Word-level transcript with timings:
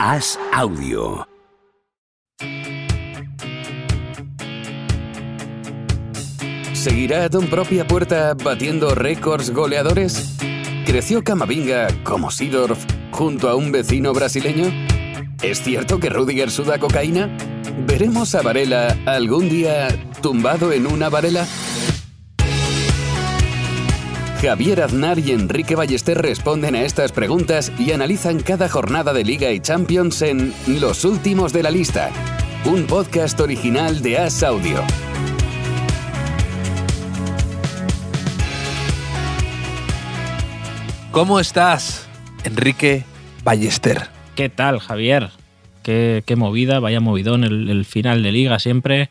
Haz 0.00 0.38
audio. 0.52 1.26
¿Seguirá 6.72 7.24
a 7.24 7.28
Don 7.28 7.48
Propia 7.48 7.84
Puerta 7.84 8.34
batiendo 8.34 8.94
récords 8.94 9.50
goleadores? 9.50 10.36
¿Creció 10.86 11.24
Camavinga 11.24 11.88
como 12.04 12.30
Sidorf 12.30 12.78
junto 13.10 13.48
a 13.48 13.56
un 13.56 13.72
vecino 13.72 14.12
brasileño? 14.12 14.66
¿Es 15.42 15.62
cierto 15.62 15.98
que 15.98 16.10
Rudiger 16.10 16.52
suda 16.52 16.78
cocaína? 16.78 17.36
¿Veremos 17.84 18.36
a 18.36 18.42
Varela 18.42 18.96
algún 19.04 19.48
día 19.48 19.88
tumbado 20.22 20.70
en 20.70 20.86
una 20.86 21.08
varela? 21.08 21.44
Javier 24.40 24.82
Aznar 24.82 25.18
y 25.18 25.32
Enrique 25.32 25.74
Ballester 25.74 26.16
responden 26.16 26.76
a 26.76 26.82
estas 26.82 27.10
preguntas 27.10 27.72
y 27.76 27.90
analizan 27.90 28.38
cada 28.38 28.68
jornada 28.68 29.12
de 29.12 29.24
Liga 29.24 29.50
y 29.50 29.58
Champions 29.58 30.22
en 30.22 30.54
Los 30.68 31.04
Últimos 31.04 31.52
de 31.52 31.64
la 31.64 31.72
Lista, 31.72 32.10
un 32.64 32.86
podcast 32.86 33.40
original 33.40 34.00
de 34.00 34.18
As 34.18 34.44
Audio. 34.44 34.84
¿Cómo 41.10 41.40
estás, 41.40 42.08
Enrique 42.44 43.04
Ballester? 43.42 44.02
¿Qué 44.36 44.48
tal, 44.48 44.78
Javier? 44.78 45.30
Qué, 45.82 46.22
qué 46.24 46.36
movida, 46.36 46.78
vaya 46.78 47.00
movidón 47.00 47.42
el, 47.42 47.68
el, 47.68 47.84
final 47.84 48.22
de 48.22 48.30
liga 48.30 48.60
siempre. 48.60 49.10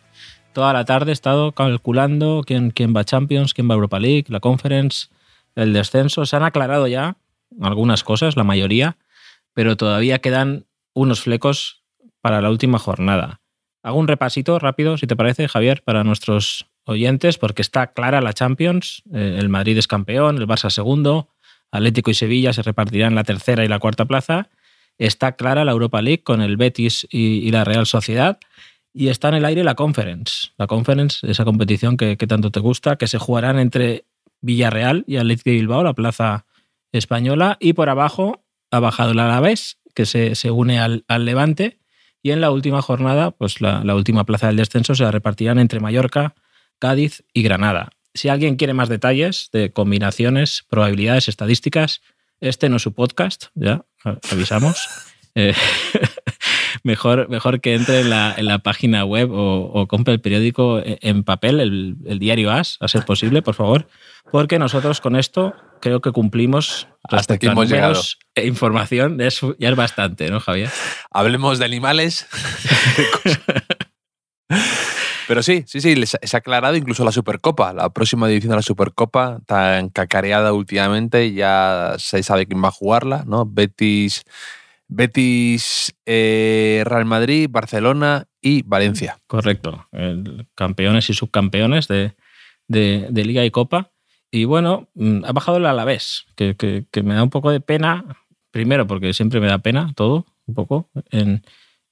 Toda 0.54 0.72
la 0.72 0.86
tarde 0.86 1.12
he 1.12 1.14
estado 1.14 1.52
calculando 1.52 2.44
quién, 2.48 2.72
quién 2.72 2.96
va 2.96 3.02
a 3.02 3.06
Champions, 3.06 3.54
quién 3.54 3.68
va 3.68 3.74
a 3.74 3.76
Europa 3.76 4.00
League, 4.00 4.26
la 4.30 4.40
Conference, 4.40 5.08
el 5.58 5.74
descenso. 5.74 6.26
Se 6.26 6.36
han 6.36 6.44
aclarado 6.44 6.88
ya 6.88 7.18
algunas 7.62 8.04
cosas, 8.04 8.38
la 8.38 8.44
mayoría, 8.44 8.98
pero 9.54 9.76
todavía 9.76 10.20
quedan 10.20 10.66
unos 10.94 11.22
flecos 11.22 11.84
para 12.22 12.42
la 12.42 12.50
última 12.50 12.80
jornada. 12.80 13.42
Hago 13.84 14.00
un 14.00 14.08
repasito 14.08 14.60
rápido, 14.60 14.98
si 14.98 15.08
te 15.08 15.16
parece, 15.16 15.48
Javier, 15.48 15.84
para 15.84 16.04
nuestros 16.04 16.68
oyentes, 16.86 17.38
porque 17.38 17.62
está 17.62 17.94
clara 17.94 18.22
la 18.22 18.34
Champions. 18.34 19.04
Eh, 19.14 19.38
el 19.40 19.50
Madrid 19.50 19.78
es 19.78 19.88
campeón, 19.88 20.38
el 20.38 20.48
Barça 20.48 20.70
segundo, 20.70 21.30
Atlético 21.72 22.12
y 22.12 22.14
Sevilla 22.14 22.54
se 22.54 22.64
repartirán 22.64 23.16
la 23.16 23.24
tercera 23.24 23.64
y 23.64 23.68
la 23.68 23.80
cuarta 23.80 24.06
plaza. 24.06 24.50
Está 24.98 25.36
clara 25.36 25.66
la 25.66 25.74
Europa 25.74 26.02
League 26.02 26.24
con 26.24 26.42
el 26.42 26.58
Betis 26.58 27.08
y, 27.10 27.52
la 27.52 27.64
Real 27.64 27.86
Sociedad. 27.86 28.40
Y 28.94 29.10
está 29.10 29.30
en 29.30 29.36
el 29.36 29.46
aire 29.46 29.64
la 29.64 29.76
Conference. 29.76 30.50
La 30.58 30.66
Conference, 30.66 31.30
esa 31.30 31.46
competición 31.46 31.98
que, 31.98 32.16
tanto 32.18 32.52
te 32.52 32.60
gusta, 32.60 32.96
que 32.96 33.08
se 33.08 33.20
jugarán 33.20 33.60
entre 33.60 34.06
Villarreal 34.48 35.04
y 35.06 35.18
Atlético 35.18 35.50
de 35.52 35.58
Bilbao, 35.58 35.84
la 35.84 35.94
plaza 35.94 36.46
española. 36.92 37.58
Y 37.60 37.74
por 37.74 37.90
abajo 37.90 38.44
ha 38.72 38.80
bajado 38.80 39.12
el 39.12 39.20
Alavés, 39.20 39.78
que 39.94 40.06
se, 40.06 40.34
se 40.36 40.50
une 40.50 40.80
al, 40.80 41.04
al, 41.08 41.26
Levante. 41.26 41.80
Y 42.24 42.32
en 42.32 42.42
la 42.42 42.50
última 42.50 42.82
jornada, 42.82 43.32
pues 43.32 43.62
la, 43.62 43.84
la 43.84 43.94
última 43.94 44.24
plaza 44.24 44.48
del 44.48 44.56
descenso 44.56 44.96
se 44.96 45.04
la 45.04 45.12
repartirán 45.12 45.60
entre 45.60 45.80
Mallorca, 45.80 46.34
Cádiz 46.80 47.24
y 47.34 47.44
Granada. 47.44 47.90
Si 48.14 48.30
alguien 48.30 48.56
quiere 48.56 48.74
más 48.74 48.90
detalles 48.90 49.50
de 49.52 49.72
combinaciones, 49.72 50.64
probabilidades, 50.70 51.28
estadísticas, 51.28 52.02
este 52.40 52.70
no 52.70 52.78
es 52.78 52.82
su 52.82 52.94
podcast, 52.94 53.48
ya 53.54 53.86
avisamos. 54.32 54.88
Eh, 55.40 55.54
mejor, 56.84 57.30
mejor 57.30 57.62
que 57.62 57.76
entre 57.76 58.02
en 58.02 58.10
la, 58.10 58.34
en 58.38 58.46
la 58.46 58.60
página 58.60 59.06
web 59.06 59.32
o, 59.32 59.72
o, 59.74 59.88
compre 59.88 60.14
el 60.14 60.22
periódico 60.22 60.82
en 60.84 61.24
papel, 61.24 61.60
el, 61.60 61.98
el, 62.06 62.20
diario 62.20 62.52
AS, 62.52 62.78
a 62.80 62.88
ser 62.88 63.06
posible, 63.06 63.42
por 63.42 63.56
favor, 63.56 63.88
porque 64.32 64.60
nosotros 64.60 65.02
con 65.02 65.16
esto 65.16 65.54
creo 65.82 66.02
que 66.02 66.12
cumplimos 66.12 66.88
hasta 67.04 67.36
aquí 67.36 67.48
hemos 67.48 67.70
llegado. 67.70 68.02
E 68.36 68.46
información, 68.46 69.22
eso 69.22 69.56
ya 69.60 69.70
es 69.70 69.76
bastante, 69.76 70.30
¿no, 70.30 70.40
Javier? 70.40 70.70
Hablemos 71.12 71.60
de 71.60 71.66
animales. 71.66 72.28
Pero 75.28 75.44
sí, 75.44 75.66
sí, 75.68 75.82
sí, 75.82 75.94
se 76.06 76.38
ha 76.38 76.40
aclarado 76.40 76.78
incluso 76.78 77.04
la 77.04 77.12
Supercopa. 77.12 77.74
La 77.74 77.90
próxima 77.90 78.30
edición 78.30 78.52
de 78.52 78.56
la 78.58 78.62
Supercopa, 78.62 79.40
tan 79.46 79.90
cacareada 79.90 80.54
últimamente, 80.54 81.34
ya 81.34 81.96
se 81.98 82.24
sabe 82.24 82.46
quién 82.46 82.64
va 82.64 82.70
a 82.70 82.72
jugarla, 82.72 83.24
¿no? 83.28 83.46
Betis, 83.46 84.24
Betis 84.88 85.94
eh, 86.06 86.84
Real 86.86 87.06
Madrid, 87.06 87.48
Barcelona 87.50 88.28
y 88.42 88.64
Valencia. 88.64 89.20
Correcto. 89.28 89.88
Campeones 90.56 91.10
y 91.10 91.14
subcampeones 91.14 91.88
de, 91.88 92.14
de, 92.68 93.26
Liga 93.26 93.44
y 93.46 93.52
Copa. 93.52 93.92
Y 94.32 94.46
bueno, 94.46 94.90
mm, 94.96 95.26
ha 95.26 95.32
bajado 95.32 95.58
el 95.58 95.66
Alavés, 95.66 96.26
que, 96.36 96.56
que, 96.56 96.86
que, 96.92 97.04
me 97.04 97.16
da 97.16 97.24
un 97.24 97.30
poco 97.30 97.52
de 97.52 97.60
pena. 97.60 98.06
Primero, 98.52 98.88
porque 98.88 99.14
siempre 99.14 99.40
me 99.40 99.48
da 99.48 99.60
pena 99.60 99.92
todo, 99.96 100.26
un 100.46 100.56
poco, 100.56 100.90
en, 101.12 101.44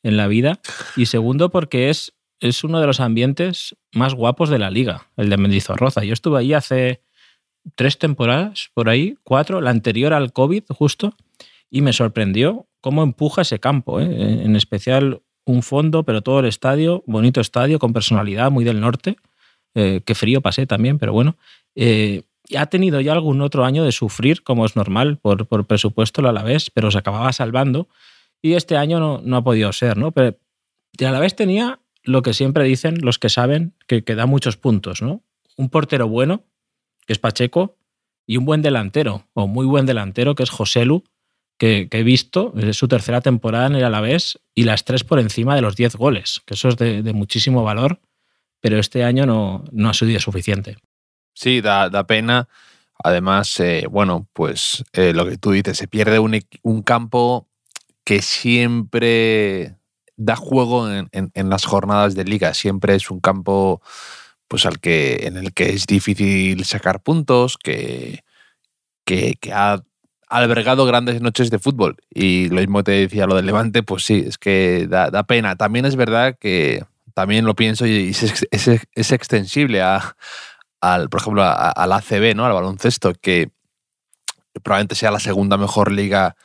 en 0.03 0.17
la 0.17 0.27
vida. 0.27 0.59
Y 0.95 1.07
segundo, 1.07 1.49
porque 1.49 1.89
es 1.89 2.15
es 2.39 2.63
uno 2.63 2.79
de 2.79 2.87
los 2.87 2.99
ambientes 2.99 3.75
más 3.93 4.13
guapos 4.13 4.49
de 4.49 4.59
la 4.59 4.69
liga, 4.69 5.07
el 5.17 5.29
de 5.29 5.37
Mendizorroza. 5.37 6.03
Yo 6.03 6.13
estuve 6.13 6.39
ahí 6.39 6.53
hace 6.53 7.01
tres 7.75 7.97
temporadas, 7.97 8.69
por 8.73 8.89
ahí, 8.89 9.17
cuatro, 9.23 9.61
la 9.61 9.71
anterior 9.71 10.13
al 10.13 10.33
COVID 10.33 10.63
justo, 10.69 11.15
y 11.69 11.81
me 11.81 11.93
sorprendió 11.93 12.67
cómo 12.85 13.01
empuja 13.01 13.41
ese 13.41 13.59
campo, 13.59 13.99
¿eh? 13.99 14.43
en 14.45 14.55
especial 14.55 15.23
un 15.43 15.63
fondo, 15.63 16.03
pero 16.03 16.21
todo 16.21 16.41
el 16.41 16.45
estadio, 16.45 17.03
bonito 17.07 17.41
estadio, 17.41 17.79
con 17.79 17.93
personalidad, 17.93 18.51
muy 18.51 18.63
del 18.63 18.79
norte. 18.79 19.15
Eh, 19.73 20.01
qué 20.05 20.13
frío 20.13 20.39
pasé 20.41 20.67
también, 20.67 20.99
pero 20.99 21.11
bueno. 21.11 21.35
Eh, 21.73 22.21
ha 22.55 22.67
tenido 22.67 23.01
ya 23.01 23.13
algún 23.13 23.41
otro 23.41 23.65
año 23.65 23.83
de 23.83 23.91
sufrir, 23.91 24.43
como 24.43 24.67
es 24.67 24.75
normal, 24.75 25.17
por, 25.17 25.47
por 25.47 25.65
presupuesto 25.65 26.21
el 26.21 26.27
Alavés, 26.27 26.69
pero 26.69 26.91
se 26.91 26.99
acababa 26.99 27.33
salvando. 27.33 27.89
Y 28.39 28.53
este 28.53 28.77
año 28.77 28.99
no, 28.99 29.19
no 29.23 29.37
ha 29.37 29.43
podido 29.43 29.73
ser, 29.73 29.97
¿no? 29.97 30.11
Pero 30.11 30.37
el 30.99 31.05
Alavés 31.07 31.35
tenía 31.35 31.79
lo 32.03 32.21
que 32.21 32.35
siempre 32.35 32.65
dicen 32.65 32.99
los 33.01 33.17
que 33.17 33.29
saben 33.29 33.73
que, 33.87 34.03
que, 34.03 34.13
da 34.13 34.27
muchos 34.27 34.57
puntos, 34.57 35.01
¿no? 35.01 35.23
Un 35.57 35.69
portero 35.69 36.07
bueno, 36.07 36.43
que 37.07 37.13
es 37.13 37.17
Pacheco, 37.17 37.79
y 38.27 38.37
un 38.37 38.45
buen 38.45 38.61
delantero, 38.61 39.25
o 39.33 39.47
muy 39.47 39.65
buen 39.65 39.87
delantero, 39.87 40.35
que 40.35 40.43
es 40.43 40.51
Joselu, 40.51 41.03
que, 41.57 41.87
he 41.91 42.03
visto, 42.03 42.53
es 42.57 42.77
su 42.77 42.87
tercera 42.87 43.21
temporada 43.21 43.67
en 43.67 43.75
el 43.75 43.83
Alavés, 43.83 44.39
y 44.53 44.63
las 44.63 44.83
tres 44.83 45.03
por 45.03 45.19
encima 45.19 45.55
de 45.55 45.61
los 45.61 45.75
10 45.75 45.95
goles, 45.95 46.41
que 46.45 46.55
eso 46.55 46.69
es 46.69 46.77
de, 46.77 47.01
de, 47.01 47.13
muchísimo 47.13 47.63
valor, 47.63 47.99
pero 48.59 48.79
este 48.79 49.03
año 49.03 49.25
no, 49.25 49.63
no 49.71 49.89
ha 49.89 49.93
sido 49.93 50.19
suficiente. 50.19 50.77
Sí, 51.33 51.61
da, 51.61 51.89
da 51.89 52.07
pena. 52.07 52.47
Además, 53.03 53.59
eh, 53.59 53.85
bueno, 53.89 54.27
pues 54.33 54.83
eh, 54.93 55.13
lo 55.13 55.27
que 55.27 55.37
tú 55.37 55.51
dices, 55.51 55.77
se 55.77 55.87
pierde 55.87 56.19
un, 56.19 56.39
un 56.63 56.81
campo 56.81 57.47
que 58.03 58.21
siempre 58.21 59.75
da 60.15 60.35
juego 60.35 60.89
en, 60.89 61.09
en, 61.11 61.31
en, 61.33 61.49
las 61.49 61.65
jornadas 61.65 62.15
de 62.15 62.23
liga. 62.23 62.53
Siempre 62.53 62.95
es 62.95 63.11
un 63.11 63.19
campo 63.19 63.81
pues, 64.47 64.65
al 64.65 64.79
que, 64.79 65.27
en 65.27 65.37
el 65.37 65.53
que 65.53 65.69
es 65.69 65.87
difícil 65.87 66.63
sacar 66.63 67.01
puntos, 67.03 67.57
que, 67.57 68.23
que, 69.05 69.35
que, 69.39 69.51
ha 69.51 69.83
albergado 70.27 70.85
grandes 70.85 71.21
noches 71.21 71.49
de 71.49 71.59
fútbol. 71.59 71.97
Y 72.09 72.49
lo 72.49 72.61
mismo 72.61 72.83
te 72.83 72.91
decía 72.91 73.27
lo 73.27 73.35
del 73.35 73.45
Levante, 73.45 73.83
pues 73.83 74.03
sí, 74.03 74.23
es 74.27 74.37
que 74.37 74.87
da, 74.89 75.09
da 75.11 75.23
pena. 75.23 75.55
También 75.55 75.85
es 75.85 75.95
verdad 75.95 76.37
que 76.39 76.83
también 77.13 77.45
lo 77.45 77.55
pienso 77.55 77.85
y 77.85 78.09
es, 78.09 78.45
es, 78.51 79.11
extensible 79.11 79.81
a, 79.81 80.15
al, 80.81 81.09
por 81.09 81.21
ejemplo, 81.21 81.43
al 81.43 81.91
ACB, 81.91 82.35
¿no? 82.35 82.45
al 82.45 82.53
baloncesto, 82.53 83.13
que 83.13 83.49
probablemente 84.63 84.95
sea 84.95 85.11
la 85.11 85.19
segunda 85.19 85.57
mejor 85.57 85.91
liga 85.91 86.35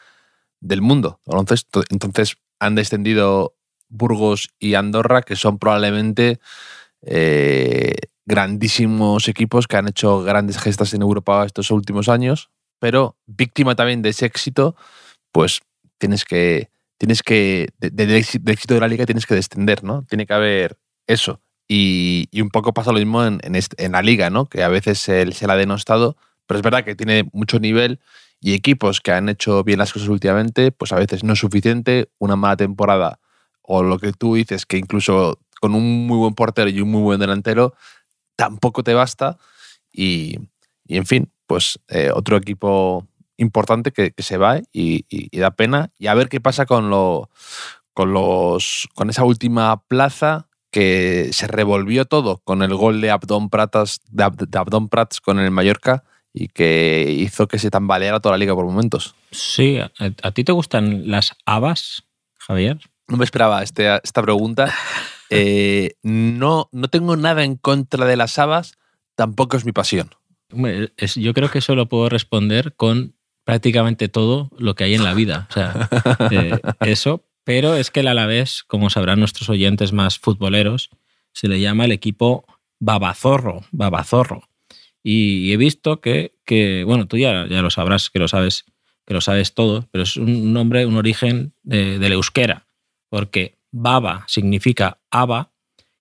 del 0.60 0.80
mundo, 0.80 1.20
baloncesto. 1.26 1.82
Entonces 1.90 2.36
han 2.60 2.74
descendido 2.74 3.54
Burgos 3.88 4.50
y 4.58 4.74
Andorra, 4.74 5.22
que 5.22 5.34
son 5.34 5.58
probablemente 5.58 6.38
eh, 7.02 7.96
grandísimos 8.24 9.26
equipos 9.26 9.66
que 9.66 9.76
han 9.76 9.88
hecho 9.88 10.22
grandes 10.22 10.58
gestas 10.58 10.94
en 10.94 11.02
Europa 11.02 11.44
estos 11.44 11.70
últimos 11.72 12.08
años, 12.08 12.50
pero 12.80 13.16
víctima 13.26 13.76
también 13.76 14.02
de 14.02 14.08
ese 14.08 14.26
éxito, 14.26 14.74
pues 15.30 15.60
tienes 15.98 16.24
que, 16.24 16.70
tienes 16.98 17.22
que, 17.22 17.68
de, 17.78 18.16
éxito 18.16 18.74
de 18.74 18.80
la 18.80 18.88
liga 18.88 19.06
tienes 19.06 19.26
que 19.26 19.36
descender, 19.36 19.84
¿no? 19.84 20.04
Tiene 20.08 20.26
que 20.26 20.34
haber 20.34 20.76
eso. 21.06 21.40
Y, 21.68 22.28
un 22.40 22.50
poco 22.50 22.74
pasa 22.74 22.90
lo 22.90 22.98
mismo 22.98 23.24
en, 23.24 23.40
en, 23.42 23.92
la 23.92 24.02
liga, 24.02 24.30
¿no? 24.30 24.46
Que 24.46 24.64
a 24.64 24.68
veces 24.68 24.98
se, 24.98 25.30
se 25.30 25.46
la 25.46 25.52
ha 25.52 25.56
denostado, 25.56 26.16
pero 26.48 26.58
es 26.58 26.64
verdad 26.64 26.84
que 26.84 26.96
tiene 26.96 27.28
mucho 27.32 27.60
nivel 27.60 28.00
y 28.40 28.54
equipos 28.54 29.00
que 29.00 29.12
han 29.12 29.28
hecho 29.28 29.62
bien 29.62 29.78
las 29.78 29.92
cosas 29.92 30.08
últimamente, 30.08 30.72
pues 30.72 30.92
a 30.92 30.96
veces 30.96 31.22
no 31.22 31.34
es 31.34 31.38
suficiente, 31.38 32.10
una 32.18 32.34
mala 32.34 32.56
temporada 32.56 33.20
o 33.62 33.84
lo 33.84 34.00
que 34.00 34.12
tú 34.12 34.34
dices, 34.34 34.66
que 34.66 34.78
incluso 34.78 35.38
con 35.60 35.76
un 35.76 36.06
muy 36.08 36.18
buen 36.18 36.34
portero 36.34 36.68
y 36.70 36.80
un 36.80 36.90
muy 36.90 37.02
buen 37.02 37.20
delantero, 37.20 37.74
tampoco 38.34 38.82
te 38.82 38.94
basta. 38.94 39.38
Y, 39.92 40.38
y 40.86 40.96
en 40.96 41.06
fin, 41.06 41.30
pues 41.50 41.80
eh, 41.88 42.12
otro 42.14 42.36
equipo 42.36 43.08
importante 43.36 43.90
que, 43.90 44.12
que 44.12 44.22
se 44.22 44.36
va 44.36 44.60
y, 44.72 45.04
y, 45.10 45.26
y, 45.32 45.38
da 45.40 45.50
pena. 45.50 45.90
Y 45.98 46.06
a 46.06 46.14
ver 46.14 46.28
qué 46.28 46.40
pasa 46.40 46.64
con, 46.64 46.90
lo, 46.90 47.28
con, 47.92 48.12
los, 48.12 48.88
con 48.94 49.10
esa 49.10 49.24
última 49.24 49.82
plaza 49.88 50.46
que 50.70 51.30
se 51.32 51.48
revolvió 51.48 52.04
todo 52.04 52.38
con 52.44 52.62
el 52.62 52.72
gol 52.76 53.00
de 53.00 53.10
Abdón 53.10 53.50
Pratas, 53.50 53.98
de, 54.12 54.22
Ab, 54.22 54.36
de 54.36 54.58
Abdón 54.60 54.88
Prats 54.88 55.20
con 55.20 55.40
el 55.40 55.50
Mallorca 55.50 56.04
y 56.32 56.46
que 56.46 57.16
hizo 57.18 57.48
que 57.48 57.58
se 57.58 57.68
tambaleara 57.68 58.20
toda 58.20 58.36
la 58.36 58.38
liga 58.38 58.54
por 58.54 58.64
momentos. 58.64 59.16
Sí, 59.32 59.78
¿a, 59.78 59.90
a 60.22 60.30
ti 60.30 60.44
te 60.44 60.52
gustan 60.52 61.10
las 61.10 61.34
habas? 61.46 62.04
Javier. 62.38 62.78
No 63.08 63.16
me 63.16 63.24
esperaba 63.24 63.64
este, 63.64 63.98
esta 64.04 64.22
pregunta. 64.22 64.72
Eh, 65.32 65.92
no, 66.02 66.68
no 66.72 66.88
tengo 66.88 67.14
nada 67.14 67.44
en 67.44 67.54
contra 67.54 68.04
de 68.04 68.16
las 68.16 68.36
habas, 68.40 68.78
tampoco 69.14 69.56
es 69.56 69.64
mi 69.64 69.70
pasión. 69.70 70.10
Yo 71.16 71.34
creo 71.34 71.50
que 71.50 71.58
eso 71.58 71.74
lo 71.74 71.88
puedo 71.88 72.08
responder 72.08 72.74
con 72.74 73.14
prácticamente 73.44 74.08
todo 74.08 74.50
lo 74.58 74.74
que 74.74 74.84
hay 74.84 74.94
en 74.94 75.04
la 75.04 75.14
vida. 75.14 75.46
O 75.50 75.52
sea, 75.52 75.88
eh, 76.30 76.58
eso, 76.80 77.24
pero 77.44 77.74
es 77.74 77.90
que 77.90 78.00
el 78.00 78.08
Alavés, 78.08 78.62
como 78.66 78.90
sabrán 78.90 79.18
nuestros 79.18 79.48
oyentes 79.48 79.92
más 79.92 80.18
futboleros, 80.18 80.90
se 81.32 81.48
le 81.48 81.60
llama 81.60 81.84
el 81.84 81.92
equipo 81.92 82.44
babazorro, 82.78 83.64
babazorro. 83.72 84.48
Y 85.02 85.52
he 85.52 85.56
visto 85.56 86.00
que, 86.00 86.34
que 86.44 86.84
bueno, 86.84 87.06
tú 87.06 87.16
ya, 87.16 87.46
ya, 87.48 87.62
lo 87.62 87.70
sabrás, 87.70 88.10
que 88.10 88.18
lo 88.18 88.28
sabes, 88.28 88.66
que 89.06 89.14
lo 89.14 89.20
sabes 89.20 89.54
todo, 89.54 89.88
pero 89.90 90.04
es 90.04 90.16
un 90.16 90.52
nombre, 90.52 90.84
un 90.86 90.96
origen 90.96 91.54
de, 91.62 91.98
del 91.98 92.12
euskera, 92.12 92.66
porque 93.08 93.58
baba 93.70 94.24
significa 94.26 94.98
aba 95.10 95.52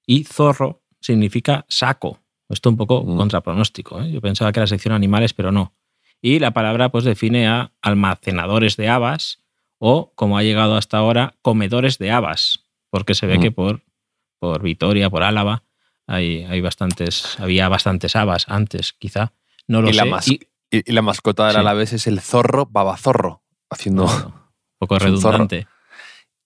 y 0.05 0.23
zorro 0.23 0.81
significa 0.99 1.65
saco. 1.69 2.19
Esto 2.49 2.69
un 2.69 2.77
poco 2.77 3.03
mm. 3.03 3.17
contrapronóstico. 3.17 4.01
¿eh? 4.01 4.11
Yo 4.11 4.21
pensaba 4.21 4.51
que 4.51 4.59
era 4.59 4.67
sección 4.67 4.93
animales, 4.93 5.33
pero 5.33 5.51
no. 5.51 5.73
Y 6.21 6.39
la 6.39 6.51
palabra 6.51 6.89
pues 6.89 7.05
define 7.05 7.47
a 7.47 7.71
almacenadores 7.81 8.75
de 8.75 8.89
habas 8.89 9.39
o, 9.77 10.11
como 10.15 10.37
ha 10.37 10.43
llegado 10.43 10.75
hasta 10.75 10.97
ahora, 10.97 11.35
comedores 11.41 11.97
de 11.97 12.11
habas, 12.11 12.65
porque 12.89 13.15
se 13.15 13.27
ve 13.27 13.37
mm. 13.37 13.41
que 13.41 13.51
por, 13.51 13.81
por 14.39 14.61
Vitoria, 14.61 15.09
por 15.09 15.23
Álava, 15.23 15.63
hay, 16.05 16.43
hay 16.43 16.59
bastantes, 16.59 17.39
había 17.39 17.69
bastantes 17.69 18.15
habas 18.15 18.49
antes, 18.49 18.93
quizá. 18.93 19.31
No 19.67 19.81
lo 19.81 19.89
y 19.89 19.93
sé. 19.93 20.05
La 20.05 20.21
y, 20.71 20.91
la 20.91 21.01
mascota 21.01 21.47
del 21.47 21.63
la 21.63 21.73
vez 21.73 21.93
es 21.93 22.07
el 22.07 22.19
zorro 22.19 22.65
babazorro, 22.65 23.43
haciendo... 23.69 24.05
un 24.05 24.33
poco 24.77 24.99
redundante. 24.99 25.67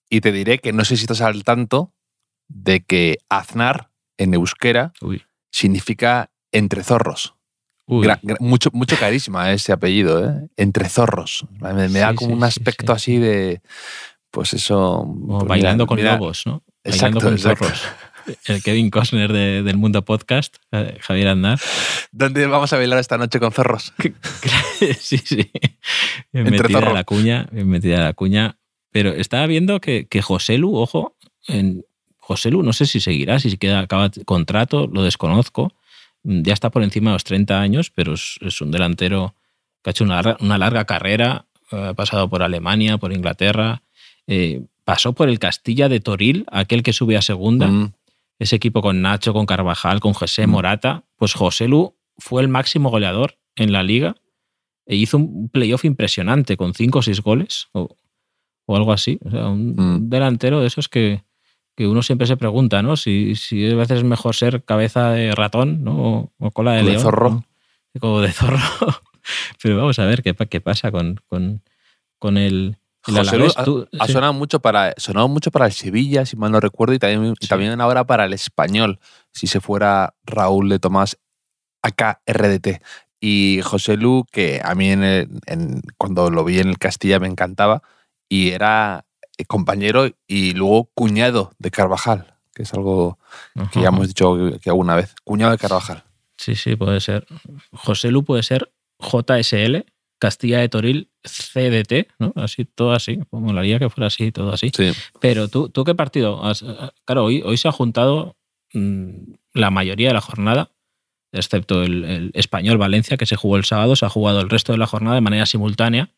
Y 0.10 0.22
te 0.22 0.32
diré 0.32 0.60
que 0.60 0.74
no 0.74 0.86
sé 0.86 0.98
si 0.98 1.04
estás 1.04 1.22
al 1.22 1.44
tanto 1.44 1.94
de 2.48 2.84
que 2.84 3.18
Aznar, 3.30 3.90
en 4.18 4.34
euskera, 4.34 4.94
significa 5.54 6.32
entre 6.52 6.84
zorros. 6.84 7.36
mucho, 8.40 8.70
mucho 8.74 8.98
carisma 8.98 9.52
ese 9.54 9.72
apellido, 9.72 10.26
¿eh? 10.26 10.50
Entre 10.58 10.90
zorros. 10.90 11.46
Me, 11.62 11.88
da 11.88 12.14
como 12.16 12.34
un 12.34 12.44
aspecto 12.44 12.92
así 12.92 13.18
de. 13.18 13.62
Pues 14.32 14.54
eso. 14.54 15.08
Pues 15.28 15.46
bailando 15.46 15.86
con 15.86 16.04
lobos, 16.04 16.44
¿no? 16.46 16.64
Bailando 16.84 17.22
con 17.22 17.38
zorros. 17.38 17.84
El 18.46 18.64
Kevin 18.64 18.90
Costner 18.90 19.34
del 19.34 19.76
Mundo 19.76 20.06
Podcast, 20.06 20.56
eh, 20.72 20.98
Javier 21.02 21.28
Andar. 21.28 21.60
¿Dónde 22.14 22.48
vamos 22.48 22.72
a 22.72 22.78
bailar 22.78 23.00
esta 23.00 23.18
noche 23.18 23.38
con 23.38 23.52
zorros? 23.52 23.94
sí, 25.00 25.18
sí. 25.18 25.52
Bien 26.32 26.50
metida 26.50 26.94
la 26.94 27.04
cuña, 27.04 27.48
bien 27.52 27.68
metida 27.68 28.00
la 28.00 28.14
cuña. 28.14 28.58
Pero 28.92 29.10
estaba 29.12 29.46
viendo 29.46 29.82
que, 29.82 30.08
que 30.08 30.22
José 30.22 30.58
Lu, 30.58 30.78
ojo, 30.78 31.18
en 31.48 31.84
José 32.26 32.52
Lu, 32.52 32.64
no 32.64 32.74
sé 32.74 32.86
si 32.86 33.00
seguirá, 33.00 33.40
si 33.40 33.58
queda, 33.58 33.80
acaba 33.80 34.10
contrato, 34.26 34.88
lo 34.88 35.04
desconozco 35.04 35.74
Mm, 36.24 36.42
ya 36.44 36.54
está 36.54 36.70
por 36.72 36.84
encima 36.84 37.12
de 37.12 37.16
los 37.16 37.24
30 37.24 37.60
años, 37.60 37.92
pero 37.92 38.14
es, 38.14 38.62
un 38.62 38.72
delantero 38.72 39.36
que 39.84 39.90
ha 39.90 39.92
hecho 39.92 40.04
una, 40.04 40.58
larga 40.58 40.86
carrera, 40.86 41.46
eh, 41.72 41.88
ha 41.90 41.94
pasado 41.94 42.30
por 42.30 42.44
Alemania, 42.44 42.98
por 42.98 43.14
Inglaterra, 43.14 43.84
eh, 44.28 44.64
pasó 44.86 45.14
por 45.14 45.30
el 45.30 45.40
Castilla 45.40 45.90
de 45.90 46.00
Toril, 46.00 46.46
aquel 46.52 46.84
que 46.84 46.94
sube 46.94 47.18
a 47.18 47.22
segunda, 47.22 47.68
mm. 47.68 47.94
ese 48.40 48.56
equipo 48.56 48.82
con 48.82 49.02
Nacho, 49.02 49.34
con 49.34 49.46
Carvajal, 49.46 50.00
con 50.00 50.14
José 50.14 50.48
mm. 50.48 50.50
Morata, 50.50 51.04
pues 51.18 51.34
José 51.34 51.68
Lu 51.68 51.96
fue 52.18 52.42
el 52.42 52.48
máximo 52.48 52.90
goleador 52.90 53.38
en 53.56 53.72
la 53.72 53.84
liga 53.84 54.16
e 54.86 54.96
hizo 54.96 55.18
un 55.18 55.50
playoff 55.50 55.86
impresionante 55.86 56.58
con 56.58 56.74
5 56.74 57.00
o 57.00 57.02
6 57.02 57.22
goles 57.22 57.68
o, 57.74 57.96
algo 58.68 58.94
así. 58.94 59.20
O 59.24 59.30
sea, 59.30 59.50
un 59.50 60.10
delantero 60.10 60.62
de 60.62 60.68
esos 60.68 60.90
que, 60.90 61.24
que 61.76 61.88
uno 61.88 62.04
siempre 62.04 62.28
se 62.28 62.38
pregunta, 62.38 62.82
¿no? 62.82 62.98
Si, 62.98 63.36
si 63.36 63.70
a 63.72 63.76
veces 63.76 64.00
es 64.00 64.04
mejor 64.04 64.36
ser 64.36 64.64
cabeza 64.64 65.10
de 65.12 65.34
ratón, 65.34 65.84
¿no? 65.84 66.32
O, 66.38 66.52
cola 66.52 66.74
de 66.74 66.84
león. 66.84 66.98
De 66.98 67.02
zorro. 67.02 67.44
Como 68.00 68.22
de 68.22 68.32
zorro. 68.32 68.60
Pero 69.62 69.78
vamos 69.78 69.98
a 70.00 70.06
ver 70.06 70.22
qué, 70.22 70.34
qué 70.34 70.62
pasa 70.62 70.92
con, 70.92 71.20
con, 71.28 71.62
con 72.20 72.38
el. 72.38 72.78
José 73.06 73.36
ha, 74.00 74.08
sonado, 74.08 74.32
mucho 74.32 74.62
para, 74.62 74.94
sonado 74.96 75.28
mucho 75.28 75.52
para 75.52 75.66
el 75.66 75.74
Sevilla, 75.74 76.26
si 76.26 76.38
mal 76.38 76.54
no 76.54 76.62
recuerdo, 76.62 76.94
y 76.94 77.00
también, 77.00 77.36
también 77.50 77.82
ahora 77.82 78.06
para 78.06 78.24
el 78.24 78.32
español, 78.32 79.00
si 79.34 79.46
se 79.48 79.60
fuera 79.60 80.16
Raúl 80.24 80.70
de 80.70 80.80
Tomás, 80.80 81.18
acá 81.82 82.22
RDT. 82.26 82.82
Y 83.20 83.60
José 83.62 83.98
Lu, 83.98 84.26
que 84.32 84.62
a 84.64 84.74
mí 84.74 84.90
en 84.90 85.82
cuando 85.98 86.30
lo 86.30 86.46
vi 86.46 86.60
en 86.60 86.70
el 86.70 86.78
Castilla 86.78 87.20
me 87.20 87.28
encantaba, 87.28 87.84
y 88.30 88.52
era 88.52 89.06
compañero 89.48 90.10
y 90.28 90.54
luego 90.54 90.90
cuñado 90.94 91.52
de 91.60 91.72
Carvajal, 91.72 92.36
que 92.54 92.64
es 92.64 92.74
algo 92.74 93.18
que 93.72 93.82
ya 93.82 93.90
hemos 93.90 94.08
dicho 94.08 94.36
que 94.62 94.70
alguna 94.70 94.96
vez. 94.96 95.16
Cuñado 95.24 95.52
de 95.52 95.58
Carvajal. 95.58 96.04
Sí, 96.38 96.56
sí, 96.56 96.76
puede 96.76 97.00
ser. 97.00 97.26
José 97.72 98.12
Lu 98.12 98.24
puede 98.24 98.44
ser 98.44 98.72
JSL, 99.00 99.86
Castilla 100.20 100.60
de 100.60 100.70
Toril 100.70 101.10
CDT, 101.24 102.08
¿no? 102.20 102.34
Así, 102.36 102.66
todo 102.66 102.94
así. 102.94 103.20
Como 103.30 103.48
molaría 103.48 103.80
que 103.80 103.90
fuera 103.90 104.08
así, 104.08 104.32
todo 104.32 104.54
así. 104.54 104.72
Pero 105.20 105.48
tú, 105.48 105.70
¿tú 105.70 105.84
qué 105.84 105.96
partido? 105.96 106.44
Has, 106.46 106.64
claro, 107.06 107.26
hoy, 107.26 107.42
hoy 107.44 107.58
se 107.58 107.68
ha 107.68 107.72
juntado 107.72 108.36
mm, 108.74 109.34
la 109.54 109.70
mayoría 109.70 110.10
de 110.10 110.14
la 110.14 110.22
jornada, 110.22 110.72
excepto 111.32 111.84
el, 111.84 112.06
el, 112.06 112.32
español 112.34 112.78
Valencia, 112.78 113.18
que 113.18 113.26
se 113.26 113.36
jugó 113.36 113.58
el 113.58 113.66
sábado, 113.66 113.96
se 113.96 114.06
ha 114.06 114.10
jugado 114.10 114.40
el 114.42 114.50
resto 114.50 114.72
de 114.72 114.78
la 114.78 114.88
jornada 114.88 115.16
de 115.16 115.22
manera 115.22 115.46
simultánea. 115.46 116.10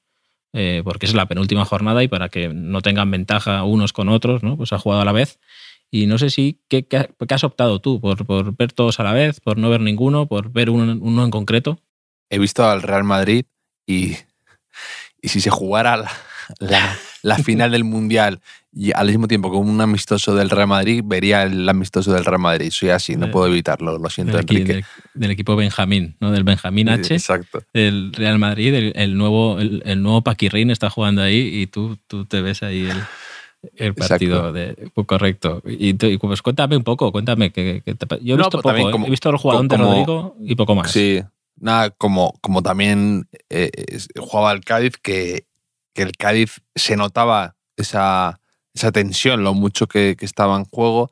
Eh, 0.58 0.84
porque 0.86 1.06
es 1.06 1.14
la 1.14 1.26
penúltima 1.26 1.66
jornada 1.66 2.02
y 2.02 2.08
para 2.08 2.30
que 2.30 2.48
no 2.48 2.82
tengan 2.82 3.12
ventaja 3.12 3.64
unos 3.66 3.92
con 3.92 4.08
otros, 4.08 4.42
¿no? 4.42 4.56
pues 4.56 4.72
ha 4.72 4.80
jugado 4.80 5.02
a 5.02 5.06
la 5.06 5.12
vez. 5.12 5.38
Y 5.92 6.08
no 6.08 6.18
sé 6.18 6.30
si, 6.30 6.62
¿qué, 6.70 6.88
qué, 6.88 7.10
has 7.30 7.44
optado 7.44 7.80
tú? 7.80 8.00
¿Por, 8.00 8.26
¿Por, 8.26 8.56
ver 8.56 8.72
todos 8.72 9.02
a 9.02 9.04
la 9.04 9.12
vez? 9.12 9.42
¿Por 9.42 9.58
no 9.58 9.70
ver 9.70 9.82
ninguno? 9.82 10.28
¿Por 10.28 10.54
ver 10.54 10.70
uno, 10.70 10.98
uno 11.02 11.26
en 11.26 11.30
concreto? 11.30 11.82
He 12.30 12.40
visto 12.40 12.66
al 12.66 12.84
Real 12.84 13.04
Madrid 13.04 13.46
y, 13.86 14.16
y 15.22 15.28
si 15.28 15.42
se 15.42 15.50
jugara 15.50 15.98
la, 15.98 16.12
la 16.60 16.98
final 17.38 17.72
del 17.72 17.84
Mundial 17.84 18.40
y 18.72 18.92
al 18.94 19.08
mismo 19.08 19.28
tiempo 19.28 19.50
con 19.50 19.68
un 19.70 19.80
amistoso 19.80 20.36
del 20.36 20.50
Real 20.50 20.68
Madrid, 20.68 21.02
vería 21.06 21.44
el 21.44 21.68
amistoso 21.68 22.14
del 22.14 22.26
Real 22.26 22.40
Madrid. 22.40 22.70
Soy 22.72 22.90
así, 22.90 23.16
no 23.16 23.32
puedo 23.32 23.48
evitarlo, 23.48 23.98
lo 23.98 24.10
siento, 24.10 24.34
del, 24.38 24.42
Enrique. 24.42 24.86
Del, 25.14 25.32
equipo 25.32 25.56
Benjamín, 25.56 26.18
¿no? 26.20 26.32
Del 26.32 26.44
Benjamín 26.44 26.90
H. 26.90 27.14
Exacto. 27.14 27.64
El 27.74 28.12
Real 28.14 28.38
Madrid, 28.38 28.92
el, 28.94 29.18
nuevo, 29.18 29.60
el, 29.60 30.04
nuevo 30.04 30.22
Paquirrín 30.24 30.72
está 30.72 30.90
jugando 30.90 31.22
ahí 31.22 31.38
y 31.38 31.68
tú, 31.68 31.98
tú 32.08 32.26
te 32.26 32.42
ves 32.42 32.64
ahí 32.64 32.90
el, 32.90 32.98
el 33.78 33.96
partido 33.96 34.52
de, 34.52 34.92
pues, 34.94 35.08
correcto. 35.08 35.62
Y, 35.66 35.94
pues 35.94 36.42
cuéntame 36.42 36.78
un 36.78 36.84
poco, 36.84 37.12
cuéntame. 37.12 37.52
Que, 37.52 37.82
yo 38.22 38.36
he 38.36 38.38
visto 38.38 38.62
poco, 38.62 38.76
¿eh? 38.76 38.92
he 39.08 39.10
visto 39.10 39.30
el 39.30 39.38
jugador 39.38 39.68
de 39.68 39.78
Rodrigo 39.78 40.36
y 40.42 40.56
poco 40.56 40.76
más. 40.76 40.92
Sí, 40.92 41.22
nada, 41.58 41.92
como, 41.92 42.34
como 42.42 42.62
también 42.62 43.28
eh, 43.50 43.72
jugaba 44.18 44.52
el 44.52 44.62
Cádiz, 44.62 44.98
que, 45.02 45.46
que 45.96 46.04
el 46.04 46.12
Cádiz 46.12 46.62
se 46.76 46.96
notaba 46.96 47.56
esa 47.76 48.40
esa 48.76 48.92
tensión, 48.92 49.44
lo 49.44 49.54
mucho 49.54 49.88
que, 49.88 50.16
estaba 50.20 50.58
en 50.58 50.66
juego, 50.66 51.10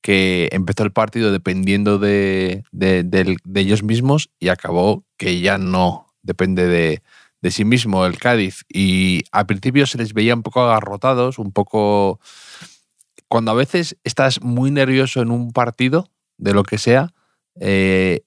que 0.00 0.48
empezó 0.52 0.84
el 0.84 0.92
partido 0.92 1.32
dependiendo 1.32 1.98
de, 1.98 2.62
ellos 3.54 3.82
mismos 3.82 4.30
y 4.38 4.48
acabó 4.48 5.04
que 5.18 5.40
ya 5.40 5.58
no 5.58 6.06
depende 6.22 6.66
de, 6.66 7.02
sí 7.50 7.64
mismo 7.64 8.06
el 8.06 8.18
Cádiz. 8.18 8.64
Y 8.68 9.24
al 9.32 9.46
principio 9.46 9.86
se 9.86 9.98
les 9.98 10.14
veía 10.14 10.34
un 10.34 10.42
poco 10.42 10.62
agarrotados, 10.62 11.38
un 11.38 11.52
poco... 11.52 12.20
Cuando 13.28 13.50
a 13.52 13.54
veces 13.54 13.96
estás 14.02 14.40
muy 14.40 14.70
nervioso 14.70 15.20
en 15.20 15.30
un 15.30 15.52
partido, 15.52 16.10
de 16.36 16.54
lo 16.54 16.62
que 16.62 16.78
sea, 16.78 17.12
eh, 17.60 18.22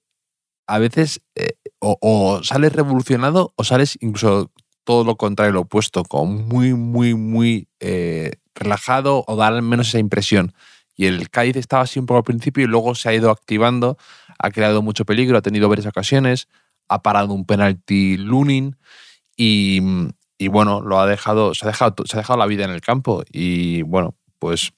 a 0.68 0.78
veces 0.78 1.22
eh, 1.36 1.56
o, 1.80 2.42
sales 2.44 2.74
revolucionado 2.74 3.54
o 3.56 3.64
sales 3.64 3.98
incluso 4.02 4.52
todo 4.84 5.04
lo 5.04 5.16
contrario, 5.16 5.54
lo 5.54 5.62
opuesto, 5.62 6.04
con 6.04 6.48
muy, 6.48 6.74
muy, 6.74 7.13
muy 7.16 7.68
eh, 7.80 8.34
relajado 8.56 9.24
o 9.28 9.36
dar 9.36 9.54
al 9.54 9.62
menos 9.62 9.90
esa 9.90 10.00
impresión. 10.00 10.54
Y 10.96 11.06
el 11.06 11.30
Cádiz 11.30 11.56
estaba 11.56 11.84
así 11.84 12.00
un 12.00 12.06
poco 12.06 12.20
al 12.20 12.24
principio 12.24 12.63
y 12.63 12.68
luego 12.68 12.94
se 12.96 13.10
ha 13.10 13.13
ido 13.13 13.32
activando, 13.32 13.98
ha 14.38 14.52
creado 14.52 14.82
mucho 14.82 15.06
peligro, 15.06 15.38
ha 15.38 15.42
tenido 15.42 15.70
varias 15.70 15.88
ocasiones, 15.88 16.48
ha 16.88 17.02
parado 17.02 17.34
un 17.34 17.46
penalti 17.46 18.18
Lunin 18.18 18.78
y, 19.36 19.82
y 20.38 20.48
bueno, 20.50 20.82
lo 20.82 21.00
ha 21.00 21.08
dejado, 21.08 21.56
se 21.56 21.66
ha 21.66 21.70
dejado, 21.70 21.96
se 22.06 22.16
ha 22.18 22.20
dejado 22.20 22.38
la 22.38 22.46
vida 22.46 22.66
en 22.66 22.72
el 22.72 22.82
campo 22.82 23.24
y 23.32 23.82
bueno, 23.84 24.16
pues 24.38 24.74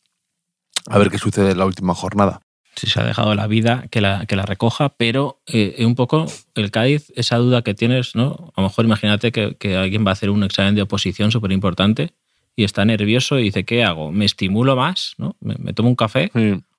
a 0.88 0.98
ver 0.98 1.10
qué 1.10 1.18
sucede 1.18 1.52
en 1.52 1.58
la 1.58 1.66
última 1.66 1.94
jornada. 1.96 2.42
Si 2.76 2.88
se 2.88 3.00
ha 3.00 3.04
dejado 3.04 3.34
la 3.36 3.48
vida, 3.48 3.86
que 3.90 4.02
la, 4.02 4.26
que 4.26 4.36
la 4.36 4.44
recoja, 4.44 4.90
pero 4.90 5.42
eh, 5.48 5.84
un 5.86 5.96
poco 5.96 6.26
el 6.56 6.72
Cádiz, 6.72 7.12
esa 7.16 7.38
duda 7.38 7.62
que 7.62 7.74
tienes, 7.74 8.16
¿no? 8.16 8.52
A 8.56 8.62
lo 8.62 8.68
mejor 8.68 8.86
imagínate 8.86 9.32
que, 9.32 9.56
que 9.56 9.78
alguien 9.78 10.06
va 10.06 10.10
a 10.10 10.14
hacer 10.14 10.30
un 10.30 10.44
examen 10.44 10.76
de 10.76 10.82
oposición 10.82 11.32
súper 11.32 11.52
importante 11.52 12.14
y 12.56 12.64
está 12.64 12.86
nervioso 12.86 13.40
y 13.40 13.44
dice, 13.44 13.66
¿qué 13.66 13.84
hago? 13.84 14.12
¿Me 14.12 14.26
estimulo 14.26 14.76
más? 14.76 15.16
¿no? 15.18 15.36
¿Me, 15.42 15.74
tomo 15.74 15.90
un 15.90 15.96
café? 15.96 16.32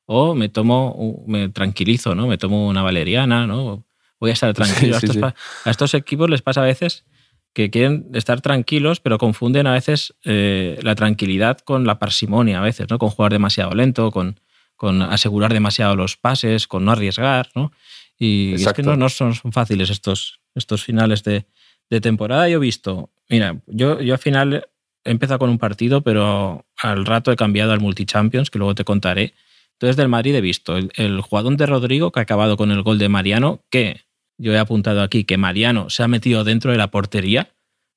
¿O 0.07 0.35
me 0.35 0.49
tomo, 0.49 1.25
me 1.26 1.49
tranquilizo, 1.49 2.15
¿no? 2.15 2.26
Me 2.26 2.38
tomo 2.38 2.67
una 2.67 2.83
valeriana, 2.83 3.47
¿no? 3.47 3.85
Voy 4.19 4.31
a 4.31 4.33
estar 4.33 4.55
tranquilo. 4.55 4.97
a, 4.97 5.71
estos, 5.71 5.95
equipos 5.95 6.31
les 6.31 6.43
pasa 6.43 6.62
a 6.62 6.65
veces 6.65 7.05
que 7.53 7.71
quieren 7.71 8.09
estar 8.15 8.41
tranquilos, 8.41 9.00
pero 9.00 9.19
confunden 9.19 9.67
a 9.67 9.73
veces 9.73 10.15
eh, 10.25 10.79
la 10.83 10.95
tranquilidad 10.95 11.59
con 11.59 11.87
la 11.87 11.99
parsimonia, 11.99 12.59
a 12.59 12.62
veces, 12.62 12.87
¿no? 12.88 12.99
Con 12.99 13.11
jugar 13.11 13.33
demasiado 13.33 13.73
lento, 13.73 14.11
con, 14.11 14.41
con 14.76 15.02
asegurar 15.02 15.52
demasiado 15.52 15.97
los 15.97 16.16
pases, 16.16 16.66
con 16.66 16.85
no 16.85 16.92
arriesgar, 16.92 17.49
¿no? 17.54 17.73
Y, 18.18 18.54
es 18.54 18.73
que 18.73 18.83
no, 18.83 18.97
no 18.97 19.09
son, 19.09 19.35
fáciles 19.35 19.90
estos, 19.90 20.40
estos 20.54 20.85
finales 20.85 21.23
de, 21.23 21.47
de, 21.90 22.00
temporada. 22.00 22.49
Yo 22.49 22.56
he 22.56 22.61
visto, 22.61 23.11
mira, 23.28 23.61
yo, 23.66 24.00
yo 24.00 24.14
al 24.14 24.18
final 24.18 24.68
he 25.04 25.11
empezado 25.11 25.38
con 25.38 25.50
un 25.50 25.59
partido, 25.59 26.00
pero 26.02 26.64
al 26.78 27.04
rato 27.04 27.30
he 27.30 27.37
cambiado 27.37 27.73
al 27.73 27.80
Multichampions, 27.80 28.50
que 28.50 28.59
luego 28.59 28.75
te 28.75 28.85
contaré. 28.85 29.35
Entonces 29.73 29.97
del 29.97 30.09
Madrid 30.09 30.35
he 30.35 30.40
visto 30.40 30.76
el, 30.76 30.90
el 30.95 31.21
jugador 31.21 31.56
de 31.56 31.66
Rodrigo, 31.66 32.11
que 32.11 32.21
ha 32.21 32.23
acabado 32.23 32.56
con 32.56 32.71
el 32.71 32.83
gol 32.83 32.99
de 32.99 33.11
Mariano, 33.11 33.61
que 33.71 34.06
yo 34.38 34.52
he 34.52 34.59
apuntado 34.59 35.02
aquí 35.02 35.25
que 35.25 35.37
Mariano 35.37 35.90
se 35.90 36.02
ha 36.02 36.09
metido 36.09 36.45
dentro 36.45 36.71
de 36.71 36.78
la 36.78 36.90
portería 36.90 37.50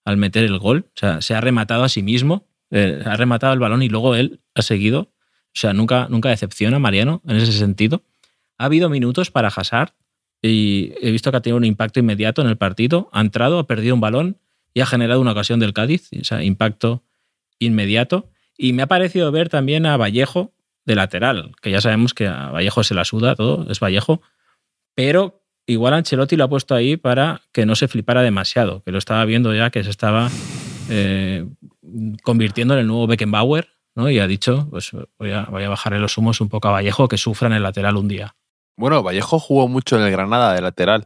al 0.06 0.18
meter 0.18 0.44
el 0.44 0.58
gol. 0.60 0.86
O 0.96 1.00
sea, 1.00 1.22
se 1.22 1.36
ha 1.36 1.42
rematado 1.42 1.84
a 1.84 1.90
sí 1.90 2.04
mismo, 2.04 2.46
eh, 2.72 3.02
ha 3.06 3.16
rematado 3.16 3.54
el 3.54 3.60
balón 3.60 3.84
y 3.84 3.90
luego 3.90 4.16
él 4.16 4.42
ha 4.56 4.62
seguido. 4.62 5.12
O 5.56 5.60
sea, 5.60 5.74
nunca, 5.74 6.08
nunca 6.10 6.30
decepciona 6.30 6.80
Mariano 6.80 7.22
en 7.28 7.38
ese 7.38 7.52
sentido. 7.52 8.04
Ha 8.58 8.66
habido 8.66 8.90
minutos 8.90 9.32
para 9.32 9.48
Hazard 9.50 9.94
y 10.42 10.94
he 11.02 11.12
visto 11.12 11.32
que 11.32 11.38
ha 11.38 11.42
tenido 11.42 11.58
un 11.58 11.66
impacto 11.66 12.00
inmediato 12.00 12.42
en 12.42 12.48
el 12.48 12.58
partido. 12.58 13.10
Ha 13.12 13.22
entrado, 13.22 13.60
ha 13.60 13.68
perdido 13.68 13.96
un 13.96 14.02
balón 14.02 14.38
y 14.74 14.82
ha 14.82 14.86
generado 14.86 15.22
una 15.22 15.32
ocasión 15.32 15.60
del 15.60 15.74
Cádiz. 15.74 16.10
O 16.20 16.24
sea, 16.24 16.44
impacto 16.44 17.04
inmediato. 17.60 18.30
Y 18.58 18.74
me 18.74 18.84
ha 18.84 18.88
parecido 18.88 19.32
ver 19.32 19.50
también 19.50 19.86
a 19.86 19.98
Vallejo 19.98 20.54
de 20.86 20.96
lateral, 20.96 21.52
que 21.62 21.72
ya 21.72 21.82
sabemos 21.82 22.14
que 22.14 22.28
a 22.28 22.50
Vallejo 22.50 22.84
se 22.84 22.96
la 22.96 23.06
suda 23.06 23.36
todo, 23.36 23.70
es 23.70 23.80
Vallejo, 23.80 24.22
pero 24.96 25.44
igual 25.68 25.94
Ancelotti 25.94 26.36
lo 26.36 26.46
ha 26.46 26.50
puesto 26.50 26.74
ahí 26.74 26.98
para 26.98 27.42
que 27.52 27.68
no 27.68 27.76
se 27.76 27.88
flipara 27.88 28.24
demasiado, 28.24 28.84
que 28.84 28.92
lo 28.92 28.98
estaba 28.98 29.24
viendo 29.26 29.54
ya 29.54 29.70
que 29.70 29.84
se 29.84 29.92
estaba 29.92 30.30
eh, 30.90 31.46
convirtiendo 32.24 32.74
en 32.74 32.80
el 32.82 32.88
nuevo 32.88 33.06
Beckenbauer, 33.06 33.70
¿no? 33.96 34.10
Y 34.10 34.20
ha 34.20 34.28
dicho, 34.28 34.68
pues 34.70 34.92
voy 35.18 35.32
a, 35.32 35.46
voy 35.46 35.64
a 35.64 35.70
bajarle 35.70 36.00
los 36.00 36.18
humos 36.18 36.42
un 36.42 36.50
poco 36.50 36.68
a 36.68 36.72
Vallejo 36.72 37.08
que 37.08 37.18
sufra 37.18 37.48
en 37.48 37.54
el 37.54 37.64
lateral 37.64 37.98
un 37.98 38.08
día. 38.08 38.36
Bueno, 38.78 39.04
Vallejo 39.04 39.40
jugó 39.40 39.68
mucho 39.68 39.98
en 39.98 40.04
el 40.04 40.12
Granada 40.12 40.54
de 40.54 40.62
lateral. 40.62 41.06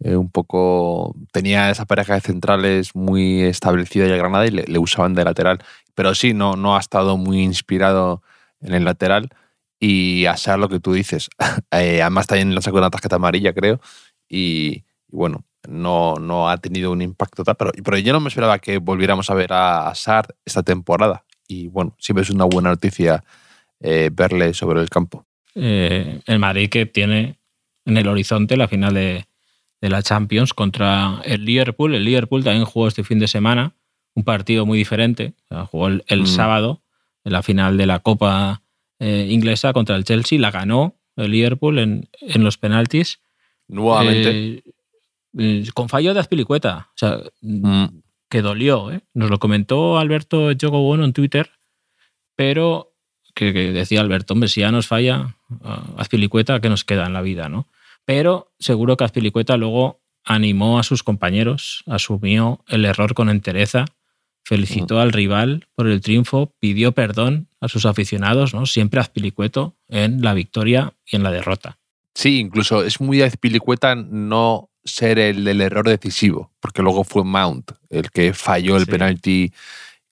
Eh, 0.00 0.16
un 0.16 0.30
poco 0.30 1.14
tenía 1.30 1.70
esa 1.70 1.84
pareja 1.84 2.14
de 2.14 2.20
centrales 2.20 2.94
muy 2.96 3.42
establecida 3.42 4.06
y 4.06 4.10
el 4.10 4.18
Granada 4.18 4.46
y 4.46 4.50
le, 4.50 4.78
usaban 4.78 5.14
de 5.14 5.24
lateral. 5.24 5.58
Pero 5.94 6.14
sí, 6.14 6.34
no, 6.34 6.56
no 6.56 6.76
ha 6.76 6.80
estado 6.80 7.16
muy 7.16 7.42
inspirado 7.42 8.22
en 8.60 8.74
el 8.74 8.84
lateral 8.84 9.28
y 9.78 10.26
a 10.26 10.36
ser 10.36 10.58
lo 10.58 10.68
que 10.68 10.80
tú 10.80 10.92
dices. 10.92 11.28
Eh, 11.72 12.02
además 12.02 12.26
también 12.26 12.54
le 12.54 12.60
sacó 12.62 12.78
una 12.78 12.90
tarjeta 12.90 13.16
amarilla, 13.16 13.54
creo, 13.54 13.80
y, 14.28 14.84
bueno, 15.08 15.44
no, 15.68 16.16
no 16.16 16.48
ha 16.48 16.58
tenido 16.58 16.92
un 16.92 17.02
impacto 17.02 17.44
tal, 17.44 17.56
pero, 17.56 17.72
pero 17.84 17.98
yo 17.98 18.12
no 18.12 18.20
me 18.20 18.28
esperaba 18.28 18.58
que 18.58 18.78
volviéramos 18.78 19.30
a 19.30 19.34
ver 19.34 19.52
a, 19.52 19.94
Sar 19.94 20.34
esta 20.44 20.62
temporada. 20.62 21.24
Y 21.52 21.68
bueno, 21.68 21.94
siempre 21.98 22.22
es 22.22 22.30
una 22.30 22.44
buena 22.44 22.70
noticia 22.70 23.22
eh, 23.80 24.10
verle 24.12 24.54
sobre 24.54 24.80
el 24.80 24.88
campo. 24.88 25.26
Eh, 25.54 26.20
el 26.26 26.38
Madrid 26.38 26.70
que 26.70 26.86
tiene 26.86 27.38
en 27.84 27.96
el 27.98 28.08
horizonte 28.08 28.56
la 28.56 28.68
final 28.68 28.94
de, 28.94 29.26
la 29.80 30.02
Champions 30.02 30.54
contra 30.54 31.20
el 31.24 31.44
Liverpool. 31.44 31.94
El 31.94 32.04
Liverpool 32.04 32.44
también 32.44 32.64
jugó 32.64 32.88
este 32.88 33.04
fin 33.04 33.18
de 33.18 33.28
semana 33.28 33.74
un 34.14 34.24
partido 34.24 34.64
muy 34.64 34.78
diferente. 34.78 35.34
jugó 35.70 35.88
el, 35.88 36.22
mm. 36.22 36.26
sábado 36.26 36.82
en 37.24 37.32
la 37.32 37.42
final 37.42 37.76
de 37.76 37.86
la 37.86 37.98
Copa 37.98 38.62
eh, 38.98 39.26
inglesa 39.30 39.72
contra 39.72 39.96
el 39.96 40.04
Chelsea, 40.04 40.38
la 40.38 40.50
ganó 40.50 40.94
el 41.16 41.32
Liverpool 41.32 41.78
en, 41.78 42.08
en 42.20 42.44
los 42.44 42.56
penaltis. 42.56 43.20
Nuevamente. 43.68 44.62
Eh, 45.38 45.64
con 45.74 45.88
fallo 45.88 46.14
de 46.14 46.20
Azpilicueta. 46.20 46.88
O 46.90 46.96
sea, 46.96 47.20
mm. 47.40 47.86
Que 48.32 48.40
dolió. 48.40 48.90
Nos 49.12 49.28
lo 49.28 49.38
comentó 49.38 49.98
Alberto 49.98 50.48
Jogo 50.58 50.82
Bueno 50.82 51.04
en 51.04 51.12
Twitter, 51.12 51.50
pero 52.34 52.94
que, 53.34 53.52
decía 53.52 54.00
Alberto, 54.00 54.32
hombre, 54.32 54.48
si 54.48 54.62
ya 54.62 54.72
nos 54.72 54.86
falla 54.86 55.36
Azpilicueta, 55.98 56.58
¿qué 56.60 56.70
nos 56.70 56.82
queda 56.82 57.04
en 57.04 57.12
la 57.12 57.20
vida? 57.20 57.50
¿no? 57.50 57.68
Pero 58.06 58.50
seguro 58.58 58.96
que 58.96 59.04
Azpilicueta 59.04 59.58
luego 59.58 60.00
animó 60.24 60.78
a 60.78 60.82
sus 60.82 61.02
compañeros, 61.02 61.84
asumió 61.86 62.64
el 62.68 62.86
error 62.86 63.12
con 63.12 63.28
entereza 63.28 63.84
felicitó 64.44 64.98
al 64.98 65.12
rival 65.12 65.68
por 65.74 65.86
el 65.86 66.00
triunfo, 66.00 66.52
pidió 66.58 66.92
perdón 66.92 67.48
a 67.60 67.68
sus 67.68 67.86
aficionados, 67.86 68.54
¿no? 68.54 68.66
Siempre 68.66 68.98
Azpilicueto 68.98 69.76
en 69.88 70.22
la 70.22 70.34
victoria 70.34 70.94
y 71.06 71.14
en 71.14 71.22
la 71.22 71.30
derrota. 71.30 71.78
Sí, 72.14 72.40
incluso 72.40 72.82
es 72.82 73.00
muy 73.00 73.22
Azpilicueta 73.22 73.94
no 73.94 74.71
ser 74.84 75.18
el 75.18 75.44
del 75.44 75.60
error 75.60 75.88
decisivo, 75.88 76.50
porque 76.60 76.82
luego 76.82 77.04
fue 77.04 77.24
Mount 77.24 77.72
el 77.90 78.10
que 78.10 78.34
falló 78.34 78.76
el 78.76 78.86
penalti 78.86 79.52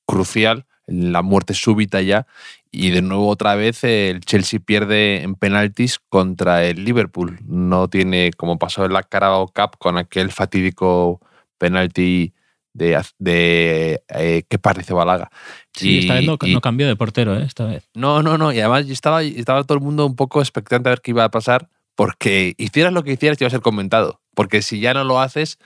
crucial, 0.07 0.67
la 0.87 1.23
muerte 1.23 1.55
súbita 1.55 2.03
ya, 2.03 2.27
y 2.73 2.91
de 2.91 3.03
nuevo 3.03 3.29
otra 3.29 3.55
vez 3.55 3.83
el 3.85 4.21
Chelsea 4.21 4.61
pierde 4.61 5.23
en 5.23 5.35
penaltis 5.35 5.99
contra 6.09 6.65
el 6.65 6.85
Liverpool. 6.85 7.39
No 7.47 7.89
tiene, 7.89 8.31
como 8.37 8.59
pasó 8.59 8.85
en 8.85 8.93
la 8.93 9.03
Carabao 9.03 9.49
Cup 9.49 9.77
con 9.79 9.99
aquel 9.99 10.31
fatídico 10.31 11.21
penalti 11.59 12.33
de, 12.73 13.03
de 13.19 14.03
eh, 14.09 14.45
qué 14.49 14.59
parece 14.59 14.95
Balaga. 14.95 15.31
Sí, 15.75 16.01
esta 16.01 16.15
vez 16.15 16.27
no, 16.27 16.61
cambió 16.61 16.87
de 16.87 16.97
portero, 16.97 17.37
¿eh? 17.37 17.45
esta 17.45 17.65
vez. 17.65 17.89
No, 17.95 18.23
no, 18.23 18.39
no. 18.39 18.53
Y 18.53 18.61
además 18.61 18.89
estaba, 18.89 19.23
estaba 19.23 19.65
todo 19.65 19.79
el 19.79 19.85
mundo 19.85 20.07
un 20.07 20.15
poco 20.15 20.41
expectante 20.41 20.89
a 20.89 20.93
ver 20.93 21.01
qué 21.01 21.11
iba 21.11 21.25
a 21.25 21.31
pasar, 21.31 21.69
porque 21.97 22.55
hicieras 22.57 22.93
lo 22.93 23.03
que 23.03 23.13
hicieras, 23.13 23.41
iba 23.41 23.49
a 23.49 23.51
ser 23.51 23.61
comentado. 23.61 24.20
Porque 24.35 24.63
si 24.63 24.81
ya 24.81 24.95
no 24.95 25.05
lo 25.05 25.21
haces, 25.21 25.59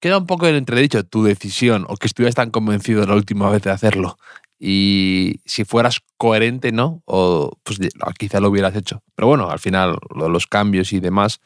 queda 0.00 0.18
un 0.18 0.26
poco 0.26 0.46
en 0.46 0.54
entredicho 0.54 1.04
tu 1.04 1.24
decisión 1.24 1.84
o 1.88 1.96
que 1.96 2.06
estuvieras 2.06 2.34
tan 2.34 2.50
convencido 2.50 3.06
la 3.06 3.14
última 3.14 3.50
vez 3.50 3.62
de 3.62 3.70
hacerlo. 3.70 4.18
Y 4.58 5.40
si 5.44 5.64
fueras 5.64 6.00
coherente, 6.16 6.72
¿no? 6.72 7.02
O 7.04 7.58
pues 7.62 7.78
quizá 8.18 8.40
lo 8.40 8.48
hubieras 8.48 8.74
hecho. 8.74 9.02
Pero 9.14 9.28
bueno, 9.28 9.50
al 9.50 9.58
final 9.58 9.98
los 10.14 10.46
cambios 10.46 10.92
y 10.92 11.00
demás 11.00 11.40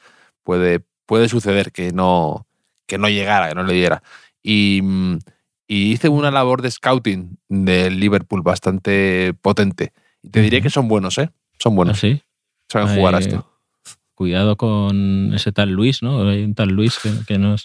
puede, 0.44 0.80
puede 1.06 1.28
suceder 1.28 1.72
que 1.72 1.92
no, 1.92 2.46
que 2.86 2.98
no 2.98 3.08
llegara, 3.08 3.48
que 3.48 3.54
no 3.54 3.64
le 3.64 3.72
diera. 3.72 4.02
Y, 4.42 4.82
hice 5.66 6.08
una 6.08 6.32
labor 6.32 6.62
de 6.62 6.70
scouting 6.70 7.38
del 7.48 8.00
Liverpool 8.00 8.42
bastante 8.42 9.34
potente. 9.40 9.92
Y 10.22 10.30
te 10.30 10.42
diría 10.42 10.60
que 10.60 10.70
son 10.70 10.88
buenos, 10.88 11.16
¿eh? 11.18 11.30
Son 11.58 11.76
buenos. 11.76 11.98
¿Ah, 11.98 12.00
sí? 12.00 12.22
Saben 12.68 12.96
jugar 12.96 13.14
a 13.14 13.18
esto. 13.18 13.48
Cuidado 14.20 14.58
con 14.58 15.32
ese 15.32 15.50
tal 15.50 15.70
Luis, 15.70 16.02
¿no? 16.02 16.28
Hay 16.28 16.44
un 16.44 16.54
tal 16.54 16.68
Luis 16.68 16.98
que, 17.26 17.38
no, 17.38 17.56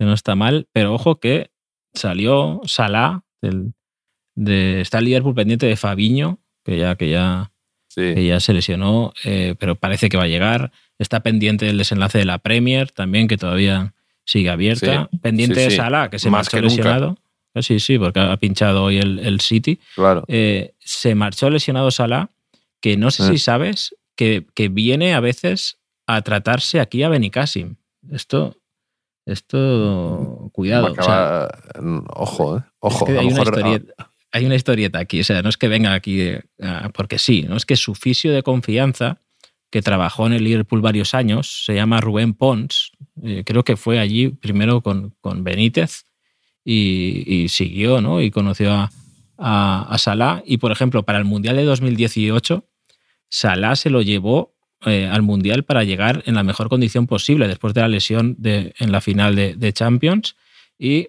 no 0.00 0.12
está 0.12 0.34
mal, 0.34 0.66
pero 0.72 0.92
ojo 0.92 1.20
que 1.20 1.52
salió 1.94 2.60
Salah 2.64 3.22
del, 3.40 3.74
de, 4.34 4.80
está 4.80 4.98
el 4.98 5.04
Liverpool 5.04 5.36
pendiente 5.36 5.66
de 5.66 5.76
Fabiño, 5.76 6.40
que 6.64 6.76
ya, 6.76 6.96
que 6.96 7.08
ya, 7.08 7.52
ya 7.94 8.40
se 8.40 8.52
lesionó, 8.52 9.12
eh, 9.22 9.54
pero 9.60 9.76
parece 9.76 10.08
que 10.08 10.16
va 10.16 10.24
a 10.24 10.26
llegar. 10.26 10.72
Está 10.98 11.20
pendiente 11.20 11.66
del 11.66 11.78
desenlace 11.78 12.18
de 12.18 12.24
la 12.24 12.38
Premier 12.38 12.90
también, 12.90 13.28
que 13.28 13.38
todavía 13.38 13.94
sigue 14.24 14.50
abierta. 14.50 15.08
Pendiente 15.22 15.60
de 15.60 15.70
Salah, 15.70 16.10
que 16.10 16.18
se 16.18 16.30
marchó 16.30 16.60
lesionado. 16.60 17.16
Ah, 17.54 17.62
sí, 17.62 17.78
sí, 17.78 17.96
porque 17.96 18.18
ha 18.18 18.36
pinchado 18.38 18.82
hoy 18.82 18.98
el, 18.98 19.40
City. 19.40 19.78
Claro. 19.94 20.24
Eh, 20.26 20.74
se 20.80 21.14
marchó 21.14 21.48
lesionado 21.48 21.92
Salah, 21.92 22.28
que 22.80 22.96
no 22.96 23.12
sé 23.12 23.24
si 23.28 23.34
eh. 23.34 23.38
sabes 23.38 23.94
que, 24.16 24.44
que, 24.56 24.68
viene 24.68 25.14
a 25.14 25.20
veces 25.20 25.78
a 26.06 26.22
tratarse 26.22 26.80
aquí 26.80 27.02
a 27.02 27.08
Benicassim. 27.08 27.76
Esto, 28.10 28.56
esto, 29.24 30.50
cuidado. 30.52 30.94
ojo, 32.08 32.58
eh. 32.58 32.62
Ojo. 32.80 33.06
hay, 33.06 33.26
una 33.26 33.42
historieta, 33.42 34.10
hay, 34.32 34.46
una 34.46 34.54
historieta, 34.54 34.98
aquí. 34.98 35.20
O 35.20 35.24
sea, 35.24 35.42
no 35.42 35.48
es 35.48 35.56
que 35.56 35.68
venga 35.68 35.94
aquí 35.94 36.32
porque 36.94 37.18
sí, 37.18 37.42
no 37.42 37.56
es 37.56 37.64
que 37.64 37.76
su 37.76 37.94
fisio 37.94 38.32
de 38.32 38.42
confianza 38.42 39.20
que 39.72 39.80
trabajó 39.80 40.26
en 40.26 40.34
el 40.34 40.44
Liverpool 40.44 40.82
varios 40.82 41.14
años, 41.14 41.64
se 41.64 41.74
llama 41.74 41.98
Rubén 41.98 42.34
Pons, 42.34 42.92
eh, 43.22 43.42
creo 43.44 43.64
que 43.64 43.78
fue 43.78 43.98
allí 43.98 44.28
primero 44.28 44.82
con, 44.82 45.14
con 45.22 45.44
Benítez 45.44 46.04
y, 46.62 47.46
siguió, 47.48 48.02
¿no? 48.02 48.20
Y 48.20 48.30
conoció 48.30 48.70
a, 48.72 48.90
a, 49.38 49.98
Salah. 49.98 50.42
Y, 50.44 50.58
por 50.58 50.72
ejemplo, 50.72 51.04
para 51.04 51.18
el 51.18 51.24
Mundial 51.24 51.56
de 51.56 51.64
2018, 51.64 52.68
Salah 53.30 53.74
se 53.74 53.88
lo 53.88 54.02
llevó 54.02 54.54
eh, 54.86 55.08
al 55.10 55.22
Mundial 55.22 55.64
para 55.64 55.84
llegar 55.84 56.22
en 56.26 56.34
la 56.34 56.42
mejor 56.42 56.68
condición 56.68 57.06
posible 57.06 57.48
después 57.48 57.74
de 57.74 57.80
la 57.80 57.88
lesión 57.88 58.36
de, 58.38 58.74
en 58.78 58.92
la 58.92 59.00
final 59.00 59.34
de, 59.34 59.72
Champions. 59.72 60.36
Y 60.78 61.08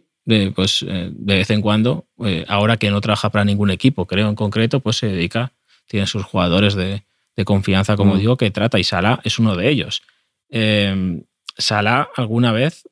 pues 0.56 0.86
eh, 0.88 1.10
de 1.12 1.36
vez 1.36 1.50
en 1.50 1.62
cuando, 1.62 2.08
ahora 2.48 2.78
que 2.78 2.90
no 2.90 3.02
trabaja 3.02 3.30
para 3.30 3.44
ningún 3.46 3.72
equipo, 3.72 4.06
creo 4.06 4.30
en 4.30 4.36
concreto, 4.36 4.80
pues 4.80 4.98
se 4.98 5.08
dedica, 5.08 5.52
tiene 5.88 6.08
sus 6.08 6.24
jugadores 6.24 6.76
de, 6.76 7.04
de 7.36 7.46
confianza, 7.46 7.96
como 7.96 8.16
mm. 8.16 8.18
digo, 8.18 8.38
que 8.38 8.52
trata 8.52 8.80
y 8.80 8.84
Sala 8.84 9.20
es 9.24 9.40
uno 9.40 9.56
de 9.56 9.70
ellos. 9.70 10.04
Eh, 10.50 11.24
Sala 11.58 12.10
alguna 12.16 12.52
vez 12.52 12.84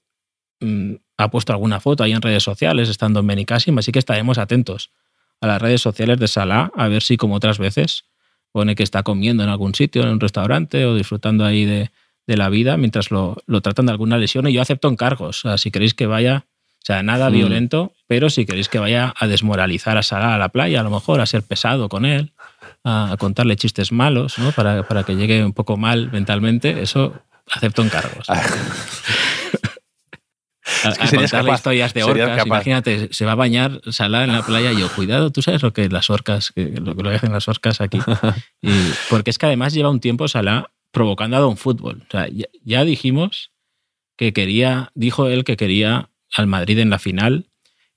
mm, 0.60 0.96
ha 1.18 1.30
puesto 1.30 1.54
alguna 1.54 1.80
foto 1.80 2.04
ahí 2.04 2.12
en 2.12 2.22
redes 2.22 2.44
sociales 2.44 2.90
estando 2.90 3.20
en 3.20 3.28
Benicassim, 3.28 3.78
así 3.78 3.92
que 3.92 4.00
estaremos 4.00 4.38
atentos 4.38 4.92
a 5.40 5.48
las 5.48 5.62
redes 5.62 5.82
sociales 5.82 6.20
de 6.20 6.28
Sala 6.28 6.72
a 6.76 6.88
ver 6.88 7.02
si 7.02 7.18
como 7.18 7.36
otras 7.36 7.58
veces 7.58 8.06
pone 8.52 8.76
que 8.76 8.84
está 8.84 9.04
comiendo 9.04 9.44
en 9.44 9.50
algún 9.50 9.74
sitio, 9.76 10.04
en 10.04 10.10
un 10.10 10.20
restaurante 10.20 10.86
o 10.86 10.96
disfrutando 10.96 11.46
ahí 11.46 11.66
de, 11.66 11.90
la 12.28 12.48
vida 12.48 12.78
mientras 12.78 13.12
lo, 13.12 13.36
tratan 13.62 13.88
de 13.88 13.92
alguna 13.92 14.18
lesión 14.18 14.48
y 14.48 14.54
yo 14.54 14.62
acepto 14.62 14.88
encargos. 14.88 15.44
O 15.44 15.50
sea, 15.50 15.58
si 15.58 15.70
queréis 15.70 15.94
que 15.94 16.06
vaya, 16.06 16.46
O 16.82 16.84
sea, 16.84 17.04
nada 17.04 17.30
Mm. 17.30 17.34
violento, 17.34 17.94
pero 18.08 18.30
si 18.32 18.46
queréis 18.46 18.68
que 18.68 18.80
vaya 18.80 19.14
a 19.16 19.28
desmoralizar 19.28 19.98
a 19.98 20.02
Salah 20.02 20.34
a 20.34 20.38
la 20.40 20.50
playa, 20.50 20.80
a 20.80 20.84
lo 20.84 20.90
mejor 20.90 21.20
a 21.22 21.26
ser 21.28 21.44
pesado 21.44 21.90
con 21.90 22.06
él, 22.06 22.32
a, 22.84 23.12
a 23.12 23.18
contarle 23.18 23.56
chistes 23.56 23.92
malos, 23.92 24.40
¿no? 24.40 24.52
Para, 24.52 24.88
para 24.88 25.04
que 25.04 25.16
llegue 25.16 25.44
un 25.46 25.54
poco 25.54 25.78
mal 25.78 26.10
mentalmente, 26.12 26.82
eso 26.82 27.14
acepto 27.52 27.84
encargos. 27.84 28.26
A, 30.84 30.90
Es 30.90 30.98
que 30.98 31.04
a 31.04 31.08
serías 31.08 31.32
contarle 31.32 31.50
capaz, 31.50 31.58
historias 31.60 31.94
de 31.94 32.04
orcas. 32.04 32.46
Imagínate, 32.46 33.14
se 33.14 33.26
va 33.26 33.34
a 33.34 33.36
bañar 33.36 33.82
Salah 33.90 34.24
en 34.24 34.34
la 34.34 34.46
playa 34.46 34.72
y 34.72 34.80
yo, 34.80 34.90
cuidado, 34.90 35.32
tú 35.32 35.42
sabes 35.42 35.62
lo 35.62 35.74
que 35.74 35.88
las 35.90 36.10
orcas, 36.10 36.52
que, 36.52 36.66
lo 36.82 36.96
que 36.96 37.04
lo 37.04 37.10
hacen 37.10 37.32
las 37.32 37.48
orcas 37.48 37.82
aquí. 37.82 38.00
Y- 38.62 38.70
porque 39.10 39.30
es 39.32 39.38
que 39.38 39.46
además 39.48 39.74
lleva 39.74 39.90
un 39.90 40.00
tiempo 40.00 40.28
Salah 40.28 40.72
provocando 40.92 41.38
a 41.38 41.40
Don 41.40 41.58
Fútbol. 41.58 42.04
O 42.08 42.12
sea, 42.12 42.28
ya, 42.28 42.46
ya 42.64 42.84
dijimos 42.84 43.52
que 44.18 44.34
quería, 44.34 44.92
dijo 44.96 45.28
él 45.28 45.44
que 45.44 45.58
quería 45.58 46.10
al 46.36 46.48
Madrid 46.48 46.80
en 46.80 46.90
la 46.90 47.00
final. 47.00 47.48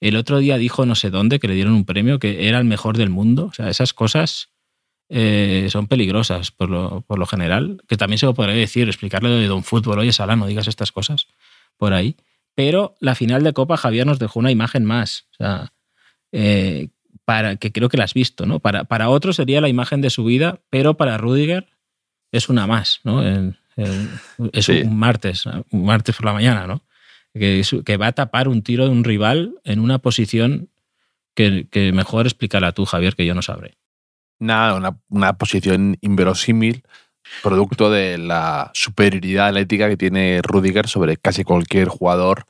El 0.00 0.16
otro 0.16 0.38
día 0.38 0.58
dijo 0.58 0.86
no 0.86 0.94
sé 0.94 1.10
dónde 1.10 1.38
que 1.40 1.48
le 1.48 1.54
dieron 1.54 1.72
un 1.74 1.84
premio 1.84 2.18
que 2.18 2.48
era 2.48 2.58
el 2.58 2.64
mejor 2.64 2.96
del 2.96 3.10
mundo. 3.10 3.46
O 3.46 3.52
sea, 3.52 3.68
esas 3.68 3.92
cosas 3.94 4.50
eh, 5.08 5.68
son 5.70 5.86
peligrosas 5.86 6.50
por 6.50 6.70
lo, 6.70 7.02
por 7.02 7.18
lo 7.18 7.26
general. 7.26 7.82
Que 7.88 7.96
también 7.96 8.18
se 8.18 8.26
lo 8.26 8.34
podría 8.34 8.54
decir, 8.54 8.88
explicarle 8.88 9.28
de 9.30 9.46
Don 9.46 9.64
Fútbol, 9.64 9.98
oye 9.98 10.12
Salah, 10.12 10.36
no 10.36 10.46
digas 10.46 10.68
estas 10.68 10.92
cosas 10.92 11.26
por 11.76 11.92
ahí. 11.92 12.16
Pero 12.54 12.94
la 13.00 13.14
final 13.14 13.42
de 13.42 13.52
Copa 13.52 13.76
Javier 13.76 14.06
nos 14.06 14.18
dejó 14.18 14.38
una 14.38 14.50
imagen 14.50 14.84
más. 14.84 15.26
O 15.32 15.34
sea, 15.38 15.72
eh, 16.32 16.88
para, 17.24 17.56
que 17.56 17.72
creo 17.72 17.88
que 17.88 17.96
la 17.96 18.04
has 18.04 18.14
visto, 18.14 18.46
¿no? 18.46 18.60
Para, 18.60 18.84
para 18.84 19.08
otro 19.08 19.32
sería 19.32 19.60
la 19.60 19.68
imagen 19.68 20.00
de 20.00 20.10
su 20.10 20.24
vida, 20.24 20.60
pero 20.70 20.96
para 20.96 21.18
Rudiger 21.18 21.68
es 22.32 22.48
una 22.48 22.66
más, 22.66 23.00
¿no? 23.04 23.22
Es 23.26 24.64
Sí. 24.66 24.82
un 24.82 24.96
martes, 24.96 25.44
un 25.46 25.84
martes 25.84 26.14
por 26.16 26.26
la 26.26 26.32
mañana, 26.32 26.66
¿no? 26.66 26.82
Que, 27.34 27.62
que 27.84 27.96
va 27.96 28.08
a 28.08 28.12
tapar 28.12 28.46
un 28.46 28.62
tiro 28.62 28.84
de 28.84 28.90
un 28.90 29.02
rival 29.02 29.54
en 29.64 29.80
una 29.80 29.98
posición 29.98 30.68
que, 31.34 31.66
que 31.70 31.92
mejor 31.92 32.26
explicará 32.26 32.70
tú, 32.72 32.84
Javier, 32.84 33.16
que 33.16 33.26
yo 33.26 33.34
no 33.34 33.42
sabré. 33.42 33.76
Nada, 34.38 34.74
una, 34.74 34.98
una 35.08 35.36
posición 35.38 35.96
inverosímil, 36.00 36.84
producto 37.42 37.90
de 37.90 38.18
la 38.18 38.70
superioridad 38.74 39.48
atlética 39.48 39.88
que 39.88 39.96
tiene 39.96 40.40
Rudiger 40.42 40.88
sobre 40.88 41.16
casi 41.16 41.44
cualquier 41.44 41.88
jugador 41.88 42.46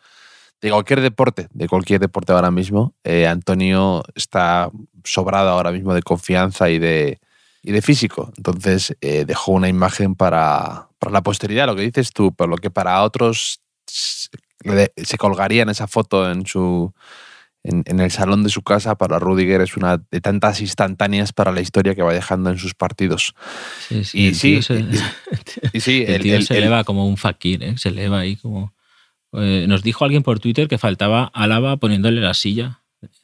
de 0.61 0.71
cualquier 0.71 1.03
deporte, 1.03 1.49
de 1.53 1.69
cualquier 1.69 2.01
deporte 2.01 2.33
ahora 2.33 2.51
mismo. 2.51 2.95
Eh, 3.05 3.27
Antonio 3.27 4.03
está 4.15 4.71
sobrado 5.05 5.51
ahora 5.51 5.73
mismo 5.73 5.93
de 5.93 6.03
confianza 6.03 6.71
y 6.71 6.79
de, 6.79 7.21
y 7.63 7.73
de 7.73 7.83
físico. 7.83 8.33
Entonces 8.37 8.97
eh, 9.03 9.25
dejó 9.27 9.53
una 9.53 9.69
imagen 9.69 10.15
para, 10.15 10.89
para 10.99 11.13
la 11.13 11.23
posteridad, 11.23 11.67
lo 11.67 11.77
que 11.77 11.83
dices 11.83 12.13
tú, 12.13 12.33
pero 12.35 12.49
lo 12.49 12.57
que 12.57 12.71
para 12.71 13.03
otros 13.03 13.61
se 13.87 15.19
colgaría 15.19 15.63
en 15.63 15.69
esa 15.69 15.87
foto 15.87 16.31
en 16.31 16.47
su 16.47 16.95
en, 17.65 17.83
en 17.87 17.99
el 18.01 18.11
salón 18.11 18.43
de 18.45 18.51
su 18.51 18.63
casa, 18.63 18.95
para 18.95 19.19
Rudiger 19.19 19.61
es 19.63 19.77
una 19.77 19.99
de 20.11 20.21
tantas 20.21 20.61
instantáneas 20.61 21.33
para 21.33 21.51
la 21.51 21.61
historia 21.61 21.95
que 21.95 22.03
va 22.03 22.13
dejando 22.13 22.51
en 22.51 22.59
sus 22.59 22.75
partidos. 22.75 23.35
Sí, 23.89 24.05
sí, 24.05 24.19
Y 24.21 24.27
el 24.29 24.35
sí, 24.37 24.53
tío 24.53 24.63
se, 24.63 24.85
Y 25.73 25.81
sí, 25.81 26.05
el 26.07 26.15
el- 26.15 26.23
tío 26.23 26.37
el- 26.37 26.47
se 26.47 26.55
el- 26.55 26.61
eleva 26.65 26.85
como 26.85 27.09
un 27.09 27.17
fakir, 27.17 27.63
¿eh? 27.65 27.75
se 27.79 27.89
eleva 27.89 28.21
ahí 28.21 28.37
como... 28.37 28.73
Eh, 29.33 29.65
nos 29.67 29.83
dijo 29.83 30.05
alguien 30.05 30.23
por 30.23 30.39
Twitter 30.39 30.69
que 30.69 30.79
faltaba 30.79 31.25
Álava 31.35 31.77
poniéndole 31.79 32.21
la 32.21 32.35
silla 32.35 32.83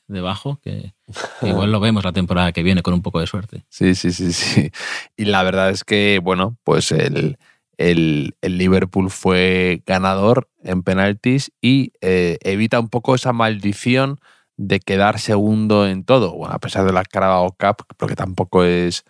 debajo, 0.09 0.59
que, 0.63 0.93
que 1.41 1.49
igual 1.49 1.71
lo 1.71 1.79
vemos 1.79 2.03
la 2.05 2.13
temporada 2.13 2.51
que 2.53 2.65
viene 2.65 2.83
con 2.83 2.95
un 2.95 3.01
poco 3.03 3.21
de 3.21 3.29
suerte. 3.29 3.65
Sí, 3.69 3.95
sí, 3.95 4.13
sí, 4.13 4.33
sí. 4.33 4.71
Y 5.17 5.27
la 5.27 5.43
verdad 5.45 5.71
es 5.71 5.85
que, 5.85 6.19
bueno, 6.21 6.57
pues 6.65 6.91
el, 6.91 7.39
el- 7.81 8.37
el 8.43 8.59
Liverpool 8.59 9.11
fue 9.11 9.83
ganador 9.87 10.49
en 10.63 10.83
penaltis 10.83 11.51
y 11.63 11.93
eh, 12.03 12.39
evita 12.43 12.79
un 12.79 12.89
poco 12.89 13.15
esa 13.15 13.33
maldición 13.33 14.21
de 14.59 14.81
quedar 14.81 15.19
segundo 15.19 15.87
en 15.89 16.05
todo, 16.05 16.35
bueno, 16.35 16.55
a 16.55 16.59
pesar 16.59 16.85
de 16.85 16.93
la 16.93 17.03
Carabao 17.05 17.57
Cup, 17.59 17.87
porque 17.97 18.15
tampoco 18.17 18.63
es... 18.65 19.05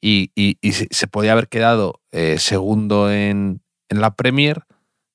Y, 0.00 0.30
y- 0.36 0.58
y 0.60 0.72
se, 0.72 0.86
se 0.90 1.06
podía 1.08 1.32
haber 1.32 1.48
quedado 1.48 2.00
eh, 2.12 2.36
segundo 2.38 3.10
en, 3.10 3.62
en 3.88 4.00
la 4.00 4.14
Premier, 4.14 4.62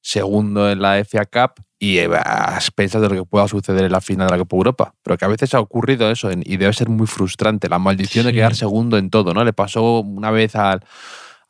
segundo 0.02 0.70
en 0.70 0.82
la 0.82 0.98
FA 1.00 1.26
Cup 1.26 1.64
y 1.80 2.00
a 2.00 2.54
expensas 2.56 3.02
de 3.02 3.08
lo 3.10 3.16
que 3.16 3.24
pueda 3.24 3.48
suceder 3.48 3.86
en 3.86 3.92
la 3.92 4.02
final 4.02 4.28
de 4.28 4.32
la 4.34 4.38
Copa 4.40 4.56
Europa. 4.58 4.96
Pero 5.04 5.18
que 5.18 5.26
a 5.26 5.30
veces 5.30 5.54
ha 5.54 5.60
ocurrido 5.62 6.10
eso 6.12 6.30
y 6.32 6.58
debe 6.58 6.74
ser 6.74 6.90
muy 6.90 7.08
frustrante, 7.08 7.70
la 7.70 7.80
maldición 7.80 8.26
de 8.26 8.34
quedar 8.34 8.56
segundo 8.56 8.98
en 8.98 9.10
todo, 9.10 9.34
¿no? 9.34 9.44
Le 9.46 9.54
pasó 9.54 10.00
una 10.02 10.32
vez 10.32 10.56
al, 10.56 10.84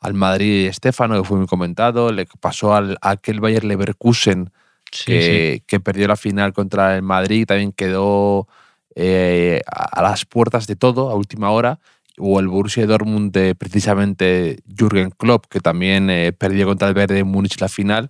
al 0.00 0.14
Madrid 0.14 0.66
Estefano, 0.66 1.20
que 1.20 1.28
fue 1.28 1.38
muy 1.38 1.46
comentado, 1.46 2.10
le 2.12 2.26
pasó 2.40 2.74
al, 2.74 2.96
a 3.02 3.10
aquel 3.10 3.40
Bayer 3.40 3.64
Leverkusen 3.64 4.50
Sí, 4.92 5.04
que, 5.04 5.62
que 5.66 5.78
perdió 5.78 6.08
la 6.08 6.16
final 6.16 6.52
contra 6.52 6.96
el 6.96 7.02
Madrid, 7.02 7.46
también 7.46 7.72
quedó 7.72 8.48
eh, 8.96 9.60
a, 9.66 10.00
a 10.00 10.02
las 10.02 10.24
puertas 10.24 10.66
de 10.66 10.76
todo 10.76 11.10
a 11.10 11.14
última 11.14 11.50
hora. 11.50 11.78
O 12.18 12.38
el 12.40 12.48
Borussia 12.48 12.86
Dortmund 12.86 13.32
de 13.32 13.54
precisamente 13.54 14.58
Jürgen 14.66 15.10
Klopp, 15.10 15.46
que 15.46 15.60
también 15.60 16.10
eh, 16.10 16.32
perdió 16.32 16.66
contra 16.66 16.88
el 16.88 16.94
Verde 16.94 17.24
Múnich 17.24 17.58
la 17.60 17.68
final 17.68 18.08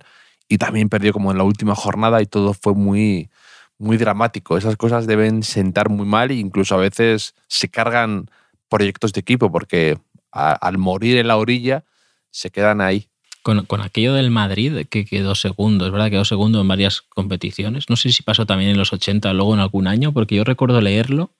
y 0.49 0.57
también 0.57 0.89
perdió 0.89 1.13
como 1.13 1.31
en 1.31 1.37
la 1.37 1.45
última 1.45 1.75
jornada 1.75 2.21
y 2.21 2.25
todo 2.25 2.53
fue 2.53 2.73
muy, 2.73 3.29
muy 3.77 3.95
dramático. 3.95 4.57
Esas 4.57 4.75
cosas 4.75 5.07
deben 5.07 5.43
sentar 5.43 5.89
muy 5.89 6.05
mal 6.05 6.31
e 6.31 6.35
incluso 6.35 6.75
a 6.75 6.79
veces 6.79 7.35
se 7.47 7.69
cargan 7.69 8.25
proyectos 8.67 9.13
de 9.13 9.21
equipo 9.21 9.49
porque 9.49 9.97
a- 10.31 10.53
al 10.53 10.77
morir 10.77 11.17
en 11.17 11.27
la 11.27 11.37
orilla 11.37 11.83
se 12.29 12.49
quedan 12.49 12.81
ahí. 12.81 13.07
Con, 13.43 13.65
con 13.65 13.81
aquello 13.81 14.13
del 14.13 14.29
Madrid, 14.29 14.85
que 14.89 15.03
quedó 15.03 15.33
segundo, 15.33 15.85
es 15.87 15.91
verdad, 15.91 16.11
quedó 16.11 16.25
segundo 16.25 16.61
en 16.61 16.67
varias 16.67 17.01
competiciones. 17.01 17.89
No 17.89 17.95
sé 17.95 18.11
si 18.11 18.21
pasó 18.21 18.45
también 18.45 18.69
en 18.71 18.77
los 18.77 18.93
80, 18.93 19.33
luego 19.33 19.55
en 19.55 19.59
algún 19.61 19.87
año, 19.87 20.11
porque 20.13 20.35
yo 20.35 20.43
recuerdo 20.43 20.79
leerlo 20.79 21.31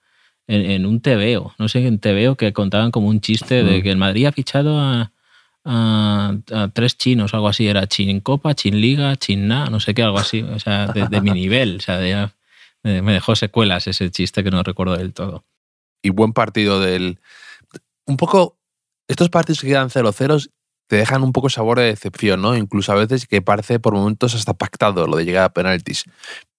en, 0.47 0.69
en 0.71 0.86
un 0.88 0.99
TVO, 0.99 1.54
no 1.60 1.69
sé, 1.69 1.86
en 1.86 1.99
TVO 1.99 2.36
que 2.36 2.54
contaban 2.54 2.89
como 2.89 3.08
un 3.08 3.21
chiste 3.21 3.63
de 3.63 3.80
Mm. 3.80 3.84
que 3.84 3.91
el 3.91 3.97
Madrid 3.97 4.25
ha 4.25 4.32
fichado 4.32 4.80
a, 4.80 5.12
a- 5.63 6.36
a 6.51 6.67
tres 6.69 6.97
chinos, 6.97 7.36
algo 7.36 7.47
así, 7.47 7.67
era 7.67 7.86
Chin 7.88 8.19
Copa, 8.19 8.56
Chin 8.56 8.82
Liga, 8.82 9.15
Chin 9.17 9.47
Na, 9.47 9.69
no 9.69 9.80
sé 9.80 9.93
qué, 9.93 10.01
algo 10.01 10.17
así, 10.17 10.41
o 10.41 10.60
sea, 10.60 10.88
de, 10.88 11.08
de 11.08 11.21
mi 11.21 11.30
nivel, 11.32 11.77
o 11.77 11.82
sea, 11.82 11.97
de 11.99 12.30
me 12.84 13.13
dejó 13.13 13.36
secuelas 13.36 13.86
ese 13.86 14.10
chiste 14.10 14.43
que 14.43 14.49
no 14.49 14.63
recuerdo 14.63 14.97
del 14.97 15.13
todo. 15.13 15.45
y 16.01 16.10
buen 16.10 16.34
partido 16.34 16.80
del. 16.80 17.19
Un 18.08 18.17
poco. 18.17 18.58
Estos 19.12 19.28
partidos 19.28 19.60
que 19.60 19.67
quedan 19.67 19.89
0-0 19.89 20.50
te 20.88 20.95
dejan 20.95 21.21
un 21.21 21.34
poco 21.34 21.50
sabor 21.50 21.80
de 21.80 21.86
decepción, 21.86 22.41
¿no? 22.41 22.56
Incluso 22.56 22.93
a 22.93 22.95
veces 22.95 23.28
que 23.28 23.41
parece 23.41 23.78
por 23.78 23.93
momentos 23.93 24.36
hasta 24.36 24.54
pactado 24.54 25.06
lo 25.06 25.17
de 25.17 25.26
llegar 25.26 25.43
a 25.43 25.54
penaltis. 25.54 26.06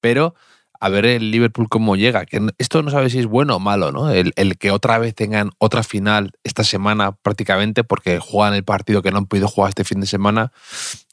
Pero 0.03 0.35
a 0.79 0.91
ver 0.91 1.07
el 1.07 1.31
Liverpool 1.31 1.71
cómo 1.71 1.97
llega. 1.97 2.27
Que 2.27 2.47
esto 2.59 2.83
no 2.83 2.91
sabe 2.91 3.09
si 3.09 3.21
es 3.21 3.27
bueno 3.27 3.57
o 3.57 3.59
malo, 3.59 3.91
¿no? 3.91 4.11
El, 4.11 4.35
el 4.37 4.59
que 4.59 4.71
otra 4.71 4.99
vez 4.99 5.15
tengan 5.15 5.53
otra 5.57 5.83
final 5.83 6.33
esta 6.45 6.62
semana 6.62 7.12
prácticamente, 7.12 7.85
porque 7.85 8.19
juegan 8.19 8.53
el 8.53 8.65
partido 8.65 9.01
que 9.01 9.12
no 9.12 9.19
han 9.19 9.27
podido 9.27 9.49
jugar 9.49 9.71
este 9.71 9.85
fin 9.85 10.01
de 10.01 10.07
semana 10.07 10.53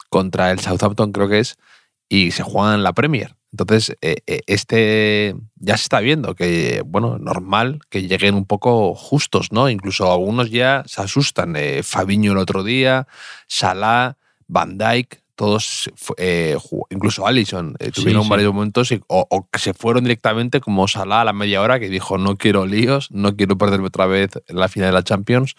contra 0.09 0.51
el 0.51 0.59
Southampton, 0.59 1.13
creo 1.13 1.29
que 1.29 1.39
es, 1.39 1.55
y 2.09 2.31
se 2.31 2.43
juegan 2.43 2.83
la 2.83 2.91
Premier. 2.91 3.38
Entonces, 3.51 3.97
eh, 4.01 4.17
eh, 4.27 4.41
este 4.47 5.35
ya 5.55 5.75
se 5.77 5.83
está 5.83 5.99
viendo 6.01 6.35
que, 6.35 6.83
bueno, 6.85 7.17
normal 7.17 7.79
que 7.89 8.03
lleguen 8.07 8.35
un 8.35 8.45
poco 8.45 8.93
justos, 8.93 9.51
¿no? 9.51 9.69
Incluso 9.69 10.11
algunos 10.11 10.51
ya 10.51 10.83
se 10.85 11.01
asustan. 11.01 11.55
Eh, 11.55 11.81
Fabiño 11.83 12.31
el 12.33 12.37
otro 12.37 12.63
día, 12.63 13.07
Salah, 13.47 14.17
Van 14.47 14.77
Dijk, 14.77 15.21
todos, 15.35 15.89
eh, 16.17 16.57
incluso 16.89 17.25
Allison, 17.25 17.75
eh, 17.79 17.85
Sí, 17.85 18.01
tuvieron 18.01 18.23
sí. 18.23 18.29
varios 18.29 18.53
momentos 18.53 18.91
y- 18.91 19.01
o, 19.07 19.25
o 19.29 19.47
se 19.57 19.73
fueron 19.73 20.03
directamente 20.03 20.59
como 20.59 20.87
Salah 20.87 21.21
a 21.21 21.25
la 21.25 21.33
media 21.33 21.61
hora 21.61 21.79
que 21.79 21.89
dijo 21.89 22.17
no 22.17 22.35
quiero 22.37 22.65
líos, 22.65 23.09
no 23.09 23.35
quiero 23.35 23.57
perderme 23.57 23.87
otra 23.87 24.05
vez 24.05 24.31
en 24.47 24.57
la 24.59 24.67
final 24.67 24.89
de 24.89 24.93
la 24.93 25.03
Champions. 25.03 25.55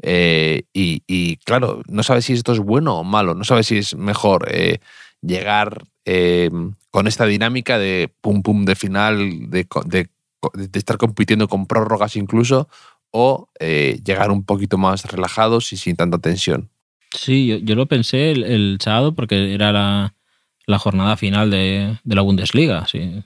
Eh, 0.00 0.62
y, 0.72 1.02
y, 1.08 1.36
claro, 1.38 1.82
no 1.88 2.02
sabes 2.04 2.26
si 2.26 2.32
esto 2.34 2.52
es 2.52 2.60
bueno 2.60 2.98
o 3.00 3.04
malo, 3.04 3.34
no 3.34 3.42
sabes 3.44 3.66
si 3.66 3.78
es 3.78 3.96
mejor 3.96 4.46
eh, 4.50 4.78
llegar 5.22 5.84
eh, 6.04 6.50
con 6.90 7.06
esta 7.06 7.26
dinámica 7.26 7.78
de 7.78 8.10
pum 8.20 8.42
pum 8.42 8.64
de 8.64 8.76
final, 8.76 9.50
de, 9.50 9.66
de, 9.86 10.08
de 10.54 10.78
estar 10.78 10.96
compitiendo 10.96 11.48
con 11.48 11.66
prórrogas 11.66 12.16
incluso, 12.16 12.68
o 13.10 13.48
eh, 13.58 14.00
llegar 14.04 14.30
un 14.30 14.44
poquito 14.44 14.78
más 14.78 15.04
relajados 15.04 15.72
y 15.72 15.76
sin 15.76 15.96
tanta 15.96 16.18
tensión. 16.18 16.68
Sí, 17.12 17.46
yo, 17.46 17.56
yo 17.56 17.74
lo 17.74 17.86
pensé 17.86 18.30
el, 18.32 18.44
el 18.44 18.78
sábado 18.80 19.14
porque 19.14 19.54
era 19.54 19.72
la, 19.72 20.14
la 20.66 20.78
jornada 20.78 21.16
final 21.16 21.50
de, 21.50 21.98
de 22.04 22.14
la 22.14 22.22
Bundesliga, 22.22 22.86
sí. 22.86 23.22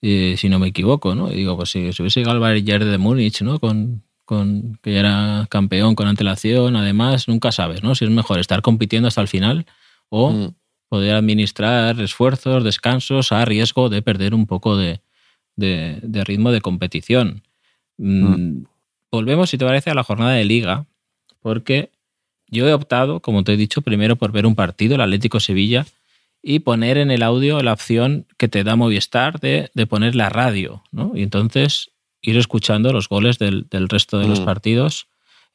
Y 0.00 0.36
si 0.38 0.48
no 0.48 0.58
me 0.58 0.68
equivoco, 0.68 1.14
¿no? 1.14 1.30
Y 1.30 1.36
digo, 1.36 1.56
pues 1.56 1.70
si, 1.70 1.92
si 1.92 2.02
hubiese 2.02 2.20
llegado 2.20 2.36
el 2.36 2.40
Bayern 2.40 2.90
de 2.90 2.98
Múnich, 2.98 3.42
¿no? 3.42 3.58
Con, 3.58 4.02
con, 4.24 4.78
que 4.80 4.94
ya 4.94 5.00
era 5.00 5.46
campeón 5.50 5.94
con 5.94 6.06
antelación, 6.06 6.76
además, 6.76 7.28
nunca 7.28 7.52
sabes, 7.52 7.82
¿no? 7.82 7.94
Si 7.94 8.04
es 8.04 8.10
mejor 8.10 8.38
estar 8.38 8.62
compitiendo 8.62 9.08
hasta 9.08 9.20
el 9.20 9.28
final 9.28 9.66
o 10.08 10.30
Mm. 10.30 10.54
Poder 10.90 11.14
administrar 11.14 11.98
esfuerzos, 12.00 12.62
descansos 12.64 13.32
a 13.32 13.44
riesgo 13.46 13.88
de 13.88 14.02
perder 14.02 14.34
un 14.34 14.46
poco 14.46 14.76
de, 14.76 15.00
de- 15.56 16.00
de 16.02 16.24
ritmo 16.24 16.50
de 16.52 16.60
competición. 16.60 17.42
Mm, 17.96 18.64
Volvemos, 19.12 19.50
si 19.50 19.56
te 19.58 19.64
parece, 19.64 19.90
a 19.90 19.94
la 19.94 20.04
jornada 20.04 20.32
de 20.32 20.44
liga, 20.44 20.86
porque 21.40 21.90
yo 22.48 22.68
he 22.68 22.72
optado, 22.74 23.20
como 23.20 23.42
te 23.42 23.54
he 23.54 23.56
dicho, 23.56 23.82
primero 23.82 24.16
por 24.16 24.30
ver 24.32 24.46
un 24.46 24.54
partido, 24.54 24.94
el 24.94 25.00
Atlético 25.00 25.40
Sevilla, 25.40 25.86
y 26.42 26.60
poner 26.60 26.96
en 26.96 27.10
el 27.10 27.22
audio 27.22 27.60
la 27.62 27.72
opción 27.72 28.26
que 28.38 28.48
te 28.48 28.62
da 28.64 28.76
Movistar 28.76 29.40
de, 29.40 29.70
de 29.74 29.86
poner 29.86 30.14
la 30.14 30.28
radio, 30.28 30.82
¿no? 30.92 31.12
Y 31.14 31.22
entonces 31.22 31.90
ir 32.22 32.36
escuchando 32.36 32.92
los 32.92 33.08
goles 33.08 33.38
del, 33.38 33.66
del 33.68 33.88
resto 33.88 34.18
de 34.18 34.28
los 34.28 34.40
Mm. 34.40 34.44
partidos. 34.44 35.06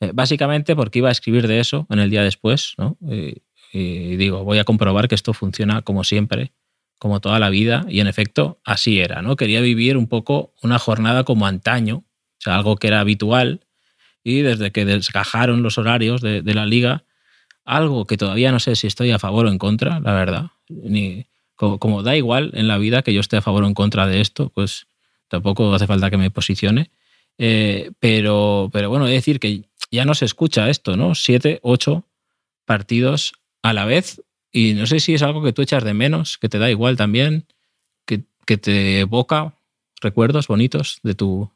Eh, 0.02 0.12
básicamente 0.13 0.76
porque 0.76 1.00
iba 1.00 1.08
a 1.10 1.13
escribir 1.13 1.48
de 1.48 1.60
eso 1.62 1.88
en 1.89 2.00
el 2.00 2.10
día 2.10 2.24
después, 2.24 2.74
¿no? 2.78 2.98
Y, 3.10 3.41
y 3.77 4.15
digo, 4.15 4.45
voy 4.45 4.57
a 4.59 4.63
comprobar 4.63 5.09
que 5.09 5.15
esto 5.15 5.33
funciona 5.33 5.81
como 5.81 6.05
siempre, 6.05 6.53
como 6.97 7.19
toda 7.19 7.39
la 7.39 7.49
vida, 7.49 7.85
y 7.89 7.99
en 7.99 8.07
efecto 8.07 8.61
así 8.63 9.01
era, 9.01 9.21
¿no? 9.21 9.35
Quería 9.35 9.59
vivir 9.59 9.97
un 9.97 10.07
poco 10.07 10.53
una 10.63 10.79
jornada 10.79 11.25
como 11.25 11.45
antaño, 11.45 11.97
o 11.97 12.39
sea, 12.39 12.55
algo 12.55 12.77
que 12.77 12.88
era 12.88 13.01
habitual, 13.01 13.65
y 14.23 14.39
desde 14.39 14.71
que 14.71 14.85
desgajaron 14.85 15.61
los 15.61 15.77
horarios 15.77 16.21
de, 16.21 16.41
la 16.53 16.65
liga, 16.65 17.03
algo 17.65 18.07
que 18.07 18.15
todavía 18.15 18.53
no 18.53 18.61
sé 18.61 18.77
si 18.77 18.88
estoy 18.88 19.11
a 19.11 19.19
favor 19.19 19.45
o 19.45 19.49
en 19.49 19.57
contra, 19.57 19.99
la 19.99 20.13
verdad, 20.13 20.45
ni 20.69 21.25
como, 21.57 22.01
da 22.01 22.15
igual 22.15 22.51
en 22.53 22.69
la 22.69 22.77
vida 22.77 23.01
que 23.01 23.13
yo 23.13 23.19
esté 23.19 23.35
a 23.35 23.41
favor 23.41 23.65
o 23.65 23.67
en 23.67 23.73
contra 23.73 24.07
de 24.07 24.21
esto, 24.21 24.51
pues 24.55 24.88
tampoco 25.27 25.73
hace 25.73 25.85
falta 25.85 26.09
que 26.09 26.17
me 26.17 26.31
posicione. 26.31 26.91
Eh, 27.38 27.91
pero, 27.99 28.69
pero 28.71 28.89
bueno, 28.89 29.05
de 29.05 29.13
decir 29.13 29.41
que 29.41 29.63
ya 29.91 30.05
no 30.05 30.15
se 30.15 30.23
escucha 30.23 30.69
esto, 30.69 30.95
¿no? 30.95 31.13
Siete, 31.13 31.59
ocho 31.61 32.05
partidos 32.65 33.33
a 33.65 33.73
la 33.73 33.86
vez. 33.86 34.21
Y 34.51 34.73
no 34.73 34.86
sé 34.86 34.99
si 34.99 35.13
es 35.15 35.21
algo 35.23 35.43
que 35.43 35.54
tú 35.54 35.62
echas 35.62 35.84
de 35.84 35.93
menos, 35.93 36.38
que 36.38 36.49
te 36.49 36.60
da 36.60 36.69
igual 36.69 36.95
también, 36.95 37.45
que, 38.06 38.23
que 38.45 38.58
te 38.58 38.99
evoca 39.01 39.54
recuerdos 40.01 40.47
bonitos 40.47 40.99
de 41.04 41.15
tu 41.15 41.51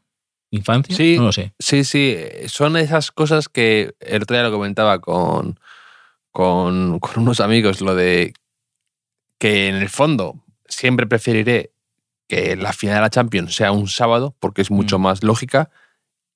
infancia. 0.52 0.95
Sí. 0.95 1.15
No 1.17 1.26
lo 1.26 1.32
sé. 1.32 1.54
Sí, 1.60 1.84
sí, 1.84 2.15
son 2.48 2.76
esas 2.78 3.12
cosas 3.12 3.48
que 3.48 3.93
el 4.00 4.24
otro 4.24 4.36
día 4.36 4.43
lo 4.43 4.52
comentaba 4.52 5.00
con, 5.00 5.60
con, 6.32 7.00
con 7.00 7.22
unos 7.24 7.39
amigos, 7.39 7.80
lo 7.82 7.95
de 7.95 8.34
que 9.38 9.67
en 9.69 9.76
el 9.76 9.89
fondo 9.89 10.43
siempre 10.67 11.08
preferiré 11.08 11.72
que 12.28 12.56
la 12.56 12.74
final 12.74 12.95
de 12.95 13.02
la 13.02 13.10
Champions 13.10 13.56
sea 13.56 13.72
un 13.72 13.88
sábado, 13.88 14.36
porque 14.39 14.62
es 14.62 14.72
mucho 14.72 15.00
Mm. 15.00 15.02
más 15.04 15.24
lógica, 15.24 15.69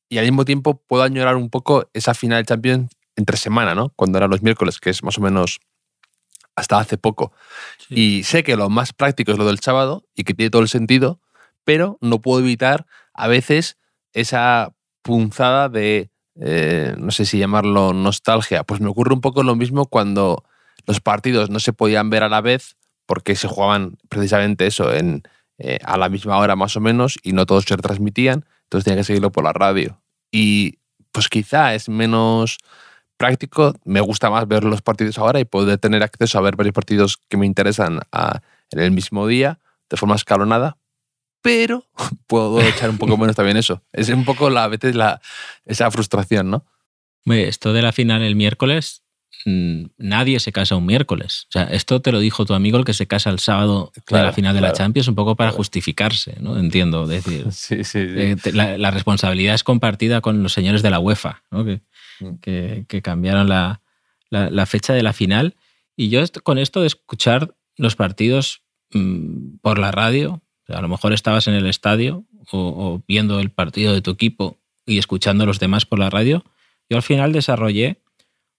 y 0.10 0.18
al 0.20 0.26
mismo 0.26 0.46
tiempo 0.46 0.78
puedo 0.88 1.04
añorar 1.04 1.36
un 1.36 1.50
poco 1.50 1.90
esa 1.94 2.14
final 2.14 2.42
de 2.42 2.46
Champions 2.48 2.92
entre 3.16 3.38
semana, 3.38 3.76
¿no? 3.76 3.90
Cuando 3.96 4.18
eran 4.18 4.30
los 4.30 4.42
miércoles, 4.42 4.80
que 4.80 4.90
es 4.90 5.04
más 5.04 5.18
o 5.18 5.22
menos 5.22 5.60
hasta 6.56 6.80
hace 6.80 6.98
poco. 6.98 7.34
Sí. 7.78 7.96
Y 8.20 8.24
sé 8.24 8.44
que 8.44 8.56
lo 8.56 8.70
más 8.70 8.94
práctico 8.94 9.32
es 9.32 9.38
lo 9.38 9.46
del 9.46 9.60
sábado 9.60 10.06
y 10.16 10.24
que 10.24 10.34
tiene 10.34 10.50
todo 10.50 10.62
el 10.62 10.70
sentido, 10.70 11.20
pero 11.64 11.98
no 12.02 12.22
puedo 12.22 12.40
evitar 12.40 12.86
a 13.14 13.28
veces 13.28 13.78
esa 14.14 14.74
punzada 15.02 15.70
de, 15.70 16.12
eh, 16.40 16.96
no 16.98 17.12
sé 17.12 17.26
si 17.26 17.38
llamarlo 17.38 17.94
nostalgia. 17.94 18.64
Pues 18.64 18.82
me 18.82 18.90
ocurre 18.90 19.14
un 19.14 19.22
poco 19.22 19.44
lo 19.44 19.56
mismo 19.56 19.86
cuando 19.86 20.44
los 20.86 21.00
partidos 21.00 21.50
no 21.50 21.60
se 21.60 21.74
podían 21.74 22.10
ver 22.10 22.24
a 22.24 22.30
la 22.30 22.42
vez 22.42 22.76
porque 23.06 23.36
se 23.36 23.48
jugaban 23.48 23.98
precisamente 24.10 24.66
eso 24.66 24.94
en, 24.94 25.24
eh, 25.58 25.80
a 25.84 25.98
la 25.98 26.10
misma 26.10 26.38
hora 26.38 26.56
más 26.56 26.76
o 26.78 26.80
menos 26.80 27.20
y 27.22 27.34
no 27.34 27.46
todos 27.46 27.66
se 27.66 27.76
retransmitían, 27.76 28.46
entonces 28.64 28.86
tenía 28.86 28.98
que 29.02 29.04
seguirlo 29.04 29.32
por 29.32 29.44
la 29.44 29.54
radio. 29.54 30.02
Y 30.32 30.80
pues 31.12 31.30
quizá 31.30 31.76
es 31.76 31.90
menos 31.90 32.58
práctico, 33.28 33.74
me 33.86 34.02
gusta 34.02 34.30
más 34.30 34.46
ver 34.50 34.66
los 34.66 34.82
partidos 34.82 35.18
ahora 35.18 35.40
y 35.40 35.46
poder 35.46 35.78
tener 35.78 36.04
acceso 36.04 36.38
a 36.38 36.42
ver 36.42 36.58
varios 36.58 36.74
partidos 36.74 37.18
que 37.30 37.38
me 37.38 37.46
interesan 37.46 38.02
a- 38.12 38.42
en 38.72 38.80
el 38.80 38.92
mismo 38.92 39.28
día, 39.28 39.60
de 39.90 39.96
forma 39.96 40.16
escalonada, 40.16 40.78
pero 41.42 41.86
puedo 42.28 42.60
echar 42.62 42.90
un 42.90 42.98
poco 42.98 43.16
menos 43.18 43.36
también 43.38 43.56
eso. 43.56 43.82
Es 43.94 44.10
un 44.10 44.26
poco 44.26 44.50
la, 44.50 44.66
a 44.66 44.68
veces 44.68 44.96
la, 44.96 45.22
esa 45.66 45.90
frustración, 45.90 46.50
¿no? 46.50 46.66
Esto 47.26 47.72
de 47.72 47.82
la 47.82 47.94
final 47.94 48.22
el 48.24 48.36
miércoles, 48.36 49.04
mm, 49.46 49.86
nadie 49.98 50.42
se 50.42 50.52
casa 50.52 50.76
un 50.76 50.86
miércoles. 50.86 51.46
O 51.48 51.52
sea, 51.54 51.64
esto 51.64 52.02
te 52.02 52.12
lo 52.12 52.20
dijo 52.20 52.44
tu 52.46 52.54
amigo 52.54 52.78
el 52.78 52.84
que 52.84 52.94
se 52.94 53.08
casa 53.08 53.30
el 53.30 53.40
sábado 53.40 53.94
de 54.10 54.22
la 54.22 54.34
final 54.34 54.54
de 54.54 54.60
la. 54.60 54.74
Champions, 54.74 55.08
un 55.08 55.16
poco 55.16 55.38
para 55.38 55.52
Claro. 55.52 55.58
justificarse, 55.58 56.36
¿no? 56.42 56.58
Entiendo. 56.60 57.08
Decir, 57.08 57.46
Sí, 57.54 57.86
sí, 57.86 58.00
eh, 58.02 58.36
la, 58.52 58.78
la 58.78 58.92
responsabilidad 58.92 59.56
es 59.56 59.64
compartida 59.64 60.20
con 60.20 60.44
los 60.44 60.52
señores 60.52 60.82
de 60.82 60.90
la 60.90 61.00
UEFA, 61.00 61.44
¿no? 61.52 61.64
que. 61.64 61.80
Que- 62.42 62.86
que 62.88 63.02
cambiaron 63.02 63.48
la, 63.50 63.82
fecha 64.66 64.94
de 64.94 65.04
la 65.04 65.14
final. 65.14 65.56
Y 65.96 66.10
yo 66.10 66.22
con 66.44 66.58
esto 66.58 66.82
de 66.82 66.88
escuchar 66.88 67.56
los 67.78 67.96
partidos 67.96 68.62
mm, 68.94 69.58
por 69.62 69.80
la 69.80 69.92
radio, 69.92 70.42
a 70.68 70.82
lo 70.82 70.88
mejor 70.88 71.14
estabas 71.14 71.48
en 71.48 71.54
el 71.56 71.68
estadio 71.68 72.26
o, 72.52 73.02
viendo 73.08 73.40
el 73.40 73.50
partido 73.52 73.94
de 73.94 74.02
tu 74.02 74.12
equipo 74.12 74.58
y 74.86 74.98
escuchando 74.98 75.44
a 75.44 75.48
los 75.48 75.60
demás 75.60 75.86
por 75.86 76.00
la 76.00 76.10
radio, 76.10 76.44
yo 76.90 76.98
al 76.98 77.04
final 77.04 77.32
desarrollé 77.32 78.02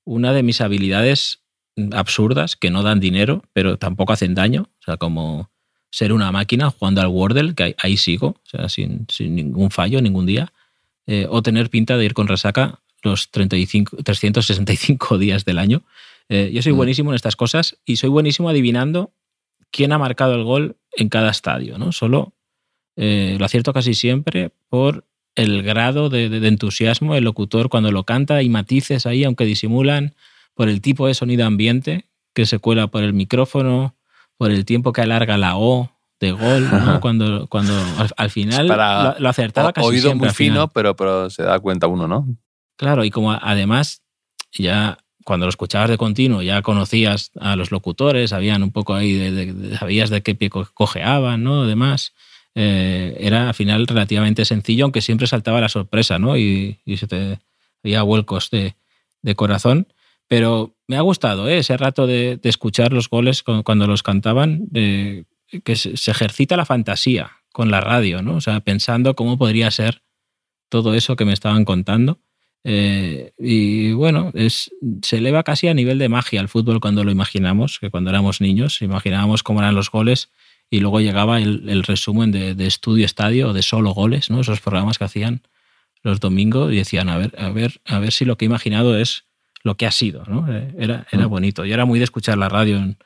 una 0.04 0.32
de 0.32 0.42
mis 0.42 0.60
habilidades 0.60 1.40
absurdas 1.92 2.56
que 2.56 2.70
no 2.70 2.82
dan 2.82 3.00
dinero, 3.00 3.42
pero 3.52 3.78
tampoco 3.78 4.12
hacen 4.12 4.34
daño, 4.34 4.62
o 4.62 4.82
sea, 4.82 4.96
como 4.96 5.50
ser 5.90 6.12
una 6.12 6.32
máquina 6.32 6.70
jugando 6.70 7.00
al 7.00 7.08
Wordle, 7.08 7.54
que 7.54 7.74
ahí, 7.80 7.96
sigo, 7.96 8.28
o 8.28 8.40
sea, 8.44 8.68
sin, 8.68 9.06
sin 9.08 9.34
ningún 9.34 9.70
fallo, 9.70 10.00
ningún 10.00 10.26
día, 10.26 10.52
eh, 11.06 11.26
o 11.28 11.42
tener 11.42 11.70
pinta 11.70 11.96
de 11.96 12.04
ir 12.04 12.14
con 12.14 12.26
resaca 12.26 12.80
los 13.04 13.30
35, 13.30 13.98
365 14.02 15.18
días 15.18 15.44
del 15.44 15.58
año. 15.58 15.82
Eh, 16.28 16.50
yo 16.54 16.62
soy 16.62 16.72
Mm. 16.72 16.76
buenísimo 16.76 17.10
en 17.10 17.16
estas 17.16 17.36
cosas 17.36 17.76
y 17.84 17.96
soy 17.96 18.08
buenísimo 18.10 18.48
adivinando 18.48 19.12
quién 19.70 19.92
ha 19.92 19.98
marcado 19.98 20.34
el 20.34 20.44
gol 20.44 20.76
en 20.96 21.08
cada 21.08 21.30
estadio, 21.30 21.78
¿no? 21.78 21.92
Solo 21.92 22.32
eh, 22.96 23.36
lo 23.38 23.44
acierto 23.44 23.72
casi 23.72 23.94
siempre 23.94 24.50
por 24.68 25.04
el 25.34 25.62
grado 25.64 26.08
de, 26.10 26.28
de- 26.28 26.38
de 26.40 26.48
entusiasmo 26.48 27.14
del 27.14 27.24
locutor 27.24 27.68
cuando 27.68 27.90
lo 27.90 28.04
canta 28.04 28.40
y 28.42 28.48
matices 28.48 29.04
ahí, 29.04 29.24
aunque 29.24 29.44
disimulan, 29.44 30.14
por 30.54 30.68
el 30.68 30.80
tipo 30.80 31.08
de 31.08 31.14
sonido 31.14 31.44
ambiente 31.44 32.06
que 32.34 32.46
se 32.46 32.60
cuela 32.60 32.86
por 32.86 33.02
el 33.02 33.12
micrófono, 33.12 33.96
por 34.36 34.52
el 34.52 34.64
tiempo 34.64 34.92
que 34.92 35.00
alarga 35.02 35.36
la 35.36 35.56
O 35.56 35.90
de 36.20 36.30
gol, 36.30 36.68
¿no? 36.70 37.00
cuando, 37.00 37.48
cuando 37.48 37.74
al, 37.98 38.10
al 38.16 38.30
final 38.30 38.68
Para 38.68 39.14
lo, 39.14 39.18
lo 39.20 39.28
acertaba 39.28 39.72
casi 39.72 39.88
oído 39.88 40.02
siempre 40.02 40.18
muy 40.20 40.28
al 40.28 40.34
final. 40.34 40.54
fino, 40.56 40.68
pero, 40.68 40.94
pero 40.94 41.28
se 41.30 41.42
da 41.42 41.58
cuenta 41.58 41.88
uno, 41.88 42.06
¿no? 42.06 42.28
Claro, 42.76 43.04
y 43.04 43.10
como 43.10 43.32
además 43.32 44.02
ya 44.52 44.98
cuando 45.24 45.46
lo 45.46 45.50
escuchabas 45.50 45.88
de 45.88 45.96
continuo 45.96 46.42
ya 46.42 46.60
conocías 46.62 47.30
a 47.40 47.56
los 47.56 47.70
locutores, 47.70 48.30
sabían 48.30 48.62
un 48.62 48.72
poco 48.72 48.94
ahí, 48.94 49.56
sabías 49.78 50.10
de 50.10 50.22
qué 50.22 50.34
pie 50.34 50.50
co- 50.50 50.68
cojeaban, 50.74 51.42
¿no? 51.44 51.62
Además, 51.62 52.12
eh, 52.54 53.16
era 53.20 53.48
al 53.48 53.54
final 53.54 53.86
relativamente 53.86 54.44
sencillo, 54.44 54.84
aunque 54.84 55.00
siempre 55.00 55.26
saltaba 55.26 55.60
la 55.60 55.68
sorpresa, 55.68 56.18
¿no? 56.18 56.36
Y, 56.36 56.80
y 56.84 56.96
se 56.98 57.06
te 57.06 57.38
había 57.82 58.02
vuelcos 58.02 58.50
de, 58.50 58.74
corazón. 59.34 59.88
Pero 60.28 60.76
me 60.86 60.96
ha 60.96 61.00
gustado 61.00 61.48
¿eh? 61.48 61.58
ese 61.58 61.76
rato 61.76 62.06
de, 62.06 62.38
escuchar 62.42 62.92
los 62.92 63.08
goles 63.08 63.42
cu- 63.42 63.62
cuando 63.62 63.86
los 63.86 64.02
cantaban, 64.02 64.68
que 64.72 65.76
se 65.76 66.10
ejercita 66.10 66.56
la 66.56 66.64
fantasía 66.66 67.30
con 67.52 67.70
la 67.70 67.80
radio, 67.80 68.20
¿no? 68.22 68.36
O 68.36 68.40
sea, 68.40 68.60
pensando 68.60 69.14
cómo 69.14 69.38
podría 69.38 69.70
ser 69.70 70.02
todo 70.68 70.94
eso 70.94 71.16
que 71.16 71.24
me 71.24 71.32
estaban 71.32 71.64
contando. 71.64 72.20
Eh, 72.66 73.32
y 73.38 73.92
bueno, 73.92 74.30
es, 74.34 74.70
se 75.02 75.18
eleva 75.18 75.42
casi 75.42 75.68
a 75.68 75.74
nivel 75.74 75.98
de 75.98 76.08
magia 76.08 76.40
el 76.40 76.48
fútbol 76.48 76.80
cuando 76.80 77.04
lo 77.04 77.10
imaginamos, 77.10 77.78
que 77.78 77.90
cuando 77.90 78.08
éramos 78.10 78.40
niños 78.40 78.80
imaginábamos 78.80 79.42
cómo 79.42 79.60
eran 79.60 79.74
los 79.74 79.90
goles 79.90 80.30
y 80.70 80.80
luego 80.80 81.00
llegaba 81.00 81.38
el, 81.40 81.68
el 81.68 81.82
resumen 81.82 82.32
de, 82.32 82.54
de 82.54 82.66
estudio 82.66 83.04
estadio 83.04 83.48
o 83.50 83.52
de 83.52 83.62
solo 83.62 83.90
goles, 83.92 84.30
¿no? 84.30 84.40
esos 84.40 84.60
programas 84.60 84.96
que 84.98 85.04
hacían 85.04 85.42
los 86.02 86.20
domingos 86.20 86.72
y 86.72 86.76
decían, 86.76 87.08
a 87.10 87.18
ver, 87.18 87.34
a 87.38 87.50
ver, 87.50 87.80
a 87.84 87.98
ver 87.98 88.12
si 88.12 88.24
lo 88.24 88.36
que 88.36 88.44
he 88.44 88.48
imaginado 88.48 88.96
es 88.98 89.24
lo 89.62 89.76
que 89.76 89.86
ha 89.86 89.90
sido. 89.90 90.24
¿no? 90.26 90.50
Eh, 90.52 90.74
Era, 90.78 91.06
era 91.12 91.26
Mm. 91.26 91.30
bonito. 91.30 91.64
Yo 91.66 91.74
era 91.74 91.84
muy 91.84 91.98
de 91.98 92.04
escuchar 92.04 92.38
la 92.38 92.48
radio 92.48 92.76
en, 92.78 92.96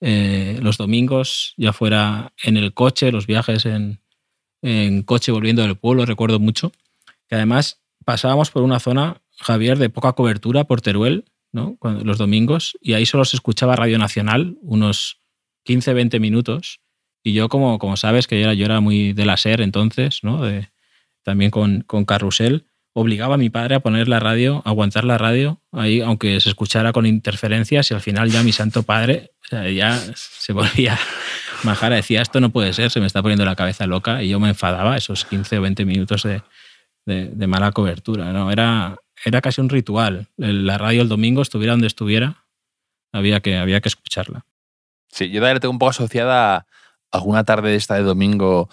eh, 0.00 0.58
los 0.62 0.76
domingos, 0.78 1.54
ya 1.56 1.72
fuera 1.72 2.32
en 2.42 2.56
el 2.56 2.72
coche, 2.74 3.12
los 3.12 3.26
viajes 3.26 3.66
en, 3.66 4.00
en 4.62 5.02
coche 5.02 5.30
volviendo 5.32 5.62
del 5.62 5.76
pueblo, 5.76 6.06
recuerdo 6.06 6.38
mucho, 6.40 6.72
que 7.28 7.34
además 7.36 7.79
pasábamos 8.10 8.50
por 8.50 8.64
una 8.64 8.80
zona, 8.80 9.22
Javier, 9.38 9.78
de 9.78 9.88
poca 9.88 10.14
cobertura 10.14 10.64
por 10.64 10.80
Teruel, 10.80 11.26
¿no? 11.52 11.78
Los 12.02 12.18
domingos, 12.18 12.76
y 12.80 12.94
ahí 12.94 13.06
solo 13.06 13.24
se 13.24 13.36
escuchaba 13.36 13.76
Radio 13.76 13.98
Nacional, 13.98 14.56
unos 14.62 15.20
15, 15.62 15.94
20 15.94 16.18
minutos, 16.18 16.80
y 17.22 17.34
yo, 17.34 17.48
como, 17.48 17.78
como 17.78 17.96
sabes, 17.96 18.26
que 18.26 18.40
yo 18.40 18.46
era, 18.46 18.54
yo 18.54 18.64
era 18.64 18.80
muy 18.80 19.12
de 19.12 19.26
la 19.26 19.36
SER 19.36 19.60
entonces, 19.60 20.24
¿no? 20.24 20.42
También 21.22 21.52
con, 21.52 21.82
con 21.82 22.04
Carrusel, 22.04 22.66
obligaba 22.94 23.36
a 23.36 23.38
mi 23.38 23.48
padre 23.48 23.76
a 23.76 23.80
poner 23.80 24.08
la 24.08 24.18
radio, 24.18 24.60
a 24.64 24.70
aguantar 24.70 25.04
la 25.04 25.16
radio, 25.16 25.62
ahí, 25.70 26.00
aunque 26.00 26.40
se 26.40 26.48
escuchara 26.48 26.92
con 26.92 27.06
interferencias, 27.06 27.92
y 27.92 27.94
al 27.94 28.00
final 28.00 28.28
ya 28.28 28.42
mi 28.42 28.50
santo 28.50 28.82
padre 28.82 29.30
ya 29.52 29.96
se 30.16 30.52
volvía 30.52 30.98
Majara 31.62 31.96
decía, 31.96 32.22
esto 32.22 32.40
no 32.40 32.50
puede 32.50 32.72
ser, 32.72 32.90
se 32.90 33.00
me 33.00 33.06
está 33.06 33.22
poniendo 33.22 33.44
la 33.44 33.54
cabeza 33.54 33.86
loca, 33.86 34.22
y 34.22 34.30
yo 34.30 34.40
me 34.40 34.48
enfadaba 34.48 34.96
esos 34.96 35.24
15 35.24 35.58
o 35.58 35.62
20 35.62 35.84
minutos 35.84 36.22
de, 36.22 36.42
de- 37.10 37.28
de 37.28 37.46
mala 37.46 37.72
cobertura. 37.72 38.32
¿no? 38.32 38.50
Era, 38.50 38.96
era 39.24 39.40
casi 39.40 39.60
un 39.60 39.68
ritual. 39.68 40.28
La 40.36 40.78
radio 40.78 41.02
el 41.02 41.08
domingo, 41.08 41.42
estuviera 41.42 41.72
donde 41.72 41.86
estuviera, 41.86 42.44
había 43.12 43.40
que, 43.40 43.56
había 43.56 43.80
que 43.80 43.88
escucharla. 43.88 44.46
Sí, 45.08 45.28
yo 45.30 45.40
también 45.40 45.54
la 45.56 45.60
tengo 45.60 45.72
un 45.72 45.78
poco 45.78 45.90
asociada 45.90 46.56
a 46.56 46.66
alguna 47.10 47.44
tarde 47.44 47.70
de 47.70 47.76
esta 47.76 47.96
de 47.96 48.02
domingo 48.02 48.68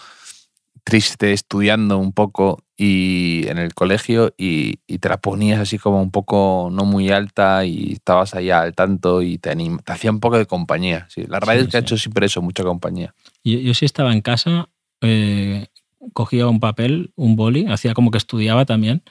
triste 0.84 1.34
estudiando 1.34 1.97
un 1.97 2.13
poco 2.13 2.63
y 2.78 3.45
en 3.47 3.58
el 3.58 3.73
colegio 3.73 4.34
y, 4.38 4.78
te 5.00 5.10
la 5.10 5.17
ponías 5.17 5.60
así 5.60 5.78
como 5.78 6.02
un 6.02 6.12
poco 6.12 6.69
no 6.71 6.86
muy 6.86 7.10
alta 7.10 7.65
y 7.65 7.93
estabas 7.93 8.36
allá 8.36 8.62
al 8.62 8.73
tanto 8.73 9.21
y 9.21 9.38
te, 9.38 9.54
te 9.54 9.91
hacía 9.91 10.12
un 10.12 10.21
poco 10.21 10.38
de 10.38 10.45
compañía. 10.45 11.06
Sí, 11.10 11.26
la 11.28 11.41
radio 11.41 11.63
es 11.63 11.67
que 11.67 11.78
ha 11.78 11.82
hecho 11.82 11.97
siempre 11.97 12.28
eso, 12.28 12.41
mucha 12.41 12.63
compañía. 12.63 13.13
Yo, 13.43 13.60
yo 13.60 13.73
sí 13.73 13.84
estaba 13.84 14.13
en 14.13 14.21
casa, 14.21 14.69
eh, 15.02 15.67
cogía 16.13 16.48
un 16.48 16.60
papel, 16.60 17.12
un 17.15 17.36
boli, 17.36 17.65
hacía 17.67 17.93
como 17.93 18.12
que 18.12 18.17
estudiaba 18.17 18.65
también, 18.65 19.04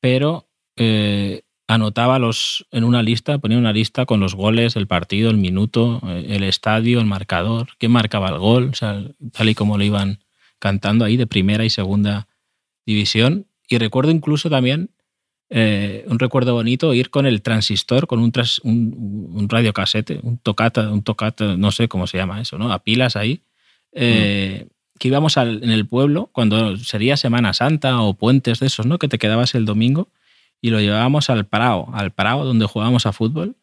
pero 0.00 0.48
eh, 0.76 1.42
anotaba 1.66 2.18
los 2.18 2.66
en 2.70 2.84
una 2.84 3.02
lista, 3.02 3.38
ponía 3.38 3.58
una 3.58 3.72
lista 3.72 4.06
con 4.06 4.20
los 4.20 4.34
goles, 4.34 4.76
el 4.76 4.86
partido, 4.86 5.30
el 5.30 5.36
minuto, 5.36 6.00
eh, 6.04 6.26
el 6.30 6.42
estadio, 6.42 7.00
el 7.00 7.06
marcador, 7.06 7.68
quién 7.78 7.92
marcaba 7.92 8.28
el 8.28 8.38
gol, 8.38 8.70
o 8.70 8.74
sea, 8.74 9.02
tal 9.32 9.48
y 9.48 9.54
como 9.54 9.78
lo 9.78 9.84
iban 9.84 10.18
cantando 10.58 11.04
ahí 11.04 11.16
de 11.16 11.26
primera 11.26 11.64
y 11.64 11.70
segunda 11.70 12.28
división. 12.86 13.46
Y 13.68 13.78
recuerdo 13.78 14.10
incluso 14.10 14.50
también 14.50 14.90
eh, 15.52 16.04
un 16.06 16.20
recuerdo 16.20 16.54
bonito 16.54 16.94
ir 16.94 17.10
con 17.10 17.26
el 17.26 17.42
transistor, 17.42 18.06
con 18.06 18.20
un, 18.20 18.30
tras, 18.30 18.60
un, 18.60 19.30
un 19.34 19.48
radiocasete, 19.48 20.20
un 20.22 20.38
tocata, 20.38 20.90
un 20.90 21.02
tocata, 21.02 21.56
no 21.56 21.72
sé 21.72 21.88
cómo 21.88 22.06
se 22.06 22.18
llama 22.18 22.40
eso, 22.40 22.56
¿no? 22.56 22.72
A 22.72 22.84
pilas 22.84 23.16
ahí. 23.16 23.42
Eh, 23.92 24.68
que 25.00 25.08
íbamos 25.08 25.38
al, 25.38 25.64
en 25.64 25.70
el 25.70 25.86
pueblo 25.86 26.28
cuando 26.30 26.76
sería 26.76 27.16
Semana 27.16 27.54
Santa 27.54 28.02
o 28.02 28.12
puentes 28.12 28.60
de 28.60 28.66
esos, 28.66 28.84
¿no? 28.84 28.98
Que 28.98 29.08
te 29.08 29.16
quedabas 29.16 29.54
el 29.54 29.64
domingo 29.64 30.08
y 30.60 30.68
lo 30.68 30.78
llevábamos 30.78 31.30
al 31.30 31.46
Prado, 31.46 31.88
al 31.94 32.10
Prado 32.10 32.44
donde 32.44 32.66
jugábamos 32.66 33.06
a 33.06 33.14
fútbol. 33.14 33.56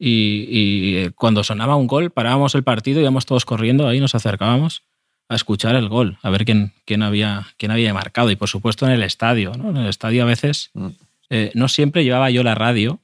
Y, 0.00 0.48
y, 0.50 0.96
eh, 0.96 1.10
cuando 1.12 1.44
sonaba 1.44 1.76
un 1.76 1.86
gol, 1.86 2.10
parábamos 2.10 2.56
el 2.56 2.64
partido, 2.64 3.00
íbamos 3.00 3.24
todos 3.24 3.44
corriendo, 3.44 3.86
ahí 3.86 4.00
nos 4.00 4.16
acercábamos 4.16 4.82
a 5.28 5.36
escuchar 5.36 5.76
el 5.76 5.88
gol, 5.88 6.18
a 6.22 6.30
ver 6.30 6.44
quién, 6.44 6.72
quién, 6.84 7.04
había, 7.04 7.46
quién 7.56 7.70
había 7.70 7.94
marcado. 7.94 8.32
Y 8.32 8.36
por 8.36 8.48
supuesto 8.48 8.84
en 8.84 8.90
el 8.90 9.04
estadio, 9.04 9.52
¿no? 9.56 9.70
En 9.70 9.76
el 9.76 9.86
estadio 9.86 10.24
a 10.24 10.26
veces, 10.26 10.70
mm. 10.74 10.88
eh, 11.30 11.52
no 11.54 11.68
siempre 11.68 12.02
llevaba 12.02 12.30
yo 12.30 12.42
la 12.42 12.56
radio, 12.56 12.98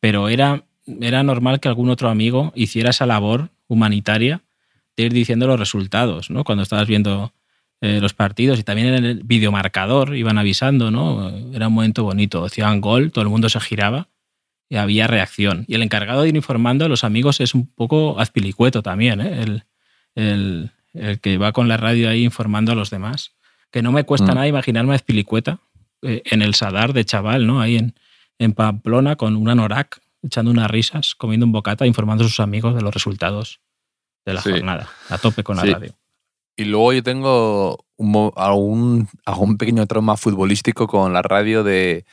pero 0.00 0.28
era, 0.28 0.64
era 1.00 1.22
normal 1.22 1.60
que 1.60 1.68
algún 1.68 1.88
otro 1.88 2.08
amigo 2.10 2.52
hiciera 2.56 2.90
esa 2.90 3.06
labor 3.06 3.50
humanitaria 3.68 4.42
de 4.96 5.02
ir 5.04 5.12
diciendo 5.12 5.46
los 5.46 5.58
resultados, 5.58 6.30
¿no? 6.30 6.44
Cuando 6.44 6.62
estabas 6.62 6.88
viendo 6.88 7.32
eh, 7.80 8.00
los 8.00 8.14
partidos 8.14 8.58
y 8.58 8.62
también 8.62 8.88
en 8.88 9.04
el 9.04 9.22
videomarcador 9.22 10.16
iban 10.16 10.38
avisando, 10.38 10.90
¿no? 10.90 11.28
Era 11.52 11.68
un 11.68 11.74
momento 11.74 12.04
bonito. 12.04 12.44
Decían 12.44 12.80
gol, 12.80 13.12
todo 13.12 13.22
el 13.22 13.28
mundo 13.28 13.48
se 13.48 13.60
giraba 13.60 14.08
y 14.68 14.76
había 14.76 15.06
reacción. 15.06 15.64
Y 15.68 15.74
el 15.74 15.82
encargado 15.82 16.22
de 16.22 16.30
ir 16.30 16.36
informando 16.36 16.86
a 16.86 16.88
los 16.88 17.04
amigos 17.04 17.40
es 17.40 17.54
un 17.54 17.66
poco 17.66 18.18
azpilicueto 18.18 18.82
también, 18.82 19.20
¿eh? 19.20 19.42
el, 19.42 19.64
el, 20.14 20.70
el, 20.94 21.20
que 21.20 21.36
va 21.36 21.52
con 21.52 21.68
la 21.68 21.76
radio 21.76 22.08
ahí 22.08 22.24
informando 22.24 22.72
a 22.72 22.74
los 22.74 22.90
demás. 22.90 23.32
Que 23.70 23.82
no 23.82 23.92
me 23.92 24.04
cuesta 24.04 24.32
mm. 24.32 24.34
nada 24.34 24.48
imaginarme 24.48 24.92
a 24.92 24.96
Azpilicueta 24.96 25.60
eh, 26.02 26.22
en 26.24 26.40
el 26.40 26.54
Sadar 26.54 26.94
de 26.94 27.04
chaval, 27.04 27.46
¿no? 27.46 27.60
Ahí 27.60 27.76
en, 27.76 27.94
en 28.38 28.54
Pamplona 28.54 29.16
con 29.16 29.36
una 29.36 29.54
norac, 29.54 30.00
echando 30.22 30.50
unas 30.50 30.70
risas, 30.70 31.14
comiendo 31.14 31.44
un 31.44 31.52
bocata, 31.52 31.86
informando 31.86 32.24
a 32.24 32.28
sus 32.28 32.40
amigos 32.40 32.74
de 32.74 32.80
los 32.80 32.94
resultados 32.94 33.60
de 34.26 34.34
la 34.34 34.42
sí. 34.42 34.50
jornada, 34.50 34.88
a 35.08 35.18
tope 35.18 35.42
con 35.42 35.56
la 35.56 35.62
sí. 35.62 35.72
radio. 35.72 35.92
Y 36.56 36.64
luego 36.64 36.92
yo 36.92 37.02
tengo 37.02 37.86
un, 37.96 38.32
algún, 38.36 39.08
algún 39.24 39.56
pequeño 39.56 39.86
trauma 39.86 40.16
futbolístico 40.16 40.86
con 40.86 41.12
la 41.12 41.22
radio 41.22 41.64
de... 41.64 42.04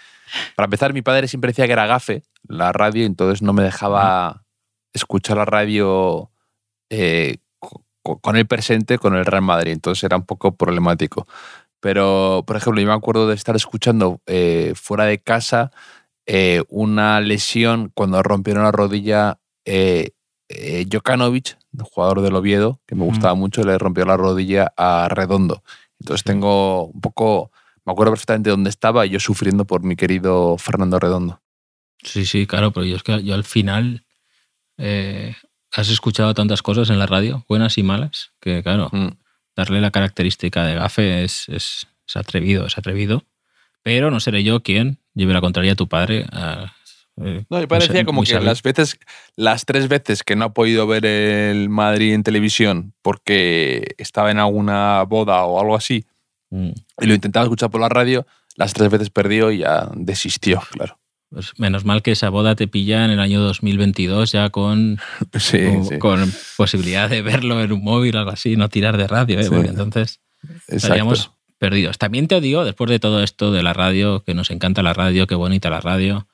Para 0.56 0.66
empezar, 0.66 0.94
mi 0.94 1.02
padre 1.02 1.28
siempre 1.28 1.50
decía 1.50 1.66
que 1.66 1.74
era 1.74 1.86
gafe 1.86 2.24
la 2.48 2.72
radio, 2.72 3.06
entonces 3.06 3.42
no 3.42 3.54
me 3.54 3.64
dejaba 3.64 4.44
escuchar 4.94 5.38
la 5.38 5.46
radio 5.46 6.30
eh, 6.90 7.38
con 8.00 8.36
el 8.36 8.46
presente 8.46 8.98
con 8.98 9.16
el 9.16 9.26
Real 9.26 9.44
Madrid, 9.44 9.72
entonces 9.72 10.04
era 10.04 10.18
un 10.18 10.26
poco 10.26 10.56
problemático. 10.56 11.28
Pero, 11.80 12.44
por 12.46 12.56
ejemplo, 12.56 12.82
yo 12.82 12.88
me 12.88 12.94
acuerdo 12.94 13.28
de 13.28 13.36
estar 13.36 13.56
escuchando 13.56 14.22
eh, 14.26 14.74
fuera 14.76 15.06
de 15.06 15.20
casa 15.20 15.72
eh, 16.26 16.64
una 16.70 17.20
lesión 17.20 17.92
cuando 17.94 18.24
rompieron 18.24 18.64
la 18.64 18.72
rodilla 18.72 19.40
eh, 19.66 20.12
eh, 20.48 20.86
Jokanovic, 20.90 21.58
jugador 21.82 22.22
del 22.22 22.36
Oviedo, 22.36 22.80
que 22.86 22.96
me 22.96 23.06
gustaba 23.06 23.36
mm. 23.36 23.40
mucho, 23.40 23.64
le 23.64 23.78
rompió 23.78 24.06
la 24.06 24.18
rodilla 24.18 24.74
a 24.78 25.08
Redondo. 25.10 25.64
Entonces 26.00 26.24
tengo 26.24 26.86
un 26.88 27.02
poco, 27.02 27.52
me 27.86 27.94
acuerdo 27.94 28.12
perfectamente 28.12 28.50
dónde 28.50 28.70
estaba, 28.70 29.06
yo 29.06 29.20
sufriendo 29.20 29.66
por 29.66 29.84
mi 29.84 29.96
querido 29.96 30.58
Fernando 30.58 31.00
Redondo. 31.00 31.42
Sí, 32.04 32.26
sí, 32.26 32.46
claro, 32.46 32.72
pero 32.72 32.86
yo 32.86 32.96
es 32.96 33.04
que 33.04 33.24
yo 33.24 33.34
al 33.34 33.44
final 33.44 34.06
eh, 34.78 35.36
has 35.72 35.90
escuchado 35.90 36.34
tantas 36.34 36.62
cosas 36.62 36.90
en 36.90 37.00
la 37.00 37.08
radio, 37.08 37.46
buenas 37.48 37.78
y 37.78 37.84
malas, 37.84 38.32
que 38.40 38.62
claro, 38.62 38.90
mm. 38.92 39.18
darle 39.56 39.82
la 39.82 39.92
característica 39.92 40.66
de 40.66 40.76
gafe 40.76 41.24
es, 41.24 41.48
es, 41.50 41.88
es, 42.08 42.16
atrevido, 42.18 42.66
es 42.66 42.78
atrevido. 42.78 43.24
Pero 43.82 44.12
no 44.12 44.20
seré 44.20 44.44
yo 44.44 44.62
quien 44.62 45.00
lleve 45.14 45.34
la 45.34 45.42
contraria 45.42 45.74
a 45.74 45.76
tu 45.76 45.88
padre. 45.88 46.26
A, 46.32 46.74
eh, 47.22 47.46
no, 47.50 47.60
me 47.60 47.68
parecía 47.68 48.06
como 48.06 48.24
que 48.24 48.40
las 48.40 48.64
veces, 48.64 49.00
las 49.36 49.66
tres 49.66 49.88
veces 49.88 50.24
que 50.24 50.36
no 50.36 50.46
ha 50.46 50.54
podido 50.54 50.88
ver 50.88 51.06
el 51.06 51.70
Madrid 51.70 52.14
en 52.14 52.24
televisión 52.24 52.94
porque 53.02 53.96
estaba 53.98 54.32
en 54.32 54.40
alguna 54.40 55.04
boda 55.04 55.44
o 55.44 55.60
algo 55.60 55.76
así, 55.76 56.06
mm. 56.50 56.72
y 57.02 57.06
lo 57.06 57.14
intentaba 57.14 57.46
escuchar 57.46 57.70
por 57.70 57.82
la 57.82 57.90
radio, 57.90 58.26
las 58.56 58.74
tres 58.74 58.90
veces 58.90 59.10
perdió 59.10 59.52
y 59.52 59.60
ya 59.60 59.90
desistió, 59.94 60.62
claro. 60.72 60.98
Pues 61.30 61.54
menos 61.58 61.84
mal 61.84 62.04
que 62.04 62.12
esa 62.12 62.30
boda 62.30 62.56
te 62.56 62.68
pilla 62.68 63.06
en 63.06 63.12
el 63.12 63.20
año 63.20 63.42
2022 63.42 64.32
ya 64.32 64.52
con, 64.52 65.00
sí, 65.40 65.66
con, 65.66 65.86
sí. 65.86 65.98
con, 65.98 66.34
posibilidad 66.58 67.10
de 67.10 67.24
verlo 67.24 67.62
en 67.62 67.72
un 67.72 67.84
móvil 67.84 68.16
o 68.16 68.20
algo 68.20 68.32
así, 68.32 68.56
no 68.56 68.70
tirar 68.70 68.98
de 68.98 69.08
radio, 69.08 69.40
¿eh? 69.40 69.44
sí. 69.44 69.50
porque 69.50 69.70
entonces 69.70 70.20
Exacto. 70.44 70.76
estaríamos 70.76 71.32
perdidos. 71.58 71.98
También 71.98 72.28
te 72.28 72.40
digo, 72.42 72.66
después 72.66 72.90
de 72.90 73.00
todo 73.00 73.24
esto 73.24 73.52
de 73.52 73.64
la 73.64 73.74
radio, 73.74 74.24
que 74.24 74.34
nos 74.34 74.52
encanta 74.52 74.84
la 74.84 74.94
radio, 74.94 75.28
qué 75.28 75.36
bonita 75.36 75.70
la 75.70 75.82
radio, 75.82 76.28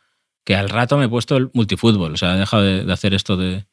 que 0.45 0.55
al 0.55 0.69
rato 0.69 0.97
me 0.97 1.05
he 1.05 1.09
puesto 1.09 1.37
el 1.37 1.49
multifútbol, 1.53 2.13
o 2.13 2.17
sea, 2.17 2.35
he 2.35 2.39
dejado 2.39 2.63
de, 2.63 2.83
de 2.83 2.93
hacer 2.93 3.13
esto 3.13 3.37
de, 3.37 3.65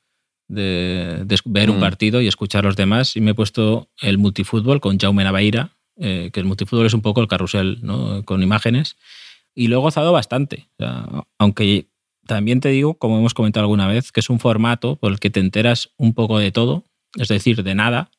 de, 0.48 1.22
de 1.24 1.38
ver 1.44 1.68
mm. 1.68 1.74
un 1.74 1.80
partido 1.80 2.20
y 2.20 2.26
escuchar 2.26 2.64
a 2.64 2.68
los 2.68 2.76
demás 2.76 3.16
y 3.16 3.20
me 3.20 3.32
he 3.32 3.34
puesto 3.34 3.88
el 4.00 4.18
multifútbol 4.18 4.80
con 4.80 4.98
Jaume 4.98 5.24
Navaira, 5.24 5.76
eh, 5.96 6.30
que 6.32 6.40
el 6.40 6.46
multifútbol 6.46 6.86
es 6.86 6.94
un 6.94 7.02
poco 7.02 7.20
el 7.20 7.28
carrusel, 7.28 7.78
¿no? 7.82 8.22
con 8.24 8.42
imágenes 8.42 8.96
y 9.54 9.68
lo 9.68 9.78
he 9.78 9.80
gozado 9.80 10.12
bastante. 10.12 10.68
O 10.78 10.84
sea, 10.84 11.06
aunque 11.38 11.88
también 12.26 12.60
te 12.60 12.68
digo, 12.68 12.98
como 12.98 13.18
hemos 13.18 13.34
comentado 13.34 13.64
alguna 13.64 13.88
vez, 13.88 14.12
que 14.12 14.20
es 14.20 14.30
un 14.30 14.38
formato 14.38 14.96
por 14.96 15.10
el 15.10 15.18
que 15.18 15.30
te 15.30 15.40
enteras 15.40 15.90
un 15.96 16.12
poco 16.12 16.38
de 16.38 16.52
todo, 16.52 16.84
es 17.16 17.28
decir, 17.28 17.62
de 17.62 17.74
nada, 17.74 18.10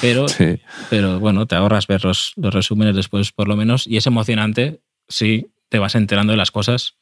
pero, 0.00 0.28
sí. 0.28 0.60
pero 0.90 1.18
bueno, 1.18 1.46
te 1.46 1.54
ahorras 1.54 1.86
ver 1.86 2.04
los, 2.04 2.32
los, 2.36 2.52
resúmenes 2.52 2.94
después 2.94 3.32
por 3.32 3.48
lo 3.48 3.56
menos 3.56 3.86
y 3.86 3.96
es 3.96 4.06
emocionante 4.06 4.82
si 5.08 5.46
te 5.68 5.78
vas 5.78 5.94
enterando 5.94 6.32
de 6.32 6.36
las 6.36 6.50
cosas 6.50 6.96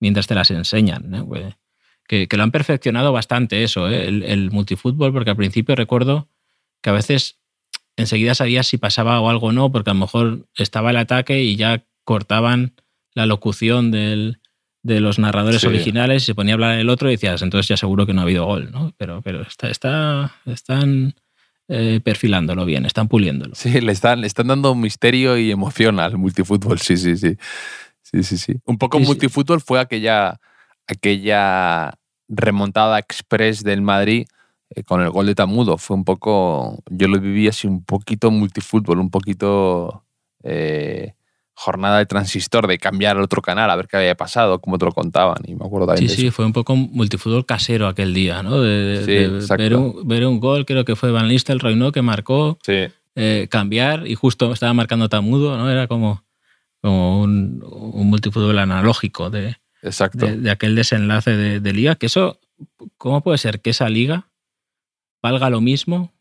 mientras 0.00 0.26
te 0.26 0.34
las 0.34 0.50
enseñan. 0.50 1.14
¿eh? 1.14 1.56
Que, 2.06 2.26
que, 2.26 2.36
lo 2.36 2.42
han 2.42 2.50
perfeccionado 2.50 3.12
bastante 3.12 3.62
eso, 3.62 3.88
¿eh? 3.88 4.08
el, 4.08 4.22
el 4.22 4.50
multifútbol, 4.50 5.12
porque 5.12 5.30
al 5.30 5.36
principio 5.36 5.74
recuerdo 5.76 6.28
que 6.80 6.90
a 6.90 6.94
veces 6.94 7.38
enseguida 7.96 8.34
sabías 8.34 8.66
si 8.66 8.78
pasaba 8.78 9.20
o 9.20 9.28
algo 9.28 9.52
no, 9.52 9.70
porque 9.70 9.90
a 9.90 9.94
lo 9.94 10.00
mejor 10.00 10.46
estaba 10.54 10.90
el 10.90 10.96
ataque 10.96 11.42
y 11.42 11.56
ya 11.56 11.84
cortaban 12.04 12.74
la 13.14 13.26
locución 13.26 13.90
del, 13.90 14.40
de 14.82 15.00
los 15.00 15.18
narradores 15.18 15.60
sí. 15.60 15.66
originales, 15.66 16.24
se 16.24 16.34
ponía 16.34 16.54
a 16.54 16.56
hablar 16.56 16.78
el 16.78 16.88
otro 16.88 17.08
y 17.08 17.12
decías, 17.12 17.42
entonces 17.42 17.68
ya 17.68 17.76
seguro 17.76 18.06
que 18.06 18.14
no 18.14 18.20
ha 18.20 18.24
habido 18.24 18.46
gol, 18.46 18.70
¿no? 18.70 18.94
Pero, 18.96 19.20
pero 19.22 19.42
está, 19.42 19.68
está, 19.68 20.34
están 20.46 21.14
eh, 21.68 22.00
perfilándolo 22.02 22.64
bien, 22.64 22.86
están 22.86 23.08
puliéndolo. 23.08 23.54
Sí, 23.54 23.80
le 23.80 23.92
están, 23.92 24.20
le 24.20 24.26
están 24.26 24.46
dando 24.46 24.74
misterio 24.74 25.36
y 25.36 25.50
emoción 25.50 26.00
al 26.00 26.16
multifútbol, 26.16 26.78
sí, 26.78 26.96
sí, 26.96 27.16
sí. 27.16 27.36
Sí, 28.10 28.22
sí, 28.22 28.38
sí. 28.38 28.54
Un 28.64 28.78
poco 28.78 28.98
sí, 28.98 29.04
multifútbol 29.04 29.60
sí. 29.60 29.66
fue 29.66 29.80
aquella, 29.80 30.40
aquella 30.86 31.94
remontada 32.28 32.98
express 32.98 33.62
del 33.62 33.82
Madrid 33.82 34.26
eh, 34.70 34.82
con 34.82 35.02
el 35.02 35.10
gol 35.10 35.26
de 35.26 35.34
Tamudo. 35.34 35.78
Fue 35.78 35.96
un 35.96 36.04
poco, 36.04 36.82
yo 36.90 37.08
lo 37.08 37.20
viví 37.20 37.48
así 37.48 37.66
un 37.66 37.84
poquito 37.84 38.30
multifútbol, 38.30 38.98
un 38.98 39.10
poquito... 39.10 40.04
Eh, 40.42 41.14
jornada 41.60 41.98
de 41.98 42.06
transistor, 42.06 42.68
de 42.68 42.78
cambiar 42.78 43.16
al 43.16 43.24
otro 43.24 43.42
canal, 43.42 43.68
a 43.68 43.74
ver 43.74 43.88
qué 43.88 43.96
había 43.96 44.14
pasado, 44.14 44.60
cómo 44.60 44.78
te 44.78 44.84
lo 44.84 44.92
contaban. 44.92 45.38
Y 45.44 45.56
me 45.56 45.66
acuerdo 45.66 45.88
también 45.88 46.08
Sí, 46.08 46.14
sí, 46.14 46.30
fue 46.30 46.44
un 46.44 46.52
poco 46.52 46.76
multifútbol 46.76 47.44
casero 47.46 47.88
aquel 47.88 48.14
día, 48.14 48.44
¿no? 48.44 48.60
De, 48.60 49.02
sí, 49.04 49.12
de 49.12 49.56
ver, 49.56 49.74
un, 49.74 50.06
ver, 50.06 50.24
un, 50.24 50.38
gol, 50.38 50.64
creo 50.64 50.84
que 50.84 50.94
fue 50.94 51.10
Van 51.10 51.26
Nistelrooy, 51.26 51.74
¿no? 51.74 51.90
Que 51.90 52.00
marcó, 52.00 52.58
sí. 52.62 52.86
eh, 53.16 53.48
cambiar 53.50 54.06
y 54.06 54.14
justo 54.14 54.52
estaba 54.52 54.72
marcando 54.72 55.08
Tamudo, 55.08 55.56
¿no? 55.56 55.68
Era 55.68 55.88
como, 55.88 56.22
como 56.80 57.20
un, 57.22 57.62
un 57.62 58.06
multifútbol 58.08 58.58
analógico 58.58 59.30
de, 59.30 59.56
Exacto. 59.82 60.26
de, 60.26 60.36
de 60.36 60.50
aquel 60.50 60.74
desenlace 60.74 61.36
de, 61.36 61.60
de, 61.60 61.72
liga. 61.72 61.96
Que 61.96 62.06
eso, 62.06 62.40
¿cómo 62.96 63.22
puede 63.22 63.38
ser 63.38 63.60
que 63.60 63.70
esa 63.70 63.88
liga 63.88 64.28
valga 65.22 65.50
lo 65.50 65.60
mismo 65.60 66.12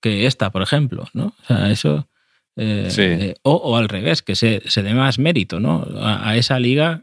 que 0.00 0.26
esta, 0.26 0.50
por 0.50 0.62
ejemplo? 0.62 1.08
¿no? 1.12 1.34
O 1.42 1.46
sea, 1.46 1.70
eso 1.70 2.08
eh, 2.56 2.86
sí. 2.90 3.02
eh, 3.02 3.34
o, 3.42 3.52
o, 3.54 3.76
al 3.76 3.88
revés, 3.88 4.22
que 4.22 4.36
se, 4.36 4.62
se 4.66 4.82
dé 4.82 4.94
más 4.94 5.18
mérito 5.18 5.60
¿no? 5.60 5.86
A, 6.00 6.28
a, 6.30 6.36
esa 6.36 6.58
liga 6.58 7.02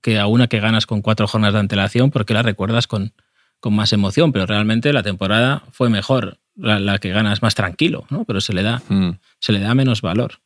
que 0.00 0.18
a 0.18 0.26
una 0.26 0.48
que 0.48 0.60
ganas 0.60 0.86
con 0.86 1.02
cuatro 1.02 1.26
jornadas 1.28 1.54
de 1.54 1.60
antelación 1.60 2.10
porque 2.10 2.34
la 2.34 2.42
recuerdas 2.42 2.86
con, 2.86 3.12
con 3.60 3.74
más 3.74 3.92
emoción, 3.92 4.32
pero 4.32 4.46
realmente 4.46 4.92
la 4.92 5.02
temporada 5.02 5.62
fue 5.72 5.90
mejor 5.90 6.38
la, 6.56 6.98
que 6.98 7.10
gana 7.10 7.32
es 7.32 7.40
más 7.42 7.54
tranquilo, 7.54 8.04
¿no? 8.10 8.24
Pero 8.24 8.40
se 8.40 8.52
le 8.52 8.62
da, 8.62 8.82
Mm. 8.88 9.12
se 9.38 9.52
le 9.52 9.60
da 9.60 9.74
menos 9.74 10.02
valor. 10.02 10.40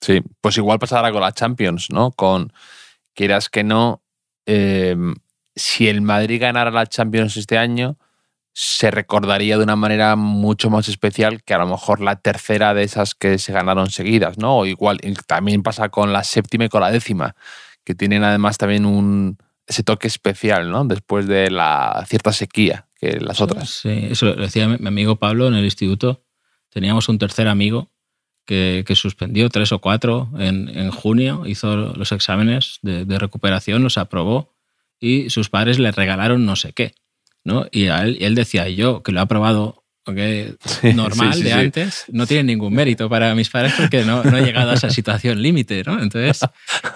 Sí, 0.00 0.22
pues 0.40 0.56
igual 0.56 0.78
pasará 0.78 1.12
con 1.12 1.20
la 1.20 1.32
Champions, 1.32 1.88
¿no? 1.90 2.10
Con, 2.12 2.52
quieras 3.14 3.48
que 3.48 3.64
no, 3.64 4.02
eh, 4.46 4.96
si 5.54 5.88
el 5.88 6.00
Madrid 6.00 6.40
ganara 6.40 6.70
la 6.70 6.86
Champions 6.86 7.36
este 7.36 7.58
año, 7.58 7.98
se 8.52 8.90
recordaría 8.90 9.56
de 9.56 9.64
una 9.64 9.76
manera 9.76 10.16
mucho 10.16 10.70
más 10.70 10.88
especial 10.88 11.42
que 11.42 11.54
a 11.54 11.58
lo 11.58 11.66
mejor 11.66 12.00
la 12.00 12.16
tercera 12.16 12.74
de 12.74 12.82
esas 12.82 13.14
que 13.14 13.38
se 13.38 13.52
ganaron 13.52 13.90
seguidas, 13.90 14.38
¿no? 14.38 14.58
O 14.58 14.66
igual, 14.66 15.00
también 15.26 15.62
pasa 15.62 15.88
con 15.88 16.12
la 16.12 16.24
séptima 16.24 16.64
y 16.64 16.68
con 16.68 16.80
la 16.80 16.90
décima, 16.90 17.36
que 17.84 17.94
tienen 17.94 18.24
además 18.24 18.58
también 18.58 18.86
un, 18.86 19.38
ese 19.66 19.82
toque 19.82 20.08
especial, 20.08 20.70
¿no? 20.70 20.84
Después 20.84 21.26
de 21.26 21.50
la 21.50 22.04
cierta 22.08 22.32
sequía 22.32 22.86
que 22.98 23.20
las 23.20 23.40
otras. 23.40 23.70
Sí, 23.70 24.08
eso 24.10 24.26
lo 24.26 24.34
decía 24.34 24.66
mi 24.66 24.88
amigo 24.88 25.16
Pablo 25.16 25.46
en 25.46 25.54
el 25.54 25.64
instituto. 25.64 26.24
Teníamos 26.70 27.08
un 27.08 27.18
tercer 27.18 27.48
amigo 27.48 27.88
que, 28.46 28.84
que 28.86 28.94
suspendió 28.96 29.48
tres 29.48 29.72
o 29.72 29.78
cuatro 29.80 30.28
en, 30.38 30.68
en 30.68 30.90
junio, 30.90 31.42
hizo 31.46 31.76
los 31.76 32.12
exámenes 32.12 32.78
de, 32.82 33.04
de 33.04 33.18
recuperación, 33.18 33.82
los 33.82 33.98
aprobó 33.98 34.54
y 34.98 35.30
sus 35.30 35.48
padres 35.48 35.78
le 35.78 35.92
regalaron 35.92 36.44
no 36.44 36.56
sé 36.56 36.72
qué. 36.72 36.94
¿no? 37.44 37.66
Y 37.72 37.86
a 37.86 38.02
él, 38.02 38.18
y 38.20 38.24
él 38.24 38.34
decía, 38.34 38.68
"Y 38.68 38.76
yo 38.76 39.02
que 39.02 39.12
lo 39.12 39.20
he 39.20 39.22
aprobado 39.22 39.82
ok, 40.04 40.16
Sí, 40.64 40.92
normal 40.94 41.32
sí, 41.34 41.38
sí, 41.38 41.44
de 41.44 41.52
antes, 41.52 42.04
no 42.10 42.26
tiene 42.26 42.42
ningún 42.44 42.74
mérito 42.74 43.08
para 43.08 43.34
mis 43.34 43.48
padres 43.48 43.72
porque 43.78 44.02
no, 44.04 44.24
no 44.24 44.36
he 44.38 44.42
llegado 44.42 44.70
a 44.72 44.74
esa 44.74 44.90
situación 44.90 45.40
límite. 45.40 45.82
¿no? 45.86 46.02
Entonces, 46.02 46.40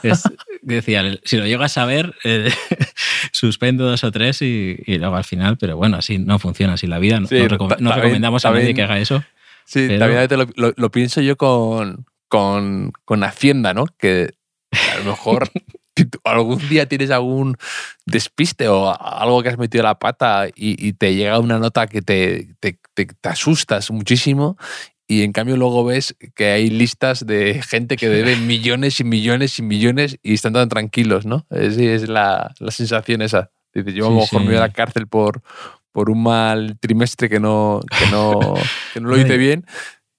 es- 0.03 0.23
decía, 0.63 1.03
si 1.25 1.37
lo 1.37 1.47
llego 1.47 1.63
a 1.63 1.69
saber, 1.69 2.15
eh, 2.25 2.51
suspendo 3.33 3.85
dos 3.87 4.05
o 4.05 4.11
tres 4.13 4.43
y, 4.43 4.77
y 4.87 4.99
luego 4.99 5.17
al 5.17 5.25
final, 5.25 5.57
pero 5.59 5.77
bueno, 5.77 5.97
así 5.99 6.19
no 6.19 6.39
funciona, 6.39 6.75
así 6.75 6.87
la 6.87 6.99
vida. 6.99 7.21
No, 7.21 7.29
Sí, 7.29 7.37
no 7.37 7.47
recom- 7.49 7.79
no 7.79 7.91
recomendamos 7.97 8.45
a 8.45 8.51
nadie 8.51 8.75
que 8.75 8.83
haga 8.83 8.99
eso. 8.99 9.23
Sí, 9.67 9.87
Pero- 9.89 9.99
también 10.01 10.19
a 10.19 10.23
veces 10.27 10.39
lo, 10.39 10.47
lo- 10.57 10.75
lo 10.77 10.91
pienso 10.91 11.21
yo 11.21 11.37
con, 11.37 12.07
con, 12.29 12.93
con 13.05 13.23
Hacienda, 13.25 13.75
¿no? 13.75 13.87
Que 13.99 14.35
a 14.93 14.99
lo 14.99 15.05
mejor 15.05 15.49
algún 16.25 16.69
día 16.69 16.87
tienes 16.89 17.11
algún 17.11 17.57
despiste 18.07 18.69
o 18.69 18.95
algo 19.01 19.43
que 19.43 19.49
has 19.51 19.59
metido 19.59 19.85
la 19.85 19.99
pata 19.99 20.49
y, 20.49 20.77
y 20.87 20.93
te 20.95 21.15
llega 21.15 21.39
una 21.39 21.59
nota 21.59 21.87
que 21.87 22.03
te, 22.03 22.55
te, 22.61 22.79
te- 22.95 23.07
te 23.07 23.29
asustas 23.29 23.91
muchísimo 23.91 24.57
y 25.07 25.23
en 25.23 25.33
cambio 25.33 25.57
luego 25.57 25.85
ves 25.85 26.17
que 26.35 26.47
hay 26.47 26.71
listas 26.71 27.27
de 27.27 27.63
gente 27.63 27.97
que 27.97 28.09
debe 28.09 28.37
millones 28.37 29.01
y 29.01 29.05
millones 29.05 29.59
y 29.59 29.63
millones 29.63 30.19
y 30.23 30.35
están 30.35 30.55
tan 30.55 30.69
tranquilos, 30.69 31.27
¿no? 31.27 31.47
Es, 31.51 31.77
es 31.77 32.09
la, 32.09 32.53
la 32.59 32.71
sensación 32.71 33.23
esa. 33.23 33.51
Dices, 33.75 33.95
yo 33.95 34.07
a 34.07 34.11
lo 34.11 34.17
mejor 34.17 34.41
me 34.41 34.47
voy 34.49 34.57
a 34.57 34.61
la 34.61 34.69
cárcel 34.73 35.07
por, 35.09 35.43
por 35.95 36.11
un 36.11 36.25
mal 36.25 36.77
trimestre 36.81 37.29
que 37.31 37.39
no, 37.39 37.81
que 37.89 38.11
no, 38.11 38.55
que 38.93 39.01
no 39.01 39.09
lo 39.11 39.17
hice 39.17 39.37
bien 39.39 39.65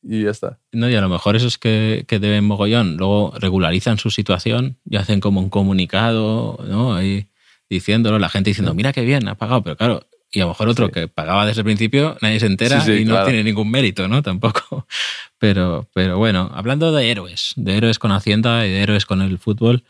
y 0.01 0.23
ya 0.23 0.29
está. 0.31 0.59
No, 0.71 0.89
y 0.89 0.95
a 0.95 1.01
lo 1.01 1.09
mejor 1.09 1.35
esos 1.35 1.57
que, 1.57 2.05
que 2.07 2.19
deben 2.19 2.45
mogollón, 2.45 2.95
luego 2.95 3.33
regularizan 3.37 3.97
su 3.97 4.09
situación 4.09 4.77
y 4.89 4.95
hacen 4.95 5.19
como 5.19 5.41
un 5.41 5.49
comunicado, 5.49 6.57
¿no? 6.65 6.95
Ahí 6.95 7.27
diciéndolo, 7.69 8.19
la 8.19 8.29
gente 8.29 8.51
diciendo, 8.51 8.73
mira 8.73 8.93
qué 8.93 9.01
bien, 9.01 9.27
ha 9.27 9.35
pagado, 9.35 9.63
pero 9.63 9.75
claro, 9.75 10.07
y 10.31 10.39
a 10.39 10.43
lo 10.43 10.49
mejor 10.49 10.69
otro 10.69 10.85
Sí. 10.87 10.91
que 10.93 11.07
pagaba 11.09 11.45
desde 11.45 11.61
el 11.61 11.65
principio, 11.65 12.15
nadie 12.21 12.39
se 12.39 12.45
entera 12.45 12.79
Sí, 12.81 12.95
sí, 12.95 13.01
y 13.01 13.05
no 13.05 13.11
claro. 13.15 13.25
tiene 13.27 13.43
ningún 13.43 13.69
mérito, 13.69 14.07
¿no? 14.07 14.21
Tampoco. 14.23 14.87
Pero, 15.37 15.89
pero 15.93 16.17
bueno, 16.17 16.49
hablando 16.55 16.91
de 16.93 17.11
héroes, 17.11 17.51
de 17.57 17.75
héroes 17.75 17.99
con 17.99 18.11
Hacienda 18.13 18.65
y 18.65 18.71
de 18.71 18.81
héroes 18.81 19.05
con 19.05 19.21
el 19.21 19.37
fútbol, 19.37 19.83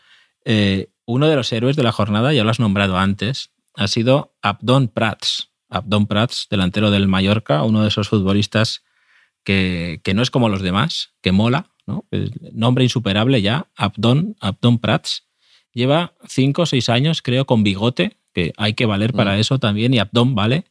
eh, 0.44 0.90
uno 1.06 1.28
de 1.28 1.36
los 1.36 1.54
héroes 1.54 1.76
de 1.76 1.84
la 1.84 1.92
jornada, 1.92 2.34
ya 2.34 2.44
lo 2.44 2.50
has 2.50 2.60
nombrado 2.60 2.98
antes, 2.98 3.52
ha 3.76 3.88
sido 3.88 4.34
Abdon 4.42 4.88
Prats. 4.88 5.52
Abdon 5.70 6.08
Prats, 6.08 6.48
delantero 6.50 6.92
del 6.92 7.08
Mallorca, 7.08 7.64
uno 7.64 7.82
de 7.82 7.88
esos 7.90 8.10
futbolistas 8.10 8.84
que, 9.44 10.02
que 10.04 10.14
no 10.14 10.22
es 10.22 10.32
como 10.32 10.50
los 10.50 10.62
demás, 10.62 11.14
que 11.22 11.32
mola, 11.32 11.70
nombre 12.52 12.84
insuperable 12.84 13.42
ya, 13.42 13.70
Abdon, 13.76 14.36
Abdon 14.40 14.80
Prats. 14.80 15.28
Lleva 15.74 16.14
cinco 16.28 16.64
o 16.64 16.66
seis 16.66 16.90
años, 16.90 17.22
creo, 17.22 17.46
con 17.46 17.64
bigote, 17.64 18.18
que 18.34 18.54
hay 18.58 18.74
que 18.74 18.86
valer 18.86 19.14
para 19.14 19.36
Mm. 19.36 19.40
eso 19.40 19.60
también, 19.60 19.94
y 19.94 20.00
Abdon 20.00 20.36
vale. 20.36 20.66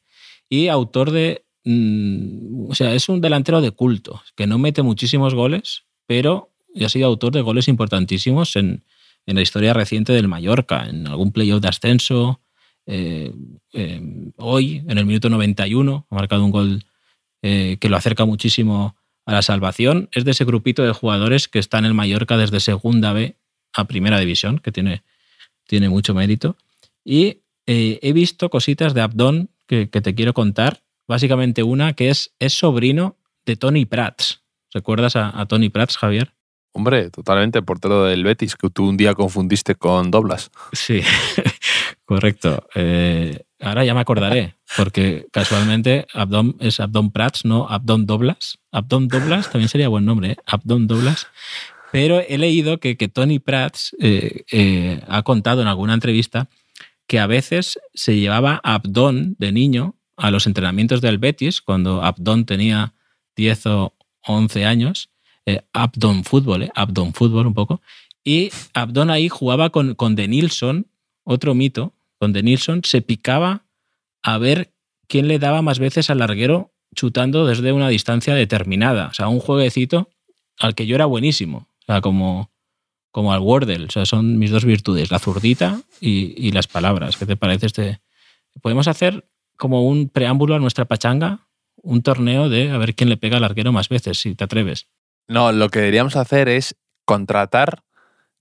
Y 0.48 0.68
autor 0.68 1.10
de. 1.10 1.44
mm, 1.64 2.70
o 2.70 2.74
sea, 2.74 2.94
es 2.94 3.08
un 3.08 3.20
delantero 3.20 3.60
de 3.60 3.70
culto, 3.70 4.22
que 4.36 4.46
no 4.46 4.58
mete 4.58 4.82
muchísimos 4.82 5.34
goles, 5.34 5.84
pero 6.06 6.50
ha 6.82 6.88
sido 6.88 7.06
autor 7.06 7.32
de 7.32 7.42
goles 7.42 7.68
importantísimos 7.68 8.56
en, 8.56 8.84
en 9.26 9.36
la 9.36 9.42
historia 9.42 9.72
reciente 9.72 10.12
del 10.12 10.28
Mallorca, 10.28 10.86
en 10.88 11.06
algún 11.06 11.32
playoff 11.32 11.60
de 11.60 11.68
ascenso. 11.68 12.40
Eh, 12.86 13.32
eh, 13.72 14.30
hoy, 14.36 14.82
en 14.86 14.98
el 14.98 15.06
minuto 15.06 15.28
91, 15.28 16.06
ha 16.08 16.14
marcado 16.14 16.44
un 16.44 16.50
gol 16.50 16.84
eh, 17.42 17.76
que 17.80 17.88
lo 17.88 17.96
acerca 17.96 18.24
muchísimo 18.24 18.96
a 19.26 19.32
la 19.32 19.42
salvación. 19.42 20.08
Es 20.12 20.24
de 20.24 20.30
ese 20.30 20.44
grupito 20.44 20.82
de 20.82 20.92
jugadores 20.92 21.48
que 21.48 21.58
está 21.58 21.78
en 21.78 21.84
el 21.84 21.94
Mallorca 21.94 22.36
desde 22.36 22.60
segunda 22.60 23.12
B 23.12 23.36
a 23.74 23.84
primera 23.86 24.18
división, 24.18 24.58
que 24.58 24.72
tiene, 24.72 25.02
tiene 25.66 25.88
mucho 25.88 26.14
mérito. 26.14 26.56
Y 27.04 27.42
eh, 27.66 27.98
he 28.02 28.12
visto 28.12 28.50
cositas 28.50 28.94
de 28.94 29.00
Abdón 29.00 29.50
que, 29.66 29.90
que 29.90 30.00
te 30.00 30.14
quiero 30.14 30.34
contar. 30.34 30.82
Básicamente 31.06 31.62
una 31.62 31.92
que 31.92 32.08
es, 32.08 32.34
es 32.38 32.54
sobrino 32.54 33.16
de 33.44 33.56
Tony 33.56 33.84
Prats. 33.84 34.42
¿Recuerdas 34.72 35.16
a, 35.16 35.38
a 35.38 35.46
Tony 35.46 35.68
Prats, 35.68 35.98
Javier? 35.98 36.32
Hombre, 36.72 37.10
totalmente, 37.10 37.62
portero 37.62 38.04
del 38.04 38.24
Betis, 38.24 38.56
que 38.56 38.68
tú 38.68 38.88
un 38.88 38.96
día 38.96 39.14
confundiste 39.14 39.76
con 39.76 40.10
Doblas. 40.10 40.50
Sí, 40.72 41.02
correcto. 42.04 42.66
Eh, 42.74 43.44
ahora 43.60 43.84
ya 43.84 43.94
me 43.94 44.00
acordaré, 44.00 44.56
porque 44.76 45.26
casualmente 45.32 46.06
Abdón 46.12 46.56
es 46.60 46.80
Abdón 46.80 47.10
Prats, 47.10 47.44
no 47.44 47.66
Abdón 47.68 48.06
Doblas. 48.06 48.58
Abdón 48.72 49.08
Doblas 49.08 49.50
también 49.50 49.68
sería 49.68 49.88
buen 49.88 50.04
nombre, 50.04 50.32
¿eh? 50.32 50.36
Abdón 50.46 50.86
Doblas. 50.86 51.26
Pero 51.92 52.20
he 52.20 52.38
leído 52.38 52.80
que, 52.80 52.96
que 52.96 53.08
Tony 53.08 53.38
Prats 53.38 53.94
eh, 54.00 54.44
eh, 54.50 55.00
ha 55.06 55.22
contado 55.22 55.62
en 55.62 55.68
alguna 55.68 55.94
entrevista 55.94 56.48
que 57.06 57.20
a 57.20 57.26
veces 57.26 57.78
se 57.92 58.18
llevaba 58.18 58.60
Abdón 58.64 59.36
de 59.38 59.52
niño 59.52 59.94
a 60.16 60.30
los 60.30 60.46
entrenamientos 60.46 61.00
del 61.00 61.18
Betis, 61.18 61.60
cuando 61.60 62.02
Abdón 62.02 62.46
tenía 62.46 62.94
10 63.36 63.66
o 63.66 63.94
11 64.26 64.64
años, 64.64 65.10
eh, 65.46 65.62
Abdón 65.72 66.24
Fútbol, 66.24 66.64
eh, 66.64 66.70
Abdón 66.74 67.12
Fútbol 67.12 67.46
un 67.46 67.54
poco, 67.54 67.82
y 68.22 68.50
Abdón 68.72 69.10
ahí 69.10 69.28
jugaba 69.28 69.70
con, 69.70 69.94
con 69.94 70.14
De 70.14 70.28
Nilsson, 70.28 70.86
otro 71.24 71.54
mito, 71.54 71.94
con 72.18 72.32
De 72.32 72.42
Nilsson 72.42 72.82
se 72.84 73.02
picaba 73.02 73.64
a 74.22 74.38
ver 74.38 74.72
quién 75.08 75.28
le 75.28 75.38
daba 75.38 75.62
más 75.62 75.78
veces 75.78 76.10
al 76.10 76.18
larguero 76.18 76.72
chutando 76.94 77.46
desde 77.46 77.72
una 77.72 77.88
distancia 77.88 78.34
determinada. 78.34 79.08
O 79.08 79.14
sea, 79.14 79.28
un 79.28 79.40
jueguecito 79.40 80.08
al 80.58 80.74
que 80.74 80.86
yo 80.86 80.94
era 80.94 81.06
buenísimo. 81.06 81.68
O 81.80 81.84
sea, 81.86 82.00
como, 82.00 82.50
como 83.10 83.32
al 83.32 83.40
Wordle. 83.40 83.86
O 83.86 83.90
sea, 83.90 84.06
son 84.06 84.38
mis 84.38 84.50
dos 84.50 84.64
virtudes, 84.64 85.10
la 85.10 85.18
zurdita 85.18 85.80
y, 86.00 86.34
y 86.36 86.52
las 86.52 86.66
palabras. 86.66 87.16
¿Qué 87.16 87.26
te 87.26 87.36
parece 87.36 87.66
este? 87.66 88.00
Podemos 88.62 88.88
hacer 88.88 89.28
como 89.56 89.86
un 89.86 90.08
preámbulo 90.08 90.54
a 90.54 90.58
nuestra 90.58 90.84
pachanga, 90.84 91.48
un 91.76 92.02
torneo 92.02 92.48
de 92.48 92.70
a 92.70 92.78
ver 92.78 92.94
quién 92.94 93.10
le 93.10 93.16
pega 93.16 93.36
al 93.36 93.42
larguero 93.42 93.72
más 93.72 93.88
veces, 93.88 94.18
si 94.18 94.34
te 94.34 94.44
atreves. 94.44 94.88
No, 95.28 95.52
lo 95.52 95.68
que 95.68 95.80
deberíamos 95.80 96.16
hacer 96.16 96.48
es 96.48 96.76
contratar, 97.04 97.82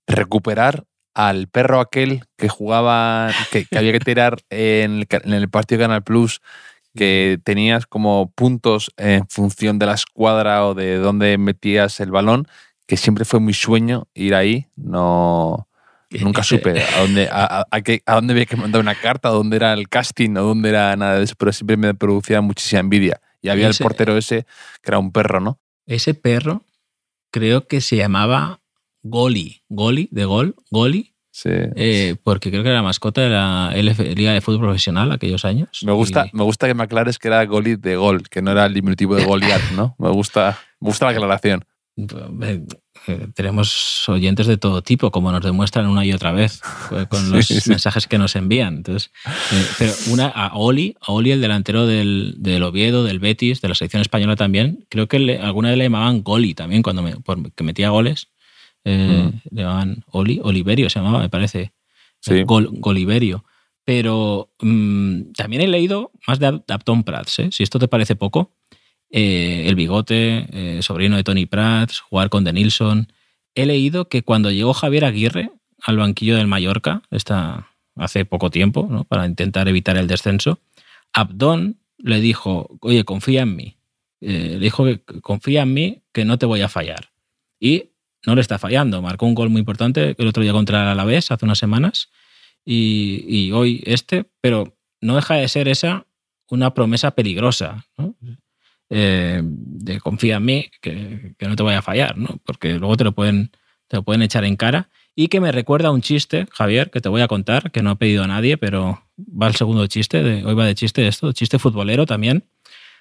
recuperar 0.08 0.86
al 1.14 1.48
perro 1.48 1.80
aquel 1.80 2.24
que 2.38 2.50
jugaba, 2.50 3.32
que, 3.52 3.66
que 3.66 3.78
había 3.78 3.92
que 3.92 4.00
tirar 4.00 4.38
en 4.50 5.00
el, 5.00 5.08
ca- 5.08 5.22
en 5.24 5.34
el 5.34 5.50
partido 5.50 5.80
de 5.80 5.84
Canal 5.86 6.04
Plus, 6.04 6.42
que 6.96 7.40
tenías 7.44 7.86
como 7.88 8.32
puntos 8.36 8.92
en 8.98 9.28
función 9.28 9.80
de 9.80 9.86
la 9.88 9.94
escuadra 9.96 10.66
o 10.66 10.74
de 10.74 10.98
dónde 10.98 11.38
metías 11.38 12.00
el 12.00 12.12
balón, 12.12 12.48
que 12.88 12.98
siempre 12.98 13.26
fue 13.26 13.40
mi 13.40 13.54
sueño 13.54 14.08
ir 14.14 14.36
ahí. 14.36 14.68
No, 14.76 15.68
nunca 16.12 16.44
supe 16.44 16.82
a 16.82 17.00
dónde, 17.00 17.30
a, 17.32 17.60
a- 17.62 17.66
a 17.72 17.82
qué- 17.82 18.02
a 18.06 18.16
dónde 18.16 18.34
había 18.34 18.46
que 18.46 18.56
mandar 18.58 18.82
una 18.82 18.96
carta, 18.96 19.30
a 19.30 19.32
dónde 19.32 19.56
era 19.58 19.74
el 19.74 19.90
casting, 19.90 20.36
o 20.38 20.44
dónde 20.44 20.70
era 20.70 20.96
nada 20.96 21.18
de 21.18 21.24
eso, 21.24 21.36
pero 21.38 21.52
siempre 21.52 21.78
me 21.78 21.94
producía 21.94 22.42
muchísima 22.42 22.80
envidia. 22.82 23.20
Y 23.42 23.50
había 23.50 23.70
Ese- 23.70 23.84
el 23.84 23.88
portero 23.88 24.18
ese, 24.18 24.46
que 24.82 24.90
era 24.92 25.00
un 25.00 25.12
perro, 25.12 25.40
¿no? 25.40 25.60
Ese 25.86 26.14
perro 26.14 26.64
creo 27.32 27.68
que 27.68 27.82
se 27.82 27.98
llamaba 27.98 28.60
Goli, 29.04 29.62
Goli, 29.70 30.08
de 30.12 30.26
gol, 30.26 30.56
Goli, 30.72 31.14
Sí. 31.36 31.50
eh, 31.52 32.16
porque 32.24 32.52
creo 32.52 32.62
que 32.64 32.70
era 32.70 32.78
la 32.78 32.84
mascota 32.84 33.22
de 33.22 33.30
la 33.30 33.72
LF 33.76 34.16
Liga 34.16 34.34
de 34.34 34.42
Fútbol 34.42 34.62
Profesional 34.62 35.12
aquellos 35.12 35.46
años. 35.46 35.70
Me 35.84 35.92
gusta, 35.92 36.28
Y- 36.28 36.38
me 36.38 36.44
gusta 36.44 36.68
que 36.68 36.74
me 36.76 36.84
aclares 36.84 37.18
que 37.20 37.28
era 37.28 37.44
Goli 37.46 37.76
de 37.76 37.96
gol, 37.96 38.30
que 38.30 38.42
no 38.42 38.52
era 38.52 38.66
el 38.66 38.74
diminutivo 38.74 39.16
de 39.16 39.26
Goliat, 39.26 39.62
¿no? 39.76 39.96
Me 39.98 40.10
gusta, 40.10 40.58
me 40.80 40.88
gusta 40.90 41.06
la 41.06 41.12
aclaración. 41.12 41.66
Eh, 43.08 43.28
tenemos 43.36 44.08
oyentes 44.08 44.48
de 44.48 44.58
todo 44.58 44.82
tipo, 44.82 45.12
como 45.12 45.32
nos 45.32 45.44
demuestran 45.44 45.88
una 45.88 46.06
y 46.06 46.14
otra 46.14 46.32
vez 46.32 46.62
eh, 46.92 47.06
con 47.10 47.32
los 47.32 47.46
Sí, 47.48 47.60
sí. 47.62 47.70
mensajes 47.70 48.08
que 48.08 48.18
nos 48.18 48.36
envían. 48.36 48.78
Entonces, 48.78 49.12
eh, 49.52 49.66
pero 49.78 49.94
una 50.10 50.28
a 50.28 50.56
Oli, 50.56 50.96
a 51.02 51.12
Oli, 51.12 51.32
el 51.32 51.42
delantero 51.42 51.86
del, 51.86 52.36
del 52.38 52.64
Oviedo, 52.64 53.04
del 53.04 53.20
Betis, 53.20 53.62
de 53.62 53.68
la 53.70 53.76
selección 53.76 54.02
española 54.02 54.36
también, 54.36 54.86
creo 54.90 55.08
que 55.08 55.20
le- 55.20 55.40
alguna 55.40 55.70
vez 55.70 55.78
le 55.78 55.84
llamaban 55.86 56.24
Goli 56.24 56.54
también 56.54 56.82
cuando 56.84 57.02
me, 57.02 57.18
por- 57.18 57.52
que 57.54 57.64
metía 57.64 57.90
goles. 57.90 58.30
Eh, 58.86 59.32
Le 59.52 59.62
llamaban 59.64 60.04
Oli, 60.12 60.40
Oliverio 60.44 60.90
se 60.90 61.00
llamaba, 61.00 61.20
me 61.20 61.30
parece. 61.30 61.74
Sí. 62.20 62.44
Gol, 62.44 62.70
Goliverio. 62.74 63.44
Pero 63.86 64.54
mm, 64.62 65.34
también 65.34 65.62
he 65.62 65.68
leído 65.68 66.12
más 66.28 66.40
de 66.40 66.48
Ab- 66.48 66.64
Abdón 66.70 67.04
Prats, 67.04 67.40
¿eh? 67.40 67.50
si 67.52 67.64
esto 67.64 67.80
te 67.80 67.88
parece 67.88 68.16
poco. 68.16 68.52
eh, 69.16 69.66
el 69.68 69.76
bigote, 69.76 70.48
eh, 70.52 70.82
sobrino 70.82 71.16
de 71.18 71.24
Tony 71.24 71.46
Prats, 71.46 72.00
jugar 72.00 72.30
con 72.30 72.44
De 72.44 72.54
Nilsson. 72.54 73.12
He 73.56 73.66
leído 73.66 74.08
que 74.10 74.24
cuando 74.24 74.50
llegó 74.52 74.74
Javier 74.74 75.06
Aguirre 75.06 75.52
al 75.84 75.98
banquillo 75.98 76.36
del 76.38 76.48
Mallorca, 76.48 77.04
está 77.12 77.68
hace 77.96 78.26
poco 78.26 78.50
tiempo, 78.50 78.88
¿no? 78.90 79.04
para 79.04 79.28
intentar 79.28 79.68
evitar 79.68 79.98
el 79.98 80.08
descenso, 80.08 80.60
Abdón 81.12 81.78
le 81.98 82.20
dijo, 82.22 82.76
oye, 82.82 83.04
confía 83.04 83.42
en 83.44 83.56
mí. 83.56 83.78
le 84.20 84.58
dijo 84.60 84.86
que 84.86 85.00
confía 85.22 85.62
en 85.64 85.74
mí, 85.74 86.02
que 86.12 86.26
no 86.26 86.38
te 86.40 86.46
voy 86.48 86.62
a 86.62 86.70
fallar. 86.70 87.12
Y 87.60 87.92
no 88.26 88.36
le 88.36 88.42
está 88.42 88.58
fallando. 88.60 89.02
Marcó 89.02 89.26
un 89.26 89.36
gol 89.36 89.50
muy 89.50 89.60
importante 89.60 90.16
el 90.18 90.28
otro 90.28 90.44
día 90.44 90.54
contra 90.54 90.84
el 90.84 90.88
Alavés 90.90 91.32
hace 91.32 91.46
unas 91.46 91.60
semanas 91.60 92.10
y, 92.66 93.52
hoy 93.52 93.84
este, 93.86 94.26
pero 94.42 94.78
no 95.02 95.16
deja 95.16 95.36
de 95.36 95.48
ser 95.48 95.68
esa 95.68 96.06
una 96.50 96.74
promesa 96.74 97.12
peligrosa. 97.12 97.86
Eh, 98.90 99.42
de 99.44 100.00
confía 100.00 100.38
en 100.38 100.46
mí, 100.46 100.70
que, 100.82 101.36
no 101.40 101.56
te 101.56 101.64
voy 101.64 101.74
a 101.74 101.82
fallar, 101.82 102.18
¿no? 102.18 102.40
porque 102.46 102.74
luego 102.76 102.96
te 102.96 103.04
lo, 103.04 103.12
pueden, 103.12 103.52
te 103.88 103.98
lo 103.98 104.04
pueden 104.04 104.22
echar 104.22 104.46
en 104.46 104.56
cara. 104.56 104.90
Y 105.16 105.28
que 105.28 105.40
me 105.40 105.52
recuerda 105.52 105.92
un 105.92 106.02
chiste, 106.02 106.48
Javier, 106.52 106.90
que 106.90 107.02
te 107.02 107.10
voy 107.10 107.22
a 107.22 107.28
contar, 107.28 107.72
que 107.72 107.84
no 107.84 107.92
ha 107.92 107.96
pedido 107.96 108.24
a 108.24 108.28
nadie, 108.28 108.58
pero 108.58 109.04
va 109.20 109.48
el 109.48 109.56
segundo 109.56 109.86
chiste, 109.88 110.24
de, 110.24 110.46
hoy 110.46 110.56
va 110.56 110.66
de 110.66 110.76
chiste 110.76 111.08
esto, 111.08 111.32
chiste 111.34 111.60
futbolero 111.60 112.06
también. 112.06 112.46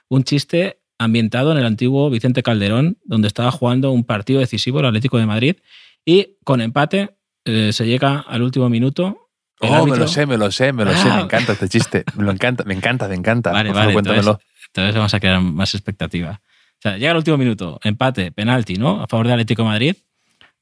Un 0.08 0.24
chiste 0.24 0.81
ambientado 1.04 1.52
en 1.52 1.58
el 1.58 1.66
antiguo 1.66 2.10
Vicente 2.10 2.42
Calderón, 2.42 2.98
donde 3.04 3.28
estaba 3.28 3.50
jugando 3.50 3.92
un 3.92 4.04
partido 4.04 4.40
decisivo 4.40 4.80
el 4.80 4.86
Atlético 4.86 5.18
de 5.18 5.26
Madrid 5.26 5.56
y 6.04 6.36
con 6.44 6.60
empate 6.60 7.16
eh, 7.44 7.72
se 7.72 7.86
llega 7.86 8.20
al 8.20 8.42
último 8.42 8.68
minuto. 8.68 9.28
oh, 9.60 9.86
me 9.86 9.96
lo 9.96 10.08
sé, 10.08 10.26
me 10.26 10.36
lo 10.36 10.50
sé, 10.50 10.72
me 10.72 10.84
lo 10.84 10.92
sé, 10.94 11.04
me 11.04 11.10
ah. 11.10 11.20
encanta 11.20 11.52
este 11.52 11.68
chiste, 11.68 12.04
me 12.16 12.24
lo 12.24 12.32
encanta, 12.32 12.64
me 12.64 12.74
encanta, 12.74 13.08
me 13.08 13.14
encanta. 13.14 13.52
Vale, 13.52 13.72
vale, 13.72 13.92
entonces, 13.94 14.94
vamos 14.94 15.14
a 15.14 15.20
crear 15.20 15.40
más 15.40 15.74
expectativa. 15.74 16.40
O 16.42 16.82
sea, 16.82 16.96
llega 16.96 17.12
el 17.12 17.18
último 17.18 17.36
minuto, 17.36 17.78
empate, 17.84 18.32
penalti, 18.32 18.76
¿no? 18.76 19.02
A 19.02 19.06
favor 19.06 19.26
del 19.26 19.34
Atlético 19.34 19.62
de 19.62 19.68
Madrid. 19.68 19.96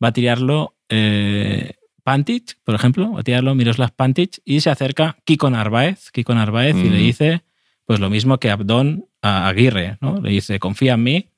Va 0.02 0.08
a 0.08 0.12
tirarlo 0.12 0.74
eh, 0.88 1.74
Pantic, 2.02 2.58
por 2.64 2.74
ejemplo, 2.74 3.12
va 3.12 3.20
a 3.20 3.22
tirarlo 3.22 3.54
Miroslav 3.54 3.92
Pantic 3.92 4.40
y 4.44 4.60
se 4.60 4.70
acerca 4.70 5.16
Kiko 5.24 5.48
Narváez, 5.50 6.10
Kiko 6.10 6.34
Narváez 6.34 6.76
y 6.76 6.90
le 6.90 6.96
mm. 6.96 7.02
dice, 7.02 7.42
pues 7.84 8.00
lo 8.00 8.10
mismo 8.10 8.38
que 8.38 8.50
Abdón 8.50 9.06
a 9.22 9.48
Aguirre, 9.48 9.98
¿no? 10.00 10.20
Le 10.20 10.30
dice, 10.30 10.58
confía 10.58 10.94
en 10.94 11.02
mí, 11.02 11.30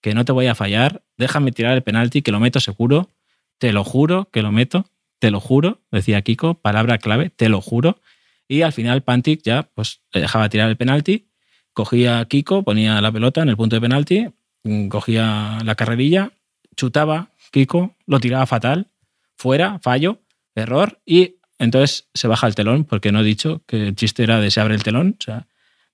que 0.00 0.14
no 0.14 0.24
te 0.24 0.32
voy 0.32 0.46
a 0.46 0.54
fallar, 0.54 1.02
déjame 1.16 1.52
tirar 1.52 1.74
el 1.74 1.82
penalti, 1.82 2.22
que 2.22 2.32
lo 2.32 2.40
meto 2.40 2.60
seguro, 2.60 3.10
te 3.58 3.72
lo 3.72 3.84
juro 3.84 4.30
que 4.30 4.42
lo 4.42 4.52
meto, 4.52 4.86
te 5.18 5.30
lo 5.30 5.40
juro, 5.40 5.80
decía 5.90 6.22
Kiko, 6.22 6.54
palabra 6.54 6.98
clave, 6.98 7.30
te 7.30 7.48
lo 7.48 7.60
juro. 7.60 8.00
Y 8.46 8.62
al 8.62 8.72
final 8.72 9.02
Pantic 9.02 9.42
ya 9.42 9.64
pues, 9.74 10.00
le 10.12 10.22
dejaba 10.22 10.48
tirar 10.48 10.70
el 10.70 10.76
penalti, 10.76 11.28
cogía 11.72 12.20
a 12.20 12.24
Kiko, 12.26 12.62
ponía 12.62 13.00
la 13.00 13.12
pelota 13.12 13.42
en 13.42 13.48
el 13.48 13.56
punto 13.56 13.76
de 13.76 13.80
penalti, 13.80 14.28
mm, 14.64 14.88
cogía 14.88 15.58
la 15.64 15.74
carrerilla, 15.74 16.32
chutaba 16.76 17.32
Kiko, 17.50 17.96
lo 18.06 18.20
tiraba 18.20 18.46
fatal, 18.46 18.88
fuera, 19.36 19.78
fallo, 19.80 20.20
error, 20.54 21.00
y 21.04 21.36
entonces 21.58 22.08
se 22.14 22.28
baja 22.28 22.46
el 22.46 22.54
telón, 22.54 22.84
porque 22.84 23.10
no 23.10 23.20
he 23.20 23.24
dicho 23.24 23.62
que 23.66 23.88
el 23.88 23.96
chiste 23.96 24.22
era 24.22 24.40
de 24.40 24.50
se 24.50 24.60
abre 24.60 24.74
el 24.74 24.82
telón, 24.82 25.16
o 25.18 25.22
sea, 25.22 25.47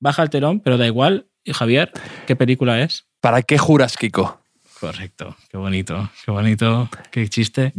baja 0.05 0.22
el 0.22 0.28
telón, 0.28 0.61
pero 0.61 0.76
da 0.76 0.86
igual. 0.86 1.26
Y 1.44 1.55
Javier, 1.55 1.90
¿qué 2.26 2.36
película 2.36 2.80
es? 2.82 3.07
¿Para 3.20 3.42
qué 3.42 3.57
juras, 3.57 3.96
Kiko? 3.96 4.38
Correcto, 4.78 5.34
qué 5.50 5.57
bonito, 5.57 6.11
qué 6.24 6.30
bonito, 6.30 6.90
qué 7.11 7.26
chiste. 7.28 7.72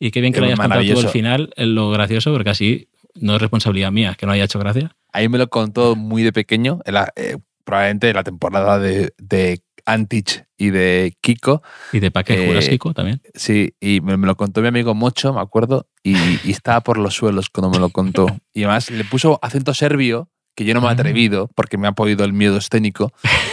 y 0.00 0.10
qué 0.10 0.20
bien 0.20 0.32
que 0.32 0.40
lo 0.40 0.46
hayas 0.46 0.58
contado 0.58 0.82
tú 0.82 0.98
al 0.98 1.08
final, 1.08 1.54
lo 1.56 1.90
gracioso, 1.90 2.32
porque 2.32 2.50
así 2.50 2.88
no 3.14 3.36
es 3.36 3.40
responsabilidad 3.40 3.92
mía 3.92 4.16
que 4.18 4.26
no 4.26 4.32
haya 4.32 4.44
hecho 4.44 4.58
gracia. 4.58 4.96
Ahí 5.12 5.28
me 5.28 5.38
lo 5.38 5.48
contó 5.48 5.94
muy 5.94 6.24
de 6.24 6.32
pequeño, 6.32 6.80
eh, 6.84 7.36
probablemente 7.62 8.12
la 8.12 8.24
temporada 8.24 8.80
de, 8.80 9.14
de 9.16 9.60
Antich 9.86 10.44
y 10.56 10.70
de 10.70 11.16
Kiko. 11.20 11.62
¿Y 11.92 12.00
de 12.00 12.10
para 12.10 12.24
qué 12.24 12.44
juras, 12.44 12.66
eh, 12.66 12.70
Kiko, 12.70 12.92
también? 12.92 13.22
Sí, 13.34 13.74
y 13.80 14.00
me, 14.00 14.16
lo 14.16 14.36
contó 14.36 14.62
mi 14.62 14.68
amigo 14.68 14.94
Mocho, 14.94 15.32
me 15.32 15.40
acuerdo, 15.40 15.86
y, 16.02 16.16
y, 16.44 16.50
estaba 16.50 16.80
por 16.80 16.98
los 16.98 17.14
suelos 17.14 17.50
cuando 17.50 17.70
me 17.70 17.78
lo 17.78 17.90
contó. 17.90 18.26
Y 18.52 18.64
además 18.64 18.90
le 18.90 19.04
puso 19.04 19.38
acento 19.42 19.74
serbio 19.74 20.28
que 20.58 20.64
yo 20.64 20.74
no 20.74 20.80
me 20.80 20.88
he 20.88 20.90
atrevido 20.90 21.46
porque 21.54 21.78
me 21.78 21.86
ha 21.86 21.92
podido 21.92 22.24
el 22.24 22.32
miedo 22.32 22.56
escénico, 22.56 23.12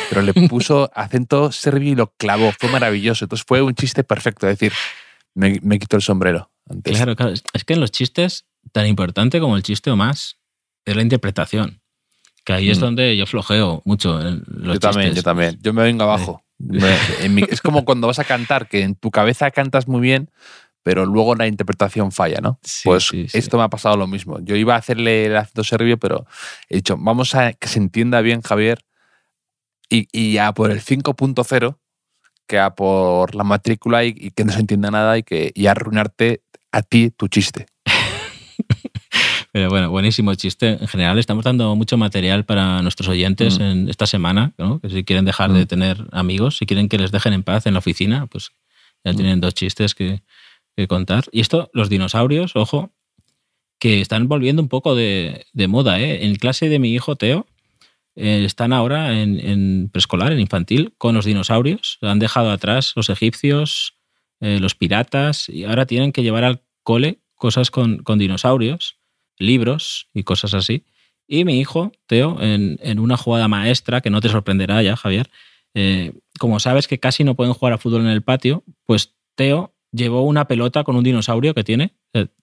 pero 0.09 0.23
le 0.23 0.33
puso 0.49 0.89
acento 0.95 1.51
serbio 1.51 1.91
y 1.91 1.95
lo 1.95 2.11
clavó, 2.17 2.51
fue 2.51 2.67
maravilloso. 2.69 3.25
Entonces 3.25 3.45
fue 3.47 3.61
un 3.61 3.75
chiste 3.75 4.03
perfecto, 4.03 4.47
es 4.47 4.57
decir, 4.57 4.73
me, 5.35 5.59
me 5.61 5.77
quito 5.77 5.97
el 5.97 6.01
sombrero. 6.01 6.49
Claro, 6.81 7.15
claro, 7.15 7.31
es 7.31 7.63
que 7.63 7.73
en 7.73 7.79
los 7.79 7.91
chistes, 7.91 8.47
tan 8.71 8.87
importante 8.87 9.39
como 9.39 9.55
el 9.55 9.61
chiste 9.61 9.91
o 9.91 9.95
más, 9.95 10.39
es 10.83 10.95
la 10.95 11.03
interpretación. 11.03 11.79
Que 12.43 12.53
ahí 12.53 12.71
es 12.71 12.79
mm. 12.79 12.81
donde 12.81 13.15
yo 13.15 13.27
flojeo 13.27 13.83
mucho. 13.85 14.19
En 14.19 14.43
los 14.47 14.73
yo 14.73 14.79
también, 14.79 15.13
yo 15.13 15.21
también. 15.21 15.59
Yo 15.61 15.73
me 15.73 15.83
vengo 15.83 16.05
abajo. 16.05 16.43
es 17.49 17.61
como 17.61 17.85
cuando 17.85 18.07
vas 18.07 18.17
a 18.17 18.23
cantar, 18.23 18.67
que 18.67 18.81
en 18.81 18.95
tu 18.95 19.11
cabeza 19.11 19.51
cantas 19.51 19.87
muy 19.87 20.01
bien, 20.01 20.31
pero 20.85 21.07
luego 21.07 21.33
la 21.33 21.47
interpretación 21.47 22.11
falla, 22.11 22.41
¿no? 22.41 22.59
pues 22.83 23.09
esto 23.33 23.57
me 23.57 23.63
ha 23.63 23.69
pasado 23.69 23.97
lo 23.97 24.05
mismo. 24.05 24.37
Yo 24.41 24.55
iba 24.55 24.75
a 24.75 24.77
hacerle 24.77 25.25
el 25.25 25.35
acento 25.35 25.63
serbio, 25.63 25.97
pero 25.97 26.27
he 26.69 26.75
dicho, 26.75 26.95
vamos 26.95 27.33
a 27.33 27.53
que 27.53 27.67
se 27.67 27.79
entienda 27.79 28.21
bien, 28.21 28.43
Javier, 28.43 28.85
y, 29.89 30.07
y 30.11 30.37
a 30.37 30.51
por 30.53 30.69
el 30.69 30.81
5.0 30.81 31.77
que 32.45 32.59
a 32.59 32.75
por 32.75 33.33
la 33.33 33.43
matrícula 33.43 34.05
y, 34.05 34.29
que 34.29 34.45
no 34.45 34.53
se 34.53 34.59
entienda 34.59 34.91
nada 34.91 35.17
y 35.17 35.23
que 35.23 35.51
y 35.55 35.65
arruinarte 35.65 36.43
a 36.71 36.83
ti 36.83 37.09
tu 37.09 37.29
chiste. 37.29 37.65
Pero 39.51 39.69
bueno, 39.69 39.89
buenísimo 39.89 40.35
chiste. 40.35 40.77
En 40.79 40.87
general 40.87 41.17
estamos 41.17 41.45
dando 41.45 41.75
mucho 41.75 41.97
material 41.97 42.45
para 42.45 42.83
nuestros 42.83 43.09
oyentes 43.09 43.57
mm. 43.57 43.63
en 43.63 43.89
esta 43.89 44.05
semana, 44.05 44.53
¿no? 44.59 44.79
que 44.81 44.91
si 44.91 45.03
quieren 45.03 45.25
dejar 45.25 45.51
de 45.51 45.63
mm. 45.63 45.67
tener 45.67 46.07
amigos, 46.11 46.57
si 46.57 46.67
quieren 46.67 46.89
que 46.89 46.99
les 46.99 47.11
dejen 47.11 47.33
en 47.33 47.41
paz 47.41 47.65
en 47.65 47.73
la 47.73 47.79
oficina, 47.79 48.27
pues 48.27 48.51
ya 49.03 49.13
mm. 49.13 49.15
tienen 49.15 49.41
dos 49.41 49.55
chistes 49.55 49.95
que, 49.95 50.21
que 50.75 50.87
contar. 50.87 51.25
Y 51.31 51.41
esto, 51.41 51.69
los 51.73 51.89
dinosaurios, 51.89 52.55
ojo, 52.55 52.91
que 53.79 54.01
están 54.01 54.27
volviendo 54.27 54.61
un 54.61 54.69
poco 54.69 54.95
de, 54.95 55.45
moda. 55.67 55.99
¿eh? 55.99 56.25
En 56.25 56.35
clase 56.35 56.69
de 56.69 56.79
mi 56.79 56.93
hijo 56.93 57.15
Teo, 57.15 57.47
eh, 58.15 58.43
están 58.45 58.73
ahora 58.73 59.21
en, 59.21 59.89
preescolar, 59.91 60.31
en 60.31 60.39
infantil, 60.39 60.93
con 60.97 61.15
los 61.15 61.25
dinosaurios. 61.25 61.97
Han 62.01 62.19
dejado 62.19 62.51
atrás 62.51 62.93
los 62.95 63.09
egipcios, 63.09 63.97
eh, 64.39 64.59
los 64.59 64.75
piratas, 64.75 65.49
y 65.49 65.65
ahora 65.65 65.85
tienen 65.85 66.11
que 66.11 66.23
llevar 66.23 66.43
al 66.43 66.63
cole 66.83 67.19
cosas 67.35 67.71
con, 67.71 68.03
dinosaurios, 68.17 68.99
libros 69.37 70.09
y 70.13 70.23
cosas 70.23 70.53
así. 70.53 70.85
Y 71.27 71.43
mi 71.43 71.59
hijo, 71.59 71.91
Teo, 72.07 72.41
en, 72.41 72.77
en, 72.81 72.99
una 72.99 73.17
jugada 73.17 73.47
maestra, 73.47 74.01
que 74.01 74.09
no 74.09 74.21
te 74.21 74.29
sorprenderá 74.29 74.81
ya, 74.83 74.95
Javier, 74.95 75.29
como 76.39 76.61
sabes 76.61 76.87
que 76.87 76.99
casi 76.99 77.25
no 77.25 77.35
pueden 77.35 77.53
jugar 77.53 77.73
a 77.73 77.77
fútbol 77.77 78.01
en 78.01 78.07
el 78.07 78.21
patio, 78.21 78.63
pues 78.85 79.15
Teo 79.35 79.74
llevó 79.95 80.21
una 80.21 80.45
pelota 80.45 80.83
con 80.83 80.95
un 80.95 81.03
dinosaurio 81.03 81.53
que 81.53 81.63
tiene. 81.63 81.93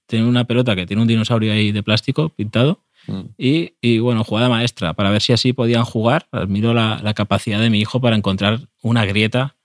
Tiene 0.06 0.26
una 0.26 0.44
pelota 0.44 0.74
que 0.74 0.86
tiene 0.86 1.02
un 1.02 1.08
dinosaurio 1.08 1.52
ahí 1.52 1.72
de 1.72 1.82
plástico 1.82 2.30
pintado. 2.30 2.80
Mm. 3.06 3.20
Y, 3.36 3.98
bueno, 3.98 4.24
jugada 4.24 4.48
maestra, 4.48 4.94
para 4.94 5.10
ver 5.10 5.22
si 5.22 5.32
así 5.32 5.52
podían 5.52 5.84
jugar. 5.84 6.26
Admiro 6.32 6.74
la, 6.74 7.14
capacidad 7.14 7.60
de 7.60 7.70
mi 7.70 7.80
hijo 7.80 8.00
para 8.00 8.16
encontrar 8.16 8.60
una 8.82 9.04
grieta 9.04 9.56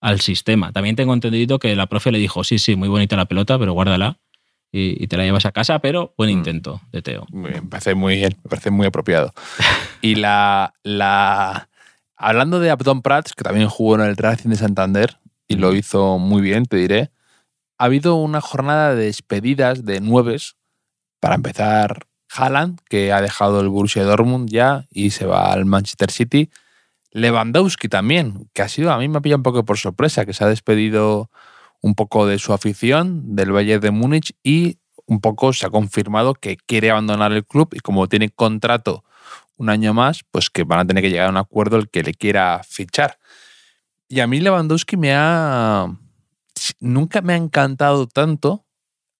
al 0.00 0.20
sistema. 0.20 0.72
También 0.72 0.96
tengo 0.96 1.14
entendido 1.14 1.58
que 1.58 1.74
la 1.74 1.86
profe 1.86 2.12
le 2.12 2.18
dijo, 2.18 2.44
sí, 2.44 2.58
sí, 2.58 2.76
muy 2.76 2.88
bonita 2.88 3.16
la 3.16 3.26
pelota, 3.26 3.58
pero 3.58 3.72
guárdala 3.72 4.18
y, 4.72 5.06
te 5.06 5.16
la 5.16 5.24
llevas 5.24 5.46
a 5.46 5.52
casa, 5.52 5.78
pero 5.78 6.14
buen 6.16 6.30
mm. 6.30 6.38
intento 6.38 6.80
de 6.92 7.02
Teo. 7.02 7.26
me 7.32 7.62
parece 7.62 7.94
muy 7.94 8.16
bien, 8.16 8.36
me 8.44 8.50
parece 8.50 8.70
muy 8.70 8.86
apropiado. 8.86 9.32
y 10.02 10.16
la, 10.16 10.74
la... 10.82 11.68
Hablando 12.16 12.60
de 12.60 12.70
Abdon 12.70 13.02
Prats, 13.02 13.32
que 13.34 13.44
también 13.44 13.68
jugó 13.68 13.96
en 13.96 14.02
el 14.02 14.16
Racing 14.16 14.50
de 14.50 14.56
Santander 14.56 15.18
y 15.48 15.56
lo 15.56 15.72
mm. 15.72 15.76
hizo 15.76 16.18
muy 16.18 16.42
bien, 16.42 16.66
te 16.66 16.76
diré 16.76 17.10
ha 17.78 17.84
habido 17.84 18.16
una 18.16 18.40
jornada 18.40 18.94
de 18.94 19.06
despedidas 19.06 19.84
de 19.84 20.00
nueves. 20.00 20.56
Para 21.20 21.34
empezar, 21.34 22.06
Haaland, 22.34 22.80
que 22.88 23.12
ha 23.12 23.20
dejado 23.20 23.60
el 23.60 23.68
Borussia 23.68 24.04
Dortmund 24.04 24.48
ya 24.50 24.86
y 24.90 25.10
se 25.10 25.26
va 25.26 25.52
al 25.52 25.64
Manchester 25.64 26.10
City. 26.10 26.50
Lewandowski 27.10 27.88
también, 27.88 28.48
que 28.52 28.62
ha 28.62 28.68
sido, 28.68 28.92
a 28.92 28.98
mí 28.98 29.08
me 29.08 29.18
ha 29.18 29.20
pillado 29.20 29.38
un 29.38 29.42
poco 29.42 29.64
por 29.64 29.78
sorpresa, 29.78 30.26
que 30.26 30.34
se 30.34 30.44
ha 30.44 30.48
despedido 30.48 31.30
un 31.80 31.94
poco 31.94 32.26
de 32.26 32.38
su 32.38 32.52
afición, 32.52 33.36
del 33.36 33.52
Bayern 33.52 33.80
de 33.80 33.90
Múnich, 33.90 34.34
y 34.42 34.78
un 35.06 35.20
poco 35.20 35.52
se 35.52 35.66
ha 35.66 35.70
confirmado 35.70 36.34
que 36.34 36.56
quiere 36.56 36.90
abandonar 36.90 37.32
el 37.32 37.46
club 37.46 37.70
y 37.72 37.80
como 37.80 38.08
tiene 38.08 38.28
contrato 38.28 39.04
un 39.56 39.70
año 39.70 39.94
más, 39.94 40.22
pues 40.30 40.50
que 40.50 40.64
van 40.64 40.80
a 40.80 40.86
tener 40.86 41.02
que 41.02 41.10
llegar 41.10 41.28
a 41.28 41.30
un 41.30 41.36
acuerdo 41.36 41.76
el 41.76 41.88
que 41.88 42.02
le 42.02 42.12
quiera 42.12 42.60
fichar. 42.68 43.18
Y 44.08 44.20
a 44.20 44.26
mí 44.26 44.40
Lewandowski 44.40 44.96
me 44.96 45.14
ha, 45.14 45.86
nunca 46.80 47.20
me 47.20 47.34
ha 47.34 47.36
encantado 47.36 48.06
tanto 48.06 48.66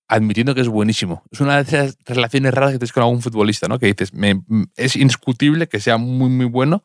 admitiendo 0.08 0.54
que 0.54 0.60
es 0.60 0.68
buenísimo. 0.68 1.24
Es 1.30 1.40
una 1.40 1.56
de 1.56 1.62
esas 1.62 1.98
relaciones 2.04 2.54
raras 2.54 2.72
que 2.72 2.78
tienes 2.78 2.92
con 2.92 3.02
algún 3.02 3.22
futbolista, 3.22 3.66
¿no? 3.68 3.78
Que 3.78 3.86
dices, 3.86 4.12
es 4.76 4.96
indiscutible 4.96 5.68
que 5.68 5.80
sea 5.80 5.96
muy, 5.96 6.28
muy 6.28 6.46
bueno, 6.46 6.84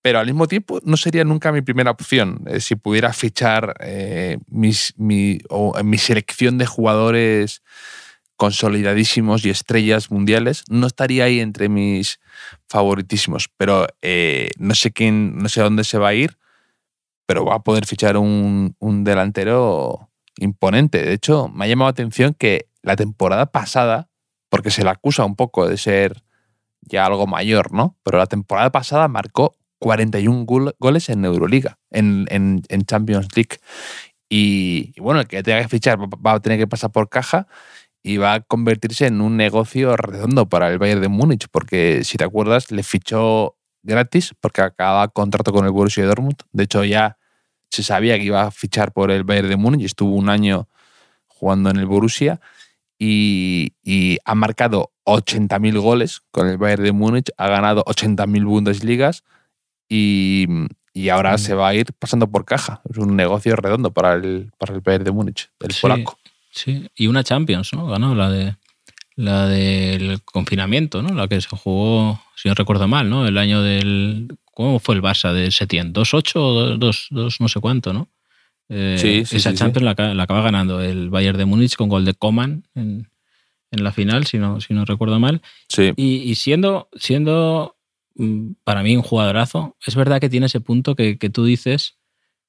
pero 0.00 0.20
al 0.20 0.26
mismo 0.26 0.46
tiempo 0.46 0.80
no 0.84 0.96
sería 0.96 1.24
nunca 1.24 1.50
mi 1.50 1.62
primera 1.62 1.90
opción. 1.90 2.44
Eh, 2.46 2.60
si 2.60 2.76
pudiera 2.76 3.12
fichar 3.12 3.74
eh, 3.80 4.38
mis, 4.48 4.94
mi, 4.96 5.38
o, 5.48 5.82
mi 5.82 5.98
selección 5.98 6.58
de 6.58 6.66
jugadores 6.66 7.62
consolidadísimos 8.36 9.44
y 9.44 9.50
estrellas 9.50 10.10
mundiales. 10.10 10.64
No 10.68 10.86
estaría 10.86 11.24
ahí 11.24 11.40
entre 11.40 11.68
mis 11.68 12.20
favoritísimos, 12.68 13.48
pero 13.56 13.86
eh, 14.02 14.50
no 14.58 14.74
sé 14.74 14.90
quién, 14.90 15.38
no 15.38 15.48
sé 15.48 15.60
dónde 15.60 15.84
se 15.84 15.98
va 15.98 16.08
a 16.08 16.14
ir, 16.14 16.36
pero 17.26 17.44
va 17.44 17.56
a 17.56 17.62
poder 17.62 17.86
fichar 17.86 18.16
un, 18.16 18.76
un 18.78 19.04
delantero 19.04 20.10
imponente. 20.38 21.02
De 21.02 21.12
hecho, 21.12 21.48
me 21.48 21.64
ha 21.64 21.68
llamado 21.68 21.88
la 21.88 21.92
atención 21.92 22.34
que 22.34 22.68
la 22.82 22.96
temporada 22.96 23.46
pasada, 23.46 24.08
porque 24.48 24.70
se 24.70 24.84
le 24.84 24.90
acusa 24.90 25.24
un 25.24 25.36
poco 25.36 25.68
de 25.68 25.76
ser 25.76 26.22
ya 26.82 27.06
algo 27.06 27.26
mayor, 27.26 27.72
¿no? 27.72 27.96
Pero 28.02 28.18
la 28.18 28.26
temporada 28.26 28.70
pasada 28.70 29.08
marcó 29.08 29.56
41 29.78 30.44
goles 30.78 31.08
en 31.08 31.24
Euroliga, 31.24 31.78
en, 31.90 32.26
en, 32.30 32.62
en 32.68 32.82
Champions 32.82 33.28
League. 33.34 33.58
Y, 34.28 34.98
bueno, 35.00 35.20
el 35.20 35.26
que 35.26 35.42
tenga 35.42 35.62
que 35.62 35.68
fichar 35.68 35.98
va 36.00 36.32
a 36.32 36.40
tener 36.40 36.58
que 36.58 36.66
pasar 36.66 36.90
por 36.90 37.08
caja 37.08 37.46
y 38.02 38.16
va 38.18 38.34
a 38.34 38.40
convertirse 38.40 39.06
en 39.06 39.20
un 39.20 39.36
negocio 39.36 39.96
redondo 39.96 40.48
para 40.48 40.68
el 40.68 40.78
Bayern 40.78 41.00
de 41.00 41.08
Múnich, 41.08 41.46
porque 41.50 42.04
si 42.04 42.16
te 42.18 42.24
acuerdas, 42.24 42.70
le 42.70 42.82
fichó 42.82 43.56
gratis 43.84 44.34
porque 44.40 44.62
acaba 44.62 45.06
contrato 45.08 45.52
con 45.52 45.64
el 45.64 45.70
Borussia 45.70 46.04
Dortmund. 46.04 46.36
De 46.52 46.64
hecho, 46.64 46.84
ya 46.84 47.16
se 47.70 47.82
sabía 47.82 48.16
que 48.18 48.24
iba 48.24 48.42
a 48.42 48.50
fichar 48.50 48.92
por 48.92 49.10
el 49.10 49.24
Bayern 49.24 49.48
de 49.48 49.56
Múnich 49.56 49.84
estuvo 49.84 50.14
un 50.14 50.28
año 50.28 50.68
jugando 51.26 51.70
en 51.70 51.76
el 51.76 51.86
Borussia 51.86 52.40
y, 52.98 53.72
ha 54.24 54.34
marcado 54.34 54.92
80.000 55.04 55.78
goles 55.80 56.22
con 56.30 56.48
el 56.48 56.56
Bayern 56.56 56.84
de 56.84 56.92
Múnich, 56.92 57.30
ha 57.36 57.48
ganado 57.48 57.84
80.000 57.84 58.44
Bundesligas 58.44 59.24
y, 59.88 60.46
y 60.94 61.08
ahora 61.10 61.36
se 61.36 61.54
va 61.54 61.68
a 61.68 61.74
ir 61.74 61.92
pasando 61.98 62.30
por 62.30 62.44
caja. 62.44 62.80
Es 62.88 62.96
un 62.96 63.16
negocio 63.16 63.56
redondo 63.56 63.92
para 63.92 64.14
el, 64.14 64.52
para 64.56 64.74
el 64.74 64.80
Bayern 64.80 65.04
de 65.04 65.10
Múnich, 65.10 65.50
el 65.60 65.74
polaco. 65.80 66.18
Sí, 66.50 66.88
y 66.94 67.08
una 67.08 67.24
Champions, 67.24 67.72
¿no? 67.74 67.86
Ganó 67.88 68.14
la 68.14 68.30
de 68.30 68.56
la 69.16 69.46
del 69.46 70.22
confinamiento, 70.22 71.02
¿no? 71.02 71.14
La 71.14 71.28
que 71.28 71.40
se 71.40 71.48
jugó, 71.48 72.20
si 72.36 72.48
no 72.48 72.54
recuerdo 72.54 72.88
mal, 72.88 73.08
¿no? 73.08 73.26
El 73.26 73.38
año 73.38 73.62
del. 73.62 74.36
¿Cómo 74.52 74.78
fue 74.78 74.94
el 74.94 75.02
Barça 75.02 75.32
de 75.32 75.50
Setién? 75.50 75.92
¿2-8 75.92 76.32
o 76.36 76.76
2, 76.76 77.08
no 77.40 77.48
sé 77.48 77.60
cuánto, 77.60 77.92
¿no? 77.92 78.08
Eh, 78.68 78.96
sí, 78.98 79.24
sí, 79.26 79.36
esa 79.36 79.52
Champions 79.52 79.84
La, 79.84 80.22
acaba 80.22 80.40
ganando 80.42 80.80
el 80.80 81.10
Bayern 81.10 81.36
de 81.36 81.44
Múnich 81.44 81.76
con 81.76 81.88
gol 81.88 82.04
de 82.04 82.14
Coman 82.14 82.64
en, 82.74 83.08
la 83.72 83.92
final, 83.92 84.26
si 84.26 84.38
no, 84.38 84.60
si 84.60 84.72
no 84.72 84.84
recuerdo 84.84 85.18
mal. 85.18 85.42
Sí. 85.68 85.92
Y, 85.96 86.34
siendo, 86.36 86.88
siendo 86.94 87.76
mm, 88.14 88.52
para 88.62 88.84
mí 88.84 88.96
un 88.96 89.02
jugadorazo, 89.02 89.76
es 89.84 89.96
verdad 89.96 90.20
que 90.20 90.28
tiene 90.30 90.46
ese 90.46 90.60
punto 90.60 90.94
que, 90.94 91.18
que 91.18 91.30
tú 91.30 91.44
dices. 91.44 91.96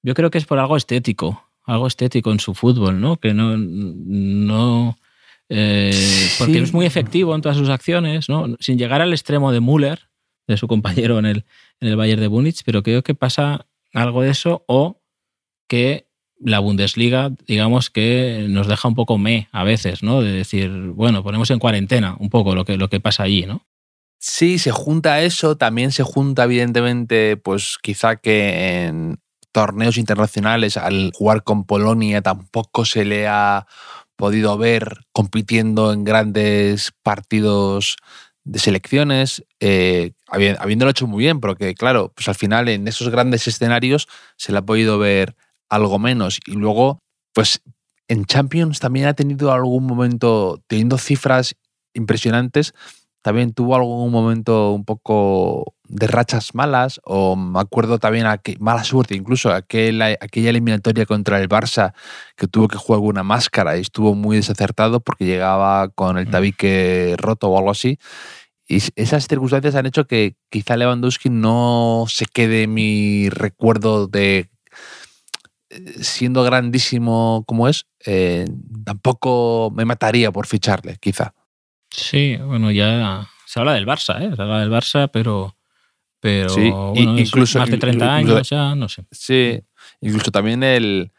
Yo 0.04 0.14
creo 0.14 0.30
que 0.30 0.38
es 0.38 0.46
por 0.46 0.60
algo 0.60 0.78
estético 0.78 1.46
algo 1.66 1.88
estético 1.88 2.32
en 2.32 2.40
su 2.40 2.54
fútbol, 2.54 3.02
¿no? 3.02 3.18
Que 3.18 3.34
no. 3.34 3.58
no 3.58 4.98
eh, 5.50 6.30
porque 6.40 6.60
es 6.60 6.74
muy 6.74 6.86
efectivo 6.86 7.36
en 7.36 7.42
todas 7.42 7.58
sus 7.58 7.70
acciones, 7.70 8.30
¿no? 8.30 8.56
Sin 8.60 8.78
llegar 8.78 9.02
al 9.02 9.14
extremo 9.14 9.52
de 9.52 9.62
Müller, 9.62 10.10
de 10.48 10.58
su 10.58 10.68
compañero 10.68 11.20
en 11.20 11.26
el, 11.26 11.46
en 11.80 11.90
el 11.90 11.96
Bayern 11.96 12.22
de 12.22 12.30
Múnich, 12.30 12.62
pero 12.66 12.84
creo 12.84 13.04
que 13.04 13.16
pasa 13.16 13.68
algo 13.94 14.22
de 14.22 14.30
eso 14.32 14.64
o 14.68 15.02
que 15.68 16.08
la 16.38 16.60
Bundesliga, 16.60 17.32
digamos 17.48 17.90
que 17.90 18.46
nos 18.50 18.68
deja 18.68 18.88
un 18.88 18.96
poco 18.96 19.18
me 19.18 19.48
a 19.52 19.64
veces, 19.64 20.04
¿no? 20.04 20.22
De 20.22 20.32
decir, 20.32 20.70
bueno, 20.70 21.24
ponemos 21.24 21.50
en 21.50 21.60
cuarentena 21.60 22.16
un 22.20 22.30
poco 22.30 22.56
lo 22.56 22.66
que, 22.66 22.78
lo 22.78 22.90
que 22.90 23.00
pasa 23.00 23.24
allí, 23.24 23.46
¿no? 23.46 23.66
Sí, 24.20 24.58
se 24.60 24.72
junta 24.72 25.22
eso, 25.22 25.56
también 25.56 25.92
se 25.92 26.04
junta 26.04 26.44
evidentemente, 26.44 27.38
pues 27.38 27.78
quizá 27.82 28.16
que 28.16 28.86
en, 28.86 29.20
torneos 29.56 29.98
internacionales, 29.98 30.76
al 30.76 31.14
jugar 31.14 31.46
con 31.46 31.64
Polonia, 31.64 32.22
tampoco 32.22 32.84
se 32.84 33.06
le 33.06 33.26
ha 33.26 33.66
podido 34.16 34.58
ver 34.58 35.06
compitiendo 35.12 35.94
en 35.94 36.04
grandes 36.04 36.92
partidos 37.04 37.98
de 38.44 38.60
selecciones, 38.60 39.44
eh, 39.60 40.12
habiéndolo 40.28 40.92
hecho 40.92 41.08
muy 41.08 41.24
bien, 41.24 41.40
porque 41.40 41.74
claro, 41.74 42.12
pues 42.16 42.28
al 42.28 42.36
final 42.36 42.70
en 42.70 42.88
esos 42.88 43.10
grandes 43.10 43.48
escenarios 43.48 44.08
se 44.38 44.52
le 44.52 44.60
ha 44.60 44.62
podido 44.62 45.00
ver 45.00 45.36
algo 45.70 45.98
menos. 46.00 46.40
Y 46.46 46.54
luego, 46.54 47.00
pues 47.34 47.62
en 48.08 48.26
Champions 48.26 48.80
también 48.80 49.08
ha 49.08 49.14
tenido 49.14 49.52
algún 49.52 49.86
momento, 49.86 50.62
teniendo 50.68 50.98
cifras 50.98 51.56
impresionantes, 51.94 52.74
también 53.22 53.54
tuvo 53.54 53.76
algún 53.76 54.12
momento 54.12 54.72
un 54.72 54.86
poco 54.86 55.75
de 55.88 56.08
rachas 56.08 56.56
malas, 56.56 57.00
o 57.04 57.36
me 57.36 57.60
acuerdo 57.60 58.00
también 58.00 58.26
a 58.26 58.38
que, 58.38 58.58
mala 58.60 58.84
suerte, 58.84 59.16
incluso 59.16 59.52
aquella, 59.52 60.18
aquella 60.20 60.50
eliminatoria 60.50 61.06
contra 61.06 61.40
el 61.40 61.50
Barça 61.50 61.94
que 62.36 62.48
tuvo 62.48 62.68
que 62.68 62.78
jugar 62.78 63.02
una 63.02 63.24
máscara 63.24 63.78
y 63.78 63.82
estuvo 63.82 64.16
muy 64.16 64.38
desacertado 64.38 65.00
porque 65.00 65.26
llegaba 65.26 65.90
con 65.90 66.18
el 66.18 66.28
mm. 66.28 66.32
tabique 66.32 67.16
roto 67.18 67.50
o 67.50 67.58
algo 67.58 67.72
así. 67.72 68.00
Y 68.68 68.82
esas 68.96 69.28
circunstancias 69.28 69.76
han 69.76 69.86
hecho 69.86 70.08
que 70.08 70.36
quizá 70.50 70.76
Lewandowski 70.76 71.30
no 71.30 72.06
se 72.08 72.26
quede 72.26 72.66
mi 72.66 73.30
recuerdo 73.30 74.08
de 74.08 74.50
eh, 75.70 76.04
siendo 76.04 76.44
grandísimo 76.44 77.44
como 77.48 77.68
es, 77.68 77.86
eh, 78.06 78.46
tampoco 78.84 79.72
me 79.76 79.86
mataría 79.86 80.32
por 80.32 80.48
ficharle, 80.48 80.98
quizá. 81.00 81.34
Sí, 81.92 82.38
bueno, 82.38 82.72
ya 82.72 83.28
se 83.46 83.60
habla 83.60 83.74
del 83.74 83.86
Barça, 83.86 84.22
¿eh? 84.22 84.36
Se 84.36 84.42
habla 84.42 84.60
del 84.60 84.72
Barça, 84.72 85.10
pero. 85.12 85.55
Pero 86.26 86.50
sí, 86.50 86.74
incluso, 86.96 87.60
más 87.60 87.70
de 87.70 87.78
30 87.78 88.16
años 88.16 88.50
ya, 88.50 88.74
no 88.74 88.90
sé. 88.90 89.06
Sí, 89.12 89.62
incluso 90.02 90.32
también 90.32 90.64
el, 90.64 91.12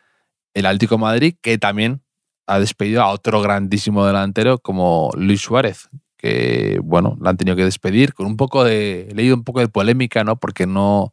el 0.53 0.67
Atlético 0.67 0.99
Madrid, 0.99 1.37
que 1.41 1.59
también 1.59 2.03
ha 2.49 2.59
despedido 2.59 3.03
a 3.03 3.11
otro 3.11 3.41
grandísimo 3.41 4.05
delantero 4.05 4.59
como 4.59 5.13
Luis 5.17 5.43
Suárez, 5.43 5.89
que 6.17 6.81
bueno, 6.83 7.17
lo 7.21 7.31
han 7.31 7.37
tenido 7.37 7.57
que 7.57 7.63
despedir 7.63 8.15
con 8.15 8.27
un 8.27 8.37
poco 8.37 8.65
de. 8.65 9.07
He 9.09 9.15
leído 9.15 9.37
un 9.37 9.45
poco 9.45 9.61
de 9.61 9.69
polémica, 9.69 10.25
¿no? 10.25 10.41
Porque 10.41 10.67
no, 10.67 11.13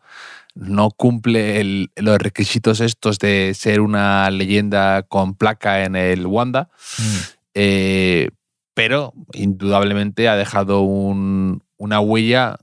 no 0.56 0.90
cumple 0.90 1.88
los 1.96 2.18
requisitos 2.18 2.80
estos 2.80 3.20
de 3.20 3.54
ser 3.54 3.80
una 3.80 4.28
leyenda 4.32 5.04
con 5.04 5.36
placa 5.36 5.84
en 5.84 5.96
el 5.96 6.26
Wanda. 6.26 6.72
Mm. 6.98 7.18
Eh, 7.54 8.30
pero 8.74 9.14
indudablemente 9.34 10.30
ha 10.30 10.36
dejado 10.36 10.82
una 10.82 12.00
huella 12.00 12.58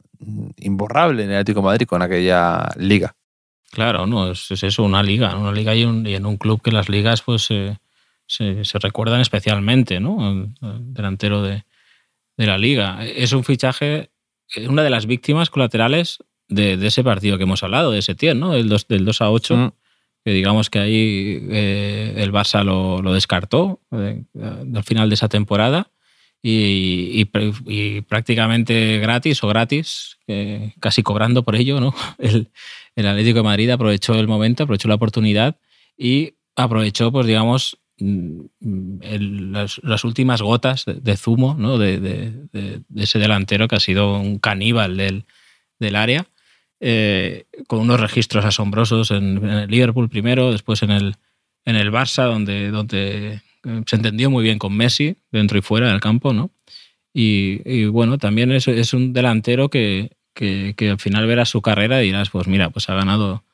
imborrable 0.57 1.25
en 1.25 1.31
el 1.31 1.37
Atlético 1.37 1.61
de 1.61 1.67
Madrid 1.67 1.87
con 1.87 2.03
aquella 2.03 2.69
liga. 2.77 3.15
Claro, 3.71 4.07
no, 4.07 4.33
es, 4.33 4.51
eso, 4.51 4.83
una 4.83 5.03
liga, 5.03 5.37
una 5.37 5.53
liga 5.53 5.75
y, 5.75 5.83
en 5.83 6.27
un 6.27 6.37
club 6.37 6.61
que 6.61 6.73
las 6.73 6.89
ligas 6.89 7.23
pues 7.23 7.45
se, 7.45 8.79
recuerdan 8.81 9.21
especialmente, 9.21 10.01
¿no? 10.01 10.31
El, 10.31 10.55
delantero 10.93 11.43
de, 11.43 11.65
la 12.37 12.59
liga. 12.59 13.05
Es 13.05 13.33
un 13.33 13.45
fichaje, 13.45 14.11
una 14.69 14.83
de 14.83 14.91
las 14.91 15.07
víctimas 15.07 15.51
colaterales 15.51 16.19
de, 16.49 16.75
ese 16.87 17.05
partido 17.05 17.37
que 17.37 17.45
hemos 17.45 17.63
hablado, 17.63 17.93
de 17.93 17.99
ese 17.99 18.15
tier, 18.15 18.35
¿no? 18.35 18.53
Del 18.53 18.69
2, 18.69 18.89
del 18.89 19.05
2 19.05 19.21
a 19.21 19.31
8. 19.31 19.57
Mm. 19.57 19.73
Que 20.23 20.33
digamos 20.33 20.69
que 20.69 20.79
ahí 20.79 21.49
eh, 21.51 22.15
el 22.19 22.31
Barça 22.31 22.63
lo, 22.63 23.01
descartó 23.15 23.81
eh, 23.91 24.23
al 24.35 24.85
final 24.85 25.09
de 25.09 25.15
esa 25.15 25.31
temporada 25.31 25.91
y, 26.43 27.25
prácticamente 28.09 28.99
gratis 28.99 29.43
o 29.45 29.49
gratis, 29.49 30.19
casi 30.81 31.03
cobrando 31.03 31.43
por 31.43 31.57
ello, 31.57 31.81
¿no? 31.81 31.95
El, 32.19 32.51
el, 32.97 33.07
Atlético 33.07 33.39
de 33.39 33.45
Madrid 33.45 33.71
aprovechó 33.71 34.15
el 34.15 34.29
momento, 34.29 34.65
aprovechó 34.65 34.89
la 34.89 34.95
oportunidad 34.95 35.57
y 35.97 36.35
aprovechó, 36.57 37.13
pues 37.13 37.27
digamos, 37.27 37.79
mm, 37.99 39.51
las, 39.53 40.05
últimas 40.05 40.43
gotas 40.43 40.85
de, 40.87 41.17
zumo 41.17 41.55
¿no? 41.55 41.79
de, 41.79 42.49
ese 42.97 43.19
delantero 43.19 43.69
que 43.69 43.77
ha 43.77 43.81
sido 43.81 44.19
un 44.19 44.39
caníbal 44.39 44.97
del, 44.97 45.25
del 45.79 45.97
área, 45.97 46.27
eh, 46.81 47.45
con 47.67 47.81
unos 47.81 48.01
registros 48.01 48.45
asombrosos 48.45 49.11
en, 49.11 49.37
en, 49.39 49.51
el 49.51 49.71
Liverpool 49.71 50.09
primero, 50.09 50.53
después 50.53 50.83
en 50.83 50.91
el, 50.91 51.17
en 51.67 51.77
el 51.77 51.93
Barça, 51.93 52.25
donde, 52.25 52.71
donde 52.71 53.43
se 53.63 53.97
entendió 53.97 54.31
muy 54.31 54.45
bien 54.45 54.59
con 54.59 54.77
Messi, 54.77 55.17
dentro 55.31 55.59
y 55.59 55.63
fuera 55.63 55.89
del 55.89 56.01
campo, 56.01 56.33
¿no? 56.33 56.51
Y, 57.13 57.87
bueno, 57.87 58.19
también 58.19 58.53
es, 58.53 58.95
un 58.95 59.13
delantero 59.13 59.69
que, 59.69 60.13
que, 60.35 60.75
al 60.91 60.99
final 60.99 61.27
verás 61.27 61.49
su 61.49 61.61
carrera 61.61 62.03
y 62.03 62.07
dirás, 62.07 62.31
pues 62.31 62.47
mira, 62.47 62.71
pues 62.71 62.89
ha 62.89 62.95
ganado 62.95 63.45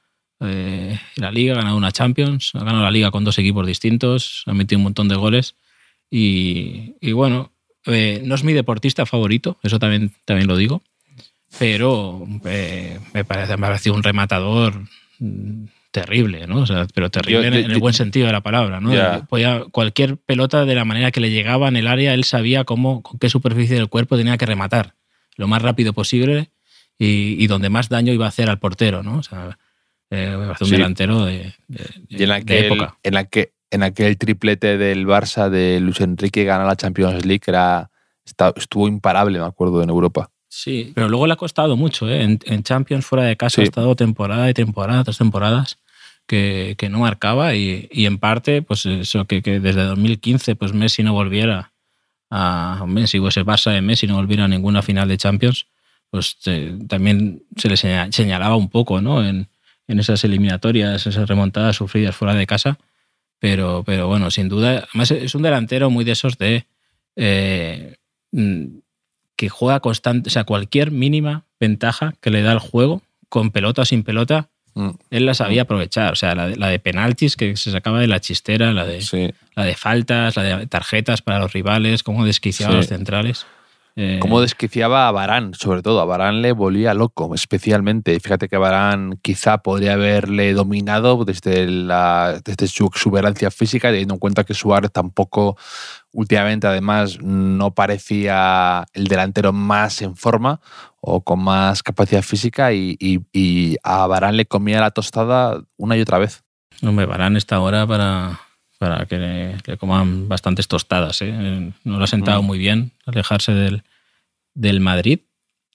eh, 0.41 0.99
la 1.17 1.31
liga, 1.31 1.55
ha 1.55 1.57
ganado 1.57 1.77
una 1.77 1.93
Champions, 1.93 2.51
ha 2.55 2.61
ganado 2.61 2.83
la 2.83 2.91
liga 2.91 3.11
con 3.11 3.25
dos 3.25 3.39
equipos 3.39 3.67
distintos, 3.67 4.43
ha 4.47 4.53
metido 4.53 4.79
un 4.79 4.85
montón 4.85 5.09
de 5.09 5.17
goles 5.17 5.57
y, 6.11 7.13
bueno, 7.13 7.53
eh, 7.87 8.21
no 8.25 8.35
es 8.35 8.45
mi 8.45 8.53
deportista 8.53 9.07
favorito, 9.07 9.59
eso 9.63 9.79
también, 9.79 10.13
también 10.25 10.49
lo 10.49 10.57
digo, 10.57 10.83
pero 11.59 12.27
eh, 12.45 13.01
me, 13.15 13.25
parece, 13.25 13.57
me 13.57 13.67
ha 13.67 13.71
parecido 13.71 13.95
un 13.95 14.03
rematador 14.03 14.83
terrible, 15.91 16.47
¿no? 16.47 16.65
pero 16.95 17.11
terrible 17.11 17.47
en, 17.49 17.71
el 17.71 17.79
buen 17.79 17.95
sentido 17.95 18.27
de 18.27 18.33
la 18.33 18.43
palabra, 18.43 18.81
¿no? 18.81 18.93
cualquier 19.71 20.19
pelota 20.19 20.65
de 20.65 20.75
la 20.75 20.85
manera 20.85 21.11
que 21.11 21.21
le 21.21 21.31
llegaba 21.31 21.69
en 21.69 21.77
el 21.77 21.87
área, 21.87 22.13
él 22.13 22.25
sabía 22.25 22.65
cómo, 22.65 23.03
con 23.03 23.19
qué 23.19 23.31
superficie 23.31 23.77
del 23.77 23.89
cuerpo 23.89 24.17
tenía 24.17 24.37
que 24.37 24.47
rematar 24.47 24.95
lo 25.37 25.49
más 25.49 25.63
rápido 25.63 25.93
posible 25.93 26.51
y, 26.99 27.47
donde 27.47 27.69
más 27.69 27.89
daño 27.89 28.13
iba 28.13 28.27
a 28.27 28.29
hacer 28.29 28.49
al 28.49 28.59
portero, 28.59 29.03
¿no? 29.03 29.19
O 29.19 29.23
sea, 29.23 29.59
eh, 30.11 30.37
un 30.61 30.71
delantero 30.71 31.25
de, 31.25 31.53
en 32.11 32.29
la 32.29 32.41
que 32.41 32.67
época. 32.67 32.97
en 33.03 33.15
la 33.15 33.25
que 33.25 33.53
en 33.71 33.83
aquel 33.83 34.17
triplete 34.17 34.79
del 34.79 35.07
Barça 35.07 35.51
de 35.51 35.81
Luis 35.81 36.01
Enrique 36.01 36.45
ganar 36.45 36.67
la 36.67 36.77
Champions 36.77 37.27
League 37.27 37.43
era, 37.47 37.91
estuvo 38.57 38.89
imparable, 38.89 39.39
me 39.39 39.45
acuerdo, 39.45 39.83
en 39.83 39.91
Europa. 39.91 40.31
Sí, 40.59 40.93
pero 40.95 41.11
luego 41.11 41.27
le 41.27 41.35
ha 41.35 41.37
costado 41.37 41.77
mucho. 41.77 42.09
¿eh? 42.09 42.23
En, 42.23 42.63
Champions 42.63 43.05
fuera 43.05 43.25
de 43.25 43.37
casa 43.37 43.61
ha 43.61 43.65
estado 43.65 43.95
temporada 43.95 44.49
y 44.49 44.55
temporada, 44.55 45.05
tres 45.05 45.19
temporadas 45.19 45.77
que, 46.27 46.75
no 46.91 47.01
marcaba 47.01 47.55
y, 47.55 47.87
en 47.91 48.17
parte, 48.17 48.63
pues 48.63 48.87
eso, 48.87 49.27
que, 49.27 49.43
desde 49.43 49.83
2015 49.83 50.57
pues 50.57 50.73
Messi 50.73 51.03
no 51.03 51.13
volviera 51.13 51.73
a 52.31 52.87
Messi 52.89 53.19
o 53.19 53.29
ese 53.29 53.45
Barça 53.45 53.71
de 53.71 53.83
Messi 53.83 54.07
no 54.07 54.17
volviera 54.17 54.45
a 54.45 54.49
ninguna 54.49 54.81
final 54.81 55.09
de 55.09 55.19
Champions, 55.19 55.67
pues 56.11 56.39
eh, 56.47 56.79
también 56.89 57.43
se 57.57 57.69
le 57.69 57.77
señalaba 57.77 58.57
un 58.57 58.71
poco 58.71 59.03
¿no? 59.03 59.23
en, 59.23 59.51
esas 59.89 60.25
eliminatorias, 60.25 61.07
esas 61.07 61.29
remontadas 61.29 61.77
sufridas 61.77 62.17
fuera 62.17 62.35
de 62.35 62.47
casa. 62.47 62.79
Pero, 63.39 63.83
pero 63.85 64.09
bueno, 64.09 64.31
sin 64.31 64.49
duda, 64.49 64.87
además 64.89 65.11
es 65.11 65.35
un 65.35 65.43
delantero 65.43 65.91
muy 65.91 66.07
de 66.07 66.13
esos 66.13 66.39
de 66.39 66.65
eh, 67.15 67.97
mm, 68.33 68.79
que 69.37 69.49
juega 69.49 69.81
constante, 69.81 70.29
o 70.29 70.31
sea, 70.31 70.45
cualquier 70.45 70.91
mínima 70.91 71.45
ventaja 71.61 72.15
que 72.21 72.31
le 72.31 72.43
da 72.43 72.53
el 72.53 72.59
juego, 72.59 73.03
con 73.29 73.51
pelota 73.51 73.83
o 73.83 73.85
sin 73.85 74.03
pelota, 74.03 74.49
mm. 74.75 74.91
él 75.11 75.27
la 75.27 75.35
sabía 75.35 75.63
aprovechar. 75.63 76.13
O 76.13 76.17
sea, 76.17 76.35
la 76.35 76.49
de, 76.49 76.57
la 76.57 76.69
de, 76.69 76.79
penaltis 76.79 77.37
que 77.37 77.57
se 77.57 77.71
sacaba 77.71 78.01
de 78.01 78.07
la 78.07 78.21
chistera, 78.21 78.73
la 78.73 78.85
de, 78.85 79.35
la 79.55 79.65
de 79.65 79.75
faltas, 79.75 80.37
la 80.37 80.43
de 80.43 80.67
tarjetas 80.67 81.23
para 81.23 81.39
los 81.39 81.53
rivales, 81.53 82.03
cómo 82.03 82.25
desquiciaba 82.25 82.75
a 82.75 82.77
los 82.79 82.87
centrales. 82.87 83.47
Eh, 83.99 84.19
cómo 84.21 84.43
desquiciaba 84.43 85.09
a 85.09 85.11
Barán, 85.11 85.55
sobre 85.55 85.81
todo. 85.81 86.03
A 86.03 86.05
Barán 86.05 86.43
le 86.43 86.53
volvía 86.53 86.93
loco, 86.93 87.35
especialmente. 87.35 88.21
Fíjate 88.21 88.47
que 88.47 88.59
Barán 88.59 89.19
quizá 89.23 89.59
podría 89.59 89.95
haberle 89.95 90.53
dominado 90.53 91.25
desde, 91.25 91.67
la, 91.67 92.43
desde 92.45 92.69
su 92.69 92.85
exuberancia 92.85 93.51
física, 93.51 93.89
teniendo 93.89 94.15
en 94.15 94.21
cuenta 94.21 94.45
que 94.45 94.53
Suárez 94.53 94.93
tampoco 94.93 95.57
últimamente 96.17 96.67
además 96.67 97.19
no 97.21 97.75
parecía 97.75 98.87
el 98.95 99.07
delantero 99.07 99.53
más 99.53 100.01
en 100.01 100.17
forma 100.17 100.61
o 101.01 101.21
con 101.21 101.41
más 101.41 101.83
capacidad 101.83 102.23
física 102.23 102.73
y, 102.73 103.21
a 103.83 104.07
Barán 104.07 104.39
le 104.39 104.47
comía 104.47 104.81
la 104.81 104.91
tostada 104.91 105.63
una 105.77 105.97
y 105.97 106.01
otra 106.01 106.19
vez. 106.19 106.43
Hombre, 106.83 107.05
Barán 107.05 107.37
está 107.37 107.57
ahora 107.57 107.87
para, 107.87 108.41
para 108.79 109.05
que 109.05 109.19
le, 109.19 109.77
coman 109.77 110.27
bastantes 110.27 110.69
tostadas. 110.69 111.21
¿eh? 111.21 111.73
No 111.85 111.99
lo 111.99 112.05
ha 112.05 112.09
sentado 112.09 112.43
mm. 112.43 112.47
muy 112.47 112.59
bien 112.59 112.93
alejarse 113.05 113.53
del, 113.53 113.83
del 114.55 114.81
Madrid. 114.81 115.21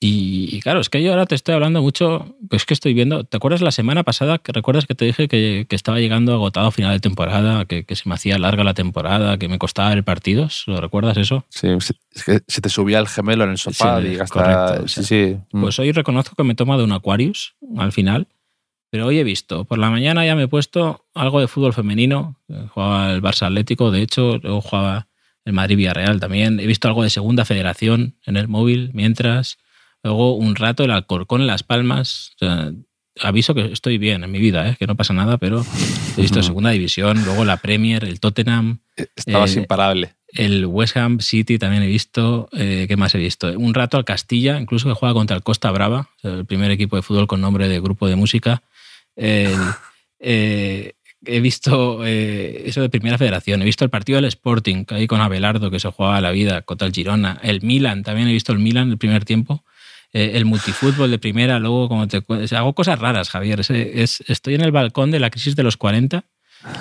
Y, 0.04 0.60
claro, 0.62 0.80
es 0.80 0.90
que 0.90 1.04
yo 1.04 1.12
ahora 1.12 1.28
te 1.28 1.36
estoy 1.36 1.54
hablando 1.54 1.84
mucho, 1.84 2.36
pues 2.50 2.66
que 2.66 2.74
estoy 2.74 2.96
viendo, 2.96 3.24
¿te 3.24 3.38
acuerdas 3.38 3.62
la 3.62 3.70
semana 3.70 4.02
pasada 4.02 4.40
que 4.40 4.52
recuerdas 4.52 4.88
que 4.88 4.96
te 4.96 5.06
dije 5.06 5.28
que, 5.28 5.68
estaba 5.70 6.00
llegando 6.00 6.34
agotado 6.34 6.66
a 6.66 6.72
final 6.72 6.92
de 6.92 7.00
temporada, 7.00 7.66
que, 7.66 7.86
se 7.88 8.10
me 8.10 8.16
hacía 8.16 8.40
larga 8.40 8.64
la 8.64 8.74
temporada, 8.74 9.38
que 9.38 9.48
me 9.48 9.60
costaba 9.60 9.90
ver 9.90 10.04
partidos? 10.04 10.64
¿Lo 10.66 10.82
recuerdas 10.82 11.18
eso? 11.18 11.46
Sí, 11.50 11.68
es 11.68 12.24
que 12.24 12.42
se 12.48 12.62
te 12.62 12.70
subía 12.70 12.98
el 12.98 13.08
gemelo 13.08 13.44
en 13.44 13.52
el 13.52 13.60
sofá 13.60 14.02
y 14.02 14.18
hasta... 14.18 14.88
sí, 14.88 15.04
sí. 15.04 15.38
Mm. 15.52 15.62
Pues 15.62 15.78
hoy 15.78 15.92
reconozco 15.92 16.36
que 16.36 16.44
me 16.44 16.54
he 16.54 16.56
tomado 16.56 16.84
un 16.84 16.94
Aquarius 16.94 17.54
al 17.78 17.92
final, 17.92 18.28
pero 18.90 19.06
hoy 19.06 19.20
he 19.20 19.24
visto, 19.24 19.66
por 19.66 19.78
la 19.78 19.92
mañana 19.92 20.26
ya 20.26 20.36
me 20.36 20.44
he 20.44 20.48
puesto 20.48 21.06
algo 21.14 21.40
de 21.42 21.48
fútbol 21.48 21.74
femenino, 21.74 22.42
jugaba 22.70 23.12
el 23.12 23.22
Barça 23.22 23.46
Atlético, 23.46 23.92
de 23.92 24.02
hecho, 24.02 24.40
luego 24.40 24.62
jugaba 24.62 25.10
el 25.46 25.54
Madrid 25.54 25.78
Villarreal 25.78 26.20
también, 26.20 26.60
he 26.60 26.66
visto 26.66 26.88
algo 26.88 27.04
de 27.04 27.12
Segunda 27.12 27.46
Federación 27.46 28.16
en 28.26 28.36
el 28.36 28.48
móvil 28.48 28.90
mientras 28.94 29.60
Luego 30.04 30.36
un 30.36 30.56
rato 30.56 30.84
el 30.84 30.92
Alcorcón 30.92 31.42
en 31.42 31.48
Las 31.48 31.64
Palmas. 31.64 32.32
aviso 33.20 33.54
que 33.54 33.72
estoy 33.72 33.98
bien 33.98 34.24
en 34.24 34.32
mi 34.32 34.40
vida, 34.40 34.70
¿eh? 34.70 34.76
que 34.80 34.88
no 34.88 34.96
pasa 34.96 35.14
nada, 35.14 35.38
pero 35.38 35.64
he 36.18 36.22
visto 36.22 36.42
segunda 36.42 36.72
división, 36.72 37.24
luego 37.24 37.46
la 37.46 37.58
Premier, 37.58 38.04
el 38.04 38.20
Tottenham. 38.20 38.80
Eh, 38.98 39.08
Estabas 39.16 39.56
eh, 39.56 39.60
imparable. 39.60 40.16
El 40.28 40.66
West 40.66 40.98
Ham 40.98 41.20
City 41.20 41.60
también 41.60 41.84
he 41.84 41.88
visto. 41.88 42.48
¿Qué 42.52 42.96
más 42.98 43.14
he 43.16 43.18
visto? 43.18 43.52
Un 43.60 43.74
rato 43.74 43.98
al 43.98 44.06
Castilla, 44.06 44.60
incluso 44.60 44.88
que 44.88 44.96
juega 44.96 45.14
contra 45.14 45.36
el 45.36 45.44
Costa 45.44 45.70
Brava, 45.72 46.10
el 46.24 46.46
primer 46.46 46.72
equipo 46.72 46.96
de 46.96 47.02
fútbol 47.02 47.28
con 47.28 47.42
nombre 47.42 47.68
de 47.68 47.82
grupo 47.82 48.08
de 48.08 48.16
música. 48.16 48.64
he 49.18 50.94
visto 51.42 52.06
eso 52.06 52.82
de 52.82 52.90
Primera 52.90 53.18
Federación, 53.18 53.62
he 53.62 53.66
visto 53.66 53.84
el 53.84 53.90
partido 53.90 54.16
del 54.16 54.26
Sporting, 54.26 54.86
ahí 54.88 55.06
con 55.06 55.20
Abelardo, 55.20 55.70
que 55.70 55.82
se 55.82 55.92
jugaba 55.92 56.22
la 56.22 56.32
vida 56.32 56.62
contra 56.62 56.88
el 56.88 56.94
Girona, 56.94 57.38
el 57.44 57.62
Milan, 57.62 58.04
también 58.04 58.30
he 58.30 58.34
visto 58.34 58.54
el 58.54 58.60
Milan 58.60 58.90
el 58.90 58.98
primer 58.98 59.26
tiempo. 59.26 59.66
Eh, 60.14 60.32
el 60.36 60.44
multifútbol 60.44 61.10
de 61.10 61.20
primera, 61.20 61.58
luego 61.60 61.88
como 61.88 62.06
te 62.08 62.22
hago 62.56 62.74
cosas 62.74 63.00
raras, 63.00 63.30
Javier. 63.30 63.62
Es, 63.62 64.24
estoy 64.28 64.56
en 64.56 64.62
el 64.62 64.72
balcón 64.72 65.10
de 65.10 65.22
la 65.22 65.30
crisis 65.30 65.56
de 65.56 65.64
los 65.64 65.78
40. 65.78 66.26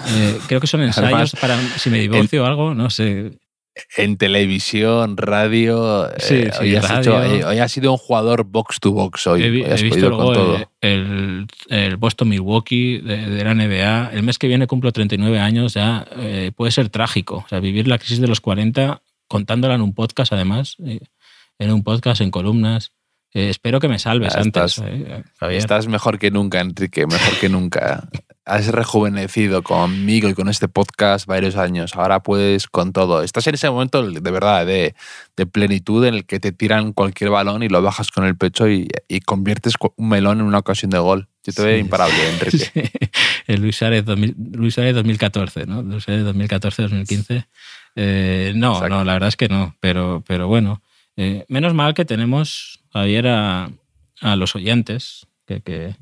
Eh, 0.09 0.39
creo 0.49 0.61
que 0.61 0.67
son 0.67 0.83
ensayos 0.83 1.33
para 1.41 1.61
si 1.79 1.91
me 1.91 2.01
divorcio 2.01 2.43
o 2.43 2.47
algo, 2.47 2.75
no 2.75 2.91
sé. 2.91 3.39
En 3.97 4.17
televisión, 4.17 5.17
radio. 5.17 6.11
Eh, 6.19 6.51
hoy, 6.61 7.59
ha 7.59 7.69
sido 7.69 7.93
un 7.93 7.99
jugador 7.99 8.43
box 8.45 8.81
to 8.81 8.91
box 8.91 9.29
hoy. 9.29 9.45
He, 9.45 9.51
visto 9.51 10.11
luego 10.11 10.59
el, 10.81 11.47
el, 11.69 11.97
Boston 11.97 12.31
Milwaukee 12.31 12.99
de, 12.99 13.45
la 13.45 13.55
NBA. 13.55 14.11
El 14.13 14.25
mes 14.25 14.39
que 14.39 14.49
viene 14.49 14.67
cumplo 14.67 14.91
39 14.91 15.39
años, 15.39 15.75
ya 15.75 16.05
puede 16.57 16.73
ser 16.73 16.89
trágico. 16.89 17.45
O 17.47 17.49
sea, 17.49 17.61
vivir 17.61 17.87
la 17.87 17.99
crisis 17.99 18.21
de 18.21 18.27
los 18.27 18.41
40 18.41 19.03
contándola 19.29 19.77
en 19.77 19.83
un 19.83 19.95
podcast, 19.95 20.33
además, 20.33 20.77
en 21.61 21.73
un 21.73 21.85
podcast, 21.85 22.21
en 22.23 22.33
columnas. 22.33 22.93
Eh, 23.33 23.49
espero 23.49 23.79
que 23.79 23.89
me 23.89 24.01
salves 24.01 24.35
antes, 24.35 24.83
eh, 24.85 25.23
Estás 25.51 25.87
mejor 25.87 26.19
que 26.19 26.33
nunca, 26.33 26.61
Enrique, 26.61 27.07
mejor 27.07 27.39
que 27.39 27.49
nunca. 27.49 28.09
Has 28.45 28.67
rejuvenecido 28.69 29.63
conmigo 29.63 30.29
y 30.29 30.35
con 30.35 30.49
este 30.49 30.67
podcast 30.67 31.27
varios 31.27 31.55
años. 31.55 31.95
Ahora 31.95 32.21
puedes 32.21 32.67
con 32.67 32.93
todo. 32.93 33.23
Estás 33.23 33.47
en 33.47 33.55
ese 33.55 33.71
momento 33.71 34.03
de 34.03 34.31
verdad 34.33 34.67
de, 34.67 34.95
plenitud 35.53 36.05
en 36.05 36.15
el 36.15 36.27
que 36.27 36.41
te 36.41 36.51
tiran 36.51 36.93
cualquier 36.93 37.31
balón 37.31 37.63
y 37.63 37.69
lo 37.69 37.81
bajas 37.81 38.11
con 38.11 38.25
el 38.25 38.37
pecho 38.37 38.69
y, 38.69 38.89
conviertes 39.25 39.75
un 39.95 40.09
melón 40.09 40.41
en 40.41 40.47
una 40.47 40.59
ocasión 40.59 40.91
de 40.91 40.99
gol. 40.99 41.29
Yo 41.45 41.53
te 41.53 41.63
veo 41.63 41.79
imparable, 41.79 42.17
Enrique. 42.29 42.91
El 43.47 43.63
Luis 43.63 43.77
Suárez, 43.77 44.05
2014, 44.05 45.67
¿no? 45.67 45.83
Luis 45.83 46.05
Suárez 46.05 46.25
2014-2015. 46.25 47.47
Eh, 47.95 48.53
no, 48.57 48.89
no, 48.89 49.05
la 49.05 49.13
verdad 49.13 49.29
es 49.29 49.37
que 49.37 49.49
no. 49.49 49.77
Pero, 49.79 50.25
pero 50.27 50.49
bueno, 50.49 50.83
menos 51.49 51.73
mal 51.73 51.95
que 51.95 52.05
tenemos 52.05 52.80
Javier, 52.93 53.29
a, 53.29 53.71
a 54.21 54.37
los 54.37 54.55
oyentes 54.55 55.27
que, 55.47 55.61
que, 55.63 55.95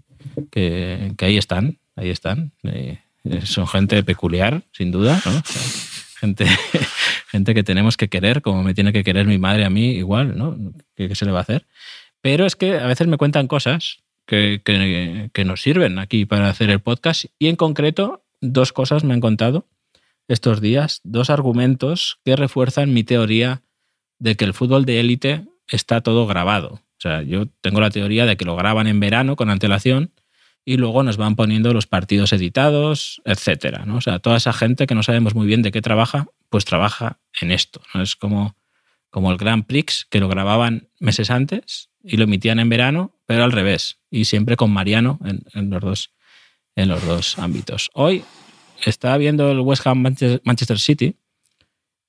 que, 0.51 1.25
ahí 1.25 1.37
están, 1.37 1.79
ahí 1.97 2.11
están. 2.11 2.53
Eh, 2.65 2.99
son 3.45 3.67
gente 3.67 4.03
peculiar, 4.03 4.63
sin 4.73 4.91
duda, 4.91 5.21
gente, 6.19 6.47
gente 7.31 7.55
que 7.55 7.63
tenemos 7.63 7.97
que 7.97 8.09
querer, 8.09 8.43
como 8.43 8.63
me 8.63 8.75
tiene 8.75 8.93
que 8.93 9.05
querer 9.05 9.27
mi 9.27 9.39
madre 9.39 9.65
a 9.65 9.71
mí, 9.71 9.91
igual, 9.91 10.37
¿no? 10.37 10.57
¿Qué, 10.95 11.15
se 11.15 11.25
le 11.25 11.33
va 11.33 11.39
a 11.39 11.43
hacer? 11.43 11.67
Pero 12.21 12.47
es 12.47 12.57
que 12.57 12.79
a 12.79 12.87
veces 12.87 13.07
me 13.07 13.17
cuentan 13.17 13.47
cosas 13.47 13.99
que, 14.27 14.61
que, 14.65 15.31
que, 15.33 15.45
nos 15.45 15.63
sirven 15.63 15.99
aquí 15.99 16.27
para 16.27 16.49
hacer 16.49 16.71
el 16.71 16.81
podcast 16.81 17.27
y 17.39 17.49
en 17.49 17.57
concreto 17.57 18.23
dos 18.41 18.73
cosas 18.73 19.05
me 19.05 19.15
han 19.15 19.21
contado 19.21 19.67
estos 20.27 20.61
días, 20.61 21.01
dos 21.05 21.31
argumentos 21.31 22.19
que 22.25 22.37
refuerzan 22.37 22.93
mi 22.93 23.03
teoría 23.03 23.63
de 24.19 24.37
que 24.37 24.45
el 24.45 24.53
fútbol 24.53 24.85
de 24.85 25.01
élite 25.01 25.45
está 25.69 26.01
todo 26.01 26.27
grabado. 26.27 26.81
O 26.99 27.01
sea, 27.01 27.23
yo 27.23 27.47
tengo 27.61 27.81
la 27.81 27.91
teoría 27.91 28.27
de 28.27 28.37
que 28.37 28.45
lo 28.45 28.57
graban 28.57 28.87
en 28.87 28.99
verano 28.99 29.37
con 29.37 29.51
antelación 29.51 30.13
y 30.65 30.77
luego 30.77 31.03
nos 31.03 31.17
van 31.17 31.37
poniendo 31.37 31.73
los 31.73 31.87
partidos 31.87 32.33
editados, 32.33 33.23
etcétera. 33.25 33.85
¿no? 33.87 33.97
O 33.97 34.01
sea, 34.01 34.19
toda 34.19 34.37
esa 34.37 34.53
gente 34.53 34.87
que 34.87 34.95
no 34.95 35.03
sabemos 35.03 35.35
muy 35.35 35.47
bien 35.47 35.63
de 35.63 35.71
qué 35.71 35.81
trabaja, 35.81 36.27
pues 36.49 36.65
trabaja 36.65 37.21
en 37.41 37.53
esto. 37.53 37.81
¿no? 37.95 38.03
Es 38.03 38.17
como, 38.17 38.57
como 39.11 39.31
el 39.31 39.39
Grand 39.39 39.65
Prix, 39.65 40.07
que 40.11 40.21
lo 40.21 40.29
grababan 40.29 40.89
meses 40.99 41.31
antes 41.31 41.91
y 42.03 42.17
lo 42.17 42.25
emitían 42.25 42.59
en 42.59 42.69
verano, 42.69 43.15
pero 43.27 43.45
al 43.45 43.53
revés. 43.53 43.99
Y 44.11 44.25
siempre 44.25 44.57
con 44.57 44.73
Mariano 44.73 45.21
en, 45.25 45.71
los, 45.71 45.81
dos, 45.81 46.11
en 46.75 46.89
los 46.89 47.05
dos 47.07 47.39
ámbitos. 47.39 47.91
Hoy 47.95 48.25
estaba 48.85 49.17
viendo 49.19 49.51
el 49.53 49.61
West 49.61 49.87
Ham 49.87 50.03
Manchester 50.03 50.79
City 50.79 51.17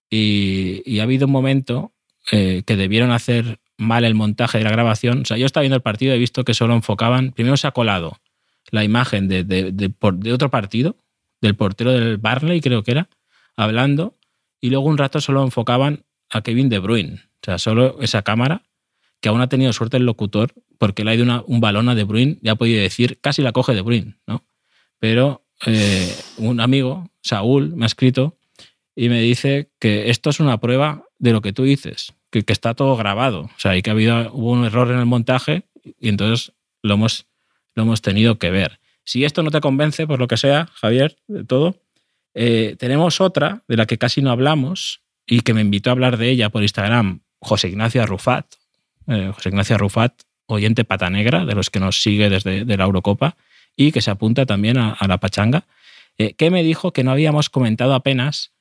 y 0.09 0.99
ha 0.99 1.03
habido 1.03 1.27
un 1.27 1.31
momento 1.31 1.93
eh, 2.31 2.63
que 2.65 2.75
debieron 2.75 3.11
hacer 3.11 3.59
mal 3.77 4.03
el 4.05 4.13
montaje 4.13 4.57
de 4.59 4.63
la 4.63 4.71
grabación. 4.71 5.21
O 5.21 5.25
sea, 5.25 5.37
yo 5.37 5.45
estaba 5.45 5.63
viendo 5.63 5.77
el 5.77 5.81
partido 5.81 6.13
y 6.13 6.17
he 6.17 6.19
visto 6.19 6.43
que 6.43 6.53
solo 6.53 6.75
enfocaban, 6.75 7.31
primero 7.31 7.57
se 7.57 7.67
ha 7.67 7.71
colado 7.71 8.19
la 8.71 8.83
imagen 8.83 9.27
de, 9.27 9.43
de, 9.43 10.31
otro 10.31 10.49
partido, 10.49 10.97
del 11.41 11.55
portero 11.55 11.91
del 11.91 12.17
Barley, 12.17 12.61
creo 12.61 12.83
que 12.83 12.91
era, 12.91 13.09
hablando, 13.55 14.17
y 14.61 14.69
luego 14.69 14.87
un 14.87 14.97
rato 14.97 15.21
solo 15.21 15.43
enfocaban 15.43 16.03
a 16.29 16.41
Kevin 16.41 16.69
De 16.69 16.79
Bruyne. 16.79 17.15
O 17.15 17.45
sea, 17.45 17.57
solo 17.57 17.97
esa 18.01 18.21
cámara, 18.21 18.63
que 19.21 19.29
aún 19.29 19.41
ha 19.41 19.49
tenido 19.49 19.73
suerte 19.73 19.97
el 19.97 20.05
locutor, 20.05 20.53
porque 20.77 21.03
le 21.03 21.11
ha 21.11 21.15
ido 21.15 21.45
un 21.47 21.61
balón 21.61 21.89
a 21.89 21.95
De 21.95 22.03
Bruyne, 22.03 22.37
ya 22.41 22.53
ha 22.53 22.55
podido 22.55 22.81
decir, 22.81 23.19
casi 23.21 23.41
la 23.41 23.51
coge 23.51 23.73
De 23.73 23.81
Bruyne, 23.81 24.17
¿no? 24.27 24.45
Pero 24.99 25.45
eh, 25.65 26.13
un 26.37 26.59
amigo, 26.59 27.09
Saúl, 27.21 27.75
me 27.75 27.85
ha 27.85 27.87
escrito 27.87 28.37
y 28.95 29.09
me 29.09 29.21
dice 29.21 29.71
que 29.79 30.09
esto 30.09 30.29
es 30.29 30.39
una 30.39 30.59
prueba 30.59 31.05
de 31.17 31.31
lo 31.31 31.41
que 31.41 31.53
tú 31.53 31.63
dices, 31.63 32.13
que, 32.29 32.43
está 32.47 32.73
todo 32.73 32.95
grabado. 32.95 33.41
O 33.41 33.59
sea, 33.59 33.75
y 33.77 33.81
que 33.81 33.89
ha 33.89 33.93
habido, 33.93 34.31
hubo 34.33 34.51
un 34.51 34.65
error 34.65 34.89
en 34.91 34.99
el 34.99 35.05
montaje 35.05 35.63
y 35.99 36.09
entonces 36.09 36.53
lo 36.81 36.95
hemos, 36.95 37.27
lo 37.75 37.83
hemos 37.83 38.01
tenido 38.01 38.37
que 38.37 38.51
ver. 38.51 38.79
Si 39.03 39.25
esto 39.25 39.43
no 39.43 39.51
te 39.51 39.61
convence, 39.61 40.05
por 40.07 40.19
lo 40.19 40.27
que 40.27 40.37
sea, 40.37 40.69
Javier, 40.73 41.17
de 41.27 41.43
todo, 41.43 41.75
Eh, 42.35 42.75
tenemos 42.77 43.21
otra 43.21 43.63
de 43.67 43.75
la 43.75 43.87
que 43.87 43.97
casi 43.97 44.21
no 44.21 44.29
hablamos 44.29 45.01
y 45.25 45.41
que 45.41 45.55
me 45.55 45.61
invitó 45.61 45.89
a 45.89 45.93
hablar 45.93 46.17
de 46.17 46.29
ella 46.29 46.51
por 46.51 46.61
Instagram, 46.61 47.21
José 47.39 47.69
Ignacio 47.69 48.03
Arrufat. 48.03 48.45
Eh, 49.07 49.31
José 49.33 49.49
Ignacio 49.49 49.75
Arrufat, 49.75 50.13
oyente 50.45 50.85
pata 50.85 51.09
negra, 51.09 51.43
de 51.45 51.55
los 51.55 51.71
que 51.71 51.79
nos 51.79 52.01
sigue 52.01 52.29
desde 52.29 52.65
de 52.65 52.77
la 52.77 52.85
Eurocopa 52.85 53.35
y 53.75 53.91
que 53.91 54.01
se 54.01 54.11
apunta 54.11 54.45
también 54.45 54.77
a, 54.77 54.97
la 55.07 55.19
pachanga, 55.19 55.65
eh, 56.17 56.33
que 56.33 56.51
me 56.51 56.63
dijo 56.63 56.93
que 56.93 57.03
no 57.03 57.11
habíamos 57.11 57.49
comentado 57.49 57.93
apenas 57.93 58.51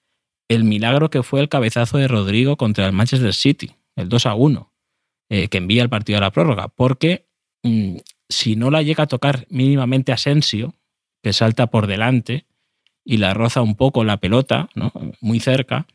el 0.49 0.65
milagro 0.65 1.11
que 1.11 1.23
fue 1.23 1.41
el 1.41 1.49
cabezazo 1.49 1.99
de 1.99 2.09
Rodrigo 2.09 2.57
contra 2.57 2.87
el 2.87 2.93
Manchester 2.93 3.35
City, 3.35 3.77
el 3.97 4.09
2 4.09 4.27
a 4.27 4.35
1, 4.35 4.73
que 5.29 5.59
envía 5.59 5.83
el 5.83 5.91
partido 5.91 6.19
a 6.19 6.23
la 6.23 6.31
prórroga, 6.31 6.69
porque 6.69 7.27
mm, 7.63 7.97
si 8.29 8.57
no 8.57 8.71
la 8.71 8.83
llega 8.83 9.05
a 9.05 9.09
tocar 9.09 9.47
mínimamente 9.51 10.13
Asensio, 10.13 10.75
que 11.23 11.33
salta 11.33 11.69
por 11.69 11.87
delante 11.87 12.47
y 13.05 13.17
la 13.17 13.35
roza 13.35 13.63
un 13.63 13.75
poco 13.75 14.05
la 14.05 14.19
pelota, 14.19 14.69
muy 15.21 15.41
cerca, 15.41 15.87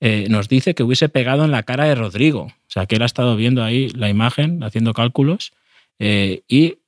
eh, 0.00 0.26
nos 0.28 0.48
dice 0.48 0.74
que 0.74 0.82
hubiese 0.82 1.08
pegado 1.08 1.44
en 1.44 1.50
la 1.50 1.62
cara 1.62 1.84
de 1.84 1.94
Rodrigo. 1.94 2.42
O 2.42 2.70
sea, 2.70 2.86
que 2.86 2.96
él 2.96 3.02
ha 3.02 3.06
estado 3.06 3.36
viendo 3.36 3.64
ahí 3.64 3.88
la 3.90 4.08
imagen, 4.08 4.62
haciendo 4.62 4.92
cálculos, 4.92 5.52
eh, 5.98 6.42
y 6.46 6.78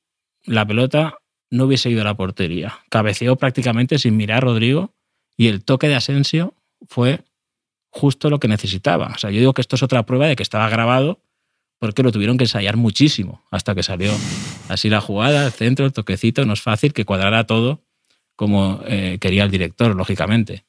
la 0.45 0.67
pelota 0.67 1.19
no 1.51 1.65
hubiese 1.65 1.91
ido 1.91 2.03
a 2.03 2.05
la 2.05 2.15
portería. 2.15 2.79
Cabeceó 2.91 3.37
prácticamente 3.37 3.99
sin 3.99 4.17
mirar 4.17 4.39
a 4.39 4.41
Rodrigo 4.43 4.93
y 5.37 5.49
el 5.49 5.65
toque 5.65 5.89
de 5.89 5.97
Asensio 5.97 6.55
fue 6.89 7.25
justo 7.91 8.31
lo 8.31 8.39
que 8.39 8.49
necesitaba. 8.49 9.13
O 9.15 9.19
sea, 9.19 9.31
yo 9.31 9.39
digo 9.39 9.55
que 9.55 9.61
esto 9.61 9.77
es 9.77 9.83
otra 9.83 10.05
prueba 10.07 10.27
de 10.27 10.37
que 10.37 10.43
estaba 10.43 10.69
grabado 10.69 11.23
porque 11.79 12.03
lo 12.03 12.13
tuvieron 12.13 12.37
que 12.37 12.45
ensayar 12.45 12.77
muchísimo 12.77 13.43
hasta 13.51 13.75
que 13.75 13.83
salió 13.83 14.13
así 14.69 14.89
la 14.91 15.01
jugada, 15.01 15.47
el 15.47 15.53
centro, 15.53 15.87
el 15.87 15.93
toquecito. 15.93 16.45
No 16.45 16.53
es 16.53 16.61
fácil 16.61 16.93
que 16.93 17.05
cuadrara 17.05 17.45
todo 17.47 17.83
como 18.37 18.81
eh, 18.87 19.19
quería 19.21 19.45
el 19.45 19.51
director, 19.51 19.95
lógicamente. 19.95 20.65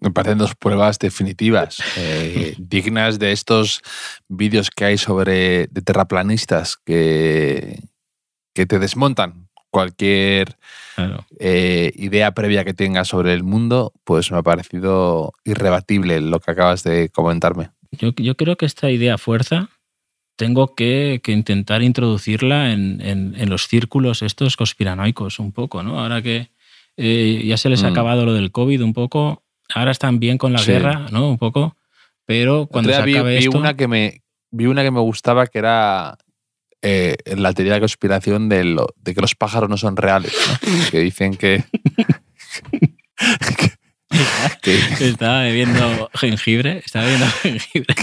Me 0.00 0.10
parecen 0.10 0.38
dos 0.38 0.54
pruebas 0.54 0.98
definitivas, 0.98 1.82
eh, 1.96 2.54
dignas 2.58 3.18
de 3.18 3.32
estos 3.32 3.82
vídeos 4.28 4.70
que 4.70 4.84
hay 4.86 4.98
sobre 4.98 5.66
de 5.66 5.82
terraplanistas 5.82 6.76
que, 6.76 7.80
que 8.54 8.66
te 8.66 8.78
desmontan 8.78 9.41
cualquier 9.72 10.58
eh, 11.40 11.90
idea 11.96 12.32
previa 12.32 12.64
que 12.64 12.74
tengas 12.74 13.08
sobre 13.08 13.32
el 13.32 13.42
mundo, 13.42 13.92
pues 14.04 14.30
me 14.30 14.38
ha 14.38 14.42
parecido 14.42 15.32
irrebatible 15.44 16.20
lo 16.20 16.38
que 16.40 16.50
acabas 16.50 16.84
de 16.84 17.08
comentarme. 17.08 17.70
Yo, 17.90 18.10
yo 18.16 18.36
creo 18.36 18.56
que 18.56 18.66
esta 18.66 18.90
idea 18.90 19.16
fuerza 19.16 19.70
tengo 20.36 20.74
que, 20.74 21.20
intentar 21.26 21.82
introducirla 21.82 22.72
en, 22.72 23.48
los 23.48 23.66
círculos 23.66 24.22
estos 24.22 24.56
conspiranoicos 24.56 25.38
un 25.38 25.52
poco, 25.52 25.82
¿no? 25.82 26.00
Ahora 26.00 26.20
que 26.20 26.50
eh, 26.98 27.42
ya 27.46 27.56
se 27.56 27.70
les 27.70 27.82
ha 27.82 27.88
mm. 27.88 27.92
acabado 27.92 28.26
lo 28.26 28.34
del 28.34 28.52
COVID 28.52 28.82
un 28.82 28.92
poco, 28.92 29.42
ahora 29.74 29.90
están 29.90 30.20
bien 30.20 30.36
con 30.36 30.52
la 30.52 30.62
guerra, 30.62 31.06
¿no? 31.10 31.30
Un 31.30 31.38
poco, 31.38 31.76
pero 32.26 32.66
cuando 32.66 32.90
se 32.90 32.96
acabe 32.96 33.38
vi, 33.38 33.44
esto... 33.46 33.58
Una 33.58 33.74
que 33.74 33.88
me, 33.88 34.22
vi 34.50 34.66
una 34.66 34.82
que 34.82 34.90
me 34.90 35.00
gustaba 35.00 35.46
que 35.46 35.58
era 35.58 36.18
eh, 36.82 37.16
la 37.36 37.52
teoría 37.52 37.74
de 37.74 37.80
conspiración 37.80 38.48
de, 38.48 38.76
de, 38.96 39.14
que 39.14 39.20
los 39.20 39.34
pájaros 39.34 39.70
no 39.70 39.76
son 39.76 39.96
reales, 39.96 40.32
¿no? 40.48 40.58
que 40.90 41.00
dicen 41.00 41.36
que... 41.36 41.64
Estaba 45.00 45.42
bebiendo 45.42 46.10
jengibre, 46.14 46.82
estaba 46.84 47.06
bebiendo 47.06 47.30
jengibre. 47.42 47.94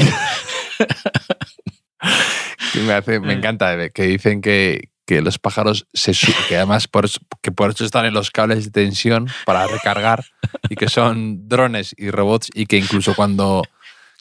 que 2.73 2.79
me, 2.79 2.93
hace, 2.93 3.19
me 3.19 3.33
eh. 3.33 3.37
encanta, 3.37 3.89
que 3.89 4.03
dicen 4.03 4.41
que, 4.41 4.89
que 5.05 5.21
los 5.21 5.37
pájaros 5.39 5.87
se 5.93 6.13
que 6.47 6.55
además 6.55 6.87
por, 6.87 7.07
que 7.41 7.51
por 7.51 7.71
eso 7.71 7.85
están 7.85 8.05
en 8.05 8.13
los 8.13 8.31
cables 8.31 8.65
de 8.65 8.71
tensión 8.71 9.27
para 9.45 9.67
recargar 9.67 10.25
y 10.69 10.75
que 10.75 10.89
son 10.89 11.47
drones 11.47 11.93
y 11.97 12.09
robots 12.11 12.49
y 12.53 12.65
que 12.65 12.77
incluso 12.77 13.15
cuando, 13.15 13.63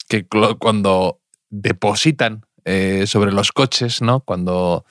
que 0.09 0.26
cuando 0.59 1.20
depositan 1.50 2.44
eh, 2.68 3.06
sobre 3.06 3.32
los 3.32 3.52
coches, 3.52 4.02
¿no? 4.02 4.20
Cuando 4.20 4.84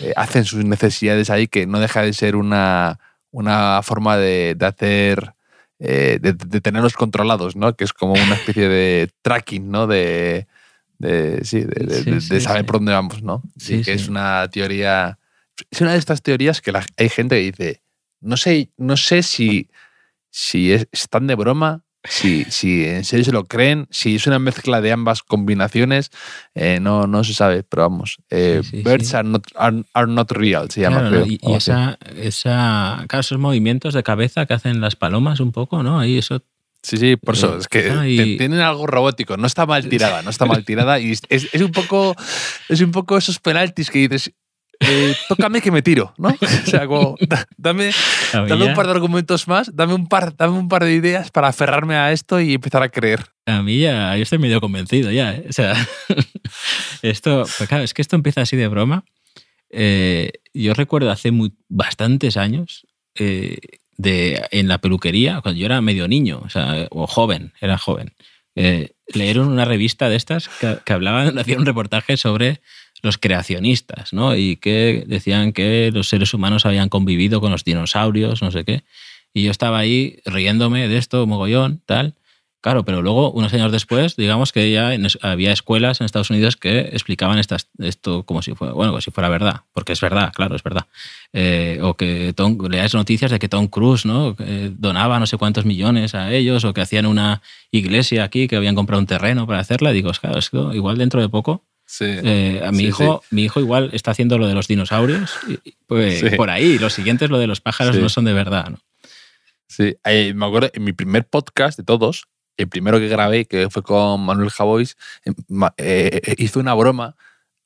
eh, 0.00 0.12
hacen 0.16 0.44
sus 0.44 0.64
necesidades 0.64 1.30
ahí, 1.30 1.46
que 1.46 1.66
no 1.66 1.78
deja 1.78 2.02
de 2.02 2.12
ser 2.12 2.34
una, 2.34 2.98
una 3.30 3.80
forma 3.82 4.16
de, 4.16 4.56
de 4.56 4.66
hacer, 4.66 5.34
de, 5.78 6.18
de, 6.18 6.60
tenerlos 6.60 6.94
controlados, 6.94 7.54
¿no? 7.54 7.76
Que 7.76 7.84
es 7.84 7.92
como 7.92 8.14
una 8.14 8.34
especie 8.34 8.68
de 8.68 9.10
tracking, 9.22 9.70
¿no? 9.70 9.86
De, 9.86 10.48
de, 10.98 11.44
sí, 11.44 11.64
de, 11.64 12.40
saber 12.40 12.66
por 12.66 12.76
dónde 12.76 12.92
vamos, 12.92 13.22
¿no? 13.22 13.42
Sí, 13.56 13.82
que 13.82 13.92
es 13.92 14.08
una 14.08 14.48
teoría. 14.48 15.18
Es 15.70 15.80
una 15.80 15.92
de 15.92 15.98
estas 15.98 16.22
teorías 16.22 16.60
que 16.60 16.72
hay 16.96 17.08
gente 17.08 17.36
que 17.36 17.52
dice. 17.52 17.82
No 18.20 18.36
sé, 18.36 18.70
no 18.76 18.96
sé 18.98 19.22
si, 19.22 19.70
si 20.30 20.72
están 20.72 21.26
de 21.26 21.36
broma, 21.36 21.84
si, 22.04 22.44
si 22.44 22.84
en 22.84 23.04
serio 23.04 23.24
se 23.24 23.32
lo 23.32 23.46
creen, 23.46 23.86
si 23.90 24.16
es 24.16 24.26
una 24.26 24.38
mezcla 24.38 24.80
de 24.80 24.92
ambas 24.92 25.22
combinaciones, 25.22 26.10
eh, 26.54 26.78
no, 26.80 27.06
no 27.06 27.24
se 27.24 27.34
sabe, 27.34 27.62
pero 27.62 27.82
vamos. 27.82 28.18
Eh, 28.30 28.62
birds 28.84 29.14
Are, 29.14 29.28
not, 29.28 29.46
are, 29.54 30.12
not 30.12 30.30
real, 30.32 30.70
se 30.70 30.80
llama. 30.80 31.10
y, 31.26 31.38
esa, 31.54 31.98
esa, 32.16 33.06
esos 33.12 33.38
movimientos 33.38 33.94
de 33.94 34.02
cabeza 34.02 34.46
que 34.46 34.54
hacen 34.54 34.80
las 34.80 34.96
palomas 34.96 35.40
un 35.40 35.52
poco, 35.52 35.82
¿no? 35.82 36.00
Ahí 36.00 36.18
eso 36.18 36.42
Sí, 36.82 36.96
sí, 36.96 37.16
por 37.16 37.34
eso. 37.34 37.58
Es 37.58 37.68
que 37.68 37.82
tienen 38.38 38.60
algo 38.60 38.86
robótico. 38.86 39.36
No 39.36 39.46
está 39.46 39.66
mal 39.66 39.86
tirada, 39.88 40.22
no 40.22 40.30
está 40.30 40.46
mal 40.46 40.64
tirada. 40.64 40.98
Y 40.98 41.12
es, 41.12 41.20
es 41.28 41.60
un 41.60 41.72
poco. 41.72 42.16
Es 42.68 42.80
un 42.80 42.90
poco 42.90 43.18
esos 43.18 43.38
penaltis 43.38 43.90
que 43.90 44.08
dices. 44.08 44.32
Eh, 44.80 45.14
tócame 45.28 45.60
que 45.60 45.70
me 45.70 45.82
tiro, 45.82 46.14
¿no? 46.16 46.28
O 46.40 46.66
sea, 46.66 46.86
como, 46.86 47.16
dame, 47.56 47.90
dame 48.32 48.64
un 48.64 48.74
par 48.74 48.86
de 48.86 48.92
argumentos 48.92 49.46
más, 49.46 49.74
dame 49.76 49.94
un, 49.94 50.08
par, 50.08 50.34
dame 50.36 50.58
un 50.58 50.68
par 50.68 50.84
de 50.84 50.94
ideas 50.94 51.30
para 51.30 51.48
aferrarme 51.48 51.96
a 51.96 52.12
esto 52.12 52.40
y 52.40 52.54
empezar 52.54 52.82
a 52.82 52.88
creer. 52.88 53.26
A 53.46 53.62
mí 53.62 53.80
ya, 53.80 54.16
yo 54.16 54.22
estoy 54.22 54.38
medio 54.38 54.60
convencido 54.60 55.10
ya. 55.10 55.34
¿eh? 55.34 55.46
O 55.48 55.52
sea, 55.52 55.74
esto, 57.02 57.44
pues 57.58 57.68
claro, 57.68 57.84
es 57.84 57.94
que 57.94 58.02
esto 58.02 58.16
empieza 58.16 58.40
así 58.40 58.56
de 58.56 58.68
broma. 58.68 59.04
Eh, 59.68 60.32
yo 60.54 60.74
recuerdo 60.74 61.10
hace 61.10 61.30
muy, 61.30 61.52
bastantes 61.68 62.36
años 62.36 62.86
de, 63.14 64.42
en 64.50 64.68
la 64.68 64.78
peluquería, 64.78 65.40
cuando 65.42 65.60
yo 65.60 65.66
era 65.66 65.80
medio 65.82 66.08
niño, 66.08 66.40
o, 66.44 66.48
sea, 66.48 66.88
o 66.90 67.06
joven, 67.06 67.52
era 67.60 67.76
joven, 67.76 68.14
eh, 68.54 68.92
leyeron 69.12 69.48
una 69.48 69.64
revista 69.64 70.08
de 70.08 70.16
estas 70.16 70.48
que, 70.48 70.78
que 70.84 70.92
hablaban, 70.92 71.38
hacían 71.38 71.60
un 71.60 71.66
reportaje 71.66 72.16
sobre 72.16 72.60
los 73.02 73.18
creacionistas, 73.18 74.12
¿no? 74.12 74.36
Y 74.36 74.56
que 74.56 75.04
decían 75.06 75.52
que 75.52 75.90
los 75.92 76.08
seres 76.08 76.34
humanos 76.34 76.66
habían 76.66 76.88
convivido 76.88 77.40
con 77.40 77.50
los 77.50 77.64
dinosaurios, 77.64 78.42
no 78.42 78.50
sé 78.50 78.64
qué. 78.64 78.82
Y 79.32 79.44
yo 79.44 79.50
estaba 79.50 79.78
ahí 79.78 80.20
riéndome 80.24 80.88
de 80.88 80.96
esto, 80.96 81.26
mogollón, 81.26 81.80
tal. 81.86 82.14
Claro, 82.62 82.84
pero 82.84 83.00
luego, 83.00 83.32
unos 83.32 83.54
años 83.54 83.72
después, 83.72 84.16
digamos 84.16 84.52
que 84.52 84.70
ya 84.70 84.92
había 85.22 85.50
escuelas 85.50 86.00
en 86.00 86.04
Estados 86.04 86.28
Unidos 86.28 86.56
que 86.56 86.80
explicaban 86.92 87.38
esto 87.38 88.22
como 88.26 88.42
si 88.42 88.54
fuera, 88.54 88.74
bueno, 88.74 88.92
como 88.92 89.00
si 89.00 89.10
fuera 89.10 89.30
verdad, 89.30 89.62
porque 89.72 89.94
es 89.94 90.00
verdad, 90.02 90.30
claro, 90.34 90.56
es 90.56 90.62
verdad. 90.62 90.84
Eh, 91.32 91.78
o 91.80 91.96
que 91.96 92.34
Tom, 92.34 92.58
leáis 92.68 92.92
noticias 92.92 93.30
de 93.30 93.38
que 93.38 93.48
Tom 93.48 93.66
Cruise 93.68 94.04
¿no? 94.04 94.36
donaba 94.72 95.18
no 95.18 95.26
sé 95.26 95.38
cuántos 95.38 95.64
millones 95.64 96.14
a 96.14 96.34
ellos, 96.34 96.64
o 96.64 96.74
que 96.74 96.82
hacían 96.82 97.06
una 97.06 97.40
iglesia 97.70 98.24
aquí, 98.24 98.46
que 98.46 98.56
habían 98.56 98.74
comprado 98.74 99.00
un 99.00 99.06
terreno 99.06 99.46
para 99.46 99.60
hacerla. 99.60 99.92
Digo, 99.92 100.10
claro, 100.20 100.38
es 100.38 100.50
igual 100.52 100.98
dentro 100.98 101.22
de 101.22 101.30
poco. 101.30 101.64
Eh, 102.00 102.62
a 102.64 102.72
mi 102.72 102.84
hijo, 102.84 103.22
mi 103.30 103.44
hijo 103.44 103.60
igual 103.60 103.90
está 103.92 104.12
haciendo 104.12 104.38
lo 104.38 104.46
de 104.46 104.54
los 104.54 104.68
dinosaurios, 104.68 105.38
pues 105.86 106.22
por 106.36 106.50
ahí. 106.50 106.78
Los 106.78 106.94
siguientes, 106.94 107.30
lo 107.30 107.38
de 107.38 107.46
los 107.46 107.60
pájaros, 107.60 107.96
no 107.96 108.08
son 108.08 108.24
de 108.24 108.32
verdad, 108.32 108.70
¿no? 108.70 108.78
Sí, 109.66 109.96
me 110.34 110.46
acuerdo 110.46 110.70
en 110.72 110.84
mi 110.84 110.92
primer 110.92 111.26
podcast 111.26 111.78
de 111.78 111.84
todos, 111.84 112.26
el 112.56 112.68
primero 112.68 112.98
que 112.98 113.08
grabé, 113.08 113.46
que 113.46 113.70
fue 113.70 113.82
con 113.82 114.20
Manuel 114.20 114.50
Javois, 114.50 114.96
eh, 115.24 115.32
eh, 115.76 116.34
hizo 116.38 116.60
una 116.60 116.74
broma, 116.74 117.16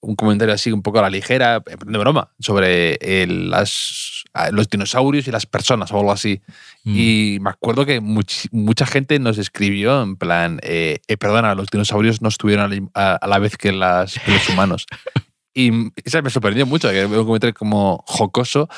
un 0.05 0.17
comentario 0.17 0.55
así 0.55 0.71
un 0.71 0.83
poco 0.83 0.99
a 0.99 1.03
la 1.03 1.11
ligera, 1.11 1.61
de 1.61 1.99
broma, 1.99 2.31
sobre 2.39 2.99
las, 3.27 4.25
los 4.53 4.69
dinosaurios 4.69 5.27
y 5.27 5.31
las 5.31 5.47
personas 5.47 5.91
o 5.93 5.99
algo 5.99 6.13
así. 6.13 6.43
Mm. 6.85 6.95
Y 6.97 7.39
me 7.41 7.51
acuerdo 7.51 7.87
que 7.87 8.01
mucha 8.01 8.87
gente 8.87 9.19
nos 9.19 9.39
escribió 9.39 10.03
en 10.03 10.17
plan, 10.17 10.61
eh, 10.63 11.01
perdona, 11.19 11.55
los 11.55 11.69
dinosaurios 11.69 12.23
no 12.23 12.29
estuvieron 12.29 12.91
a, 12.95 13.27
la 13.27 13.39
vez 13.39 13.57
que, 13.57 13.73
las, 13.73 14.21
los 14.29 14.49
humanos. 14.49 14.87
y 15.55 15.71
me 15.71 16.31
sorprendió 16.31 16.67
mucho, 16.67 16.91
que 16.91 17.07
un 17.07 17.25
comentario 17.25 17.55
como 17.55 18.05
jocoso. 18.07 18.69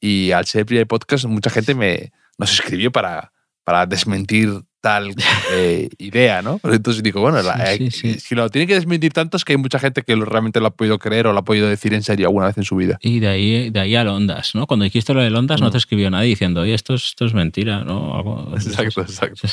Y 0.00 0.32
al 0.32 0.46
ser 0.46 0.60
el 0.60 0.66
primer 0.66 0.86
podcast, 0.86 1.24
mucha 1.24 1.50
gente 1.50 1.74
me, 1.74 2.12
nos 2.36 2.52
escribió 2.52 2.92
para, 2.92 3.32
para 3.64 3.86
desmentir 3.86 4.62
tal 4.84 5.14
eh, 5.50 5.88
idea, 5.96 6.42
¿no? 6.42 6.60
Entonces 6.62 7.02
digo, 7.02 7.22
bueno, 7.22 7.38
eh, 7.40 7.90
si 7.90 8.34
lo 8.34 8.50
tiene 8.50 8.66
que 8.66 8.74
desmentir 8.74 9.14
tanto 9.14 9.38
es 9.38 9.44
que 9.46 9.54
hay 9.54 9.56
mucha 9.56 9.78
gente 9.78 10.02
que 10.02 10.14
realmente 10.14 10.60
lo 10.60 10.66
ha 10.66 10.76
podido 10.76 10.98
creer 10.98 11.26
o 11.26 11.32
lo 11.32 11.38
ha 11.38 11.44
podido 11.44 11.66
decir 11.66 11.94
en 11.94 12.02
serio 12.02 12.26
alguna 12.26 12.48
vez 12.48 12.58
en 12.58 12.64
su 12.64 12.76
vida. 12.76 12.98
Y 13.00 13.18
de 13.18 13.28
ahí, 13.28 13.70
de 13.70 13.80
ahí 13.80 13.94
al 13.94 14.08
Ondas, 14.08 14.54
¿no? 14.54 14.66
Cuando 14.66 14.84
dijiste 14.84 15.14
lo 15.14 15.22
del 15.22 15.34
Ondas 15.36 15.62
no 15.62 15.68
mm. 15.68 15.70
te 15.70 15.78
escribió 15.78 16.10
nadie 16.10 16.28
diciendo, 16.28 16.60
oye, 16.60 16.74
esto 16.74 16.92
es, 16.92 17.04
esto 17.04 17.24
es 17.24 17.32
mentira, 17.32 17.82
¿no? 17.82 18.52
exacto, 18.52 19.00
exacto. 19.00 19.48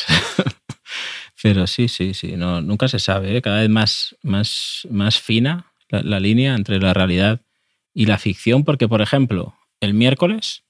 Pero 1.42 1.66
sí, 1.66 1.88
sí, 1.88 2.14
sí, 2.14 2.34
no, 2.36 2.62
nunca 2.62 2.90
se 2.90 3.00
sabe, 3.00 3.38
¿eh? 3.38 3.42
cada 3.42 3.62
vez 3.62 3.70
más, 3.70 4.18
más, 4.24 4.86
más 4.92 5.18
fina 5.18 5.72
la, 5.88 6.20
línea 6.20 6.56
entre 6.56 6.78
la 6.78 6.94
realidad 6.94 7.40
y 7.94 8.06
la 8.06 8.18
ficción, 8.18 8.66
porque, 8.66 8.90
por 8.90 9.02
ejemplo, 9.02 9.56
el 9.80 9.94
miércoles, 9.94 10.64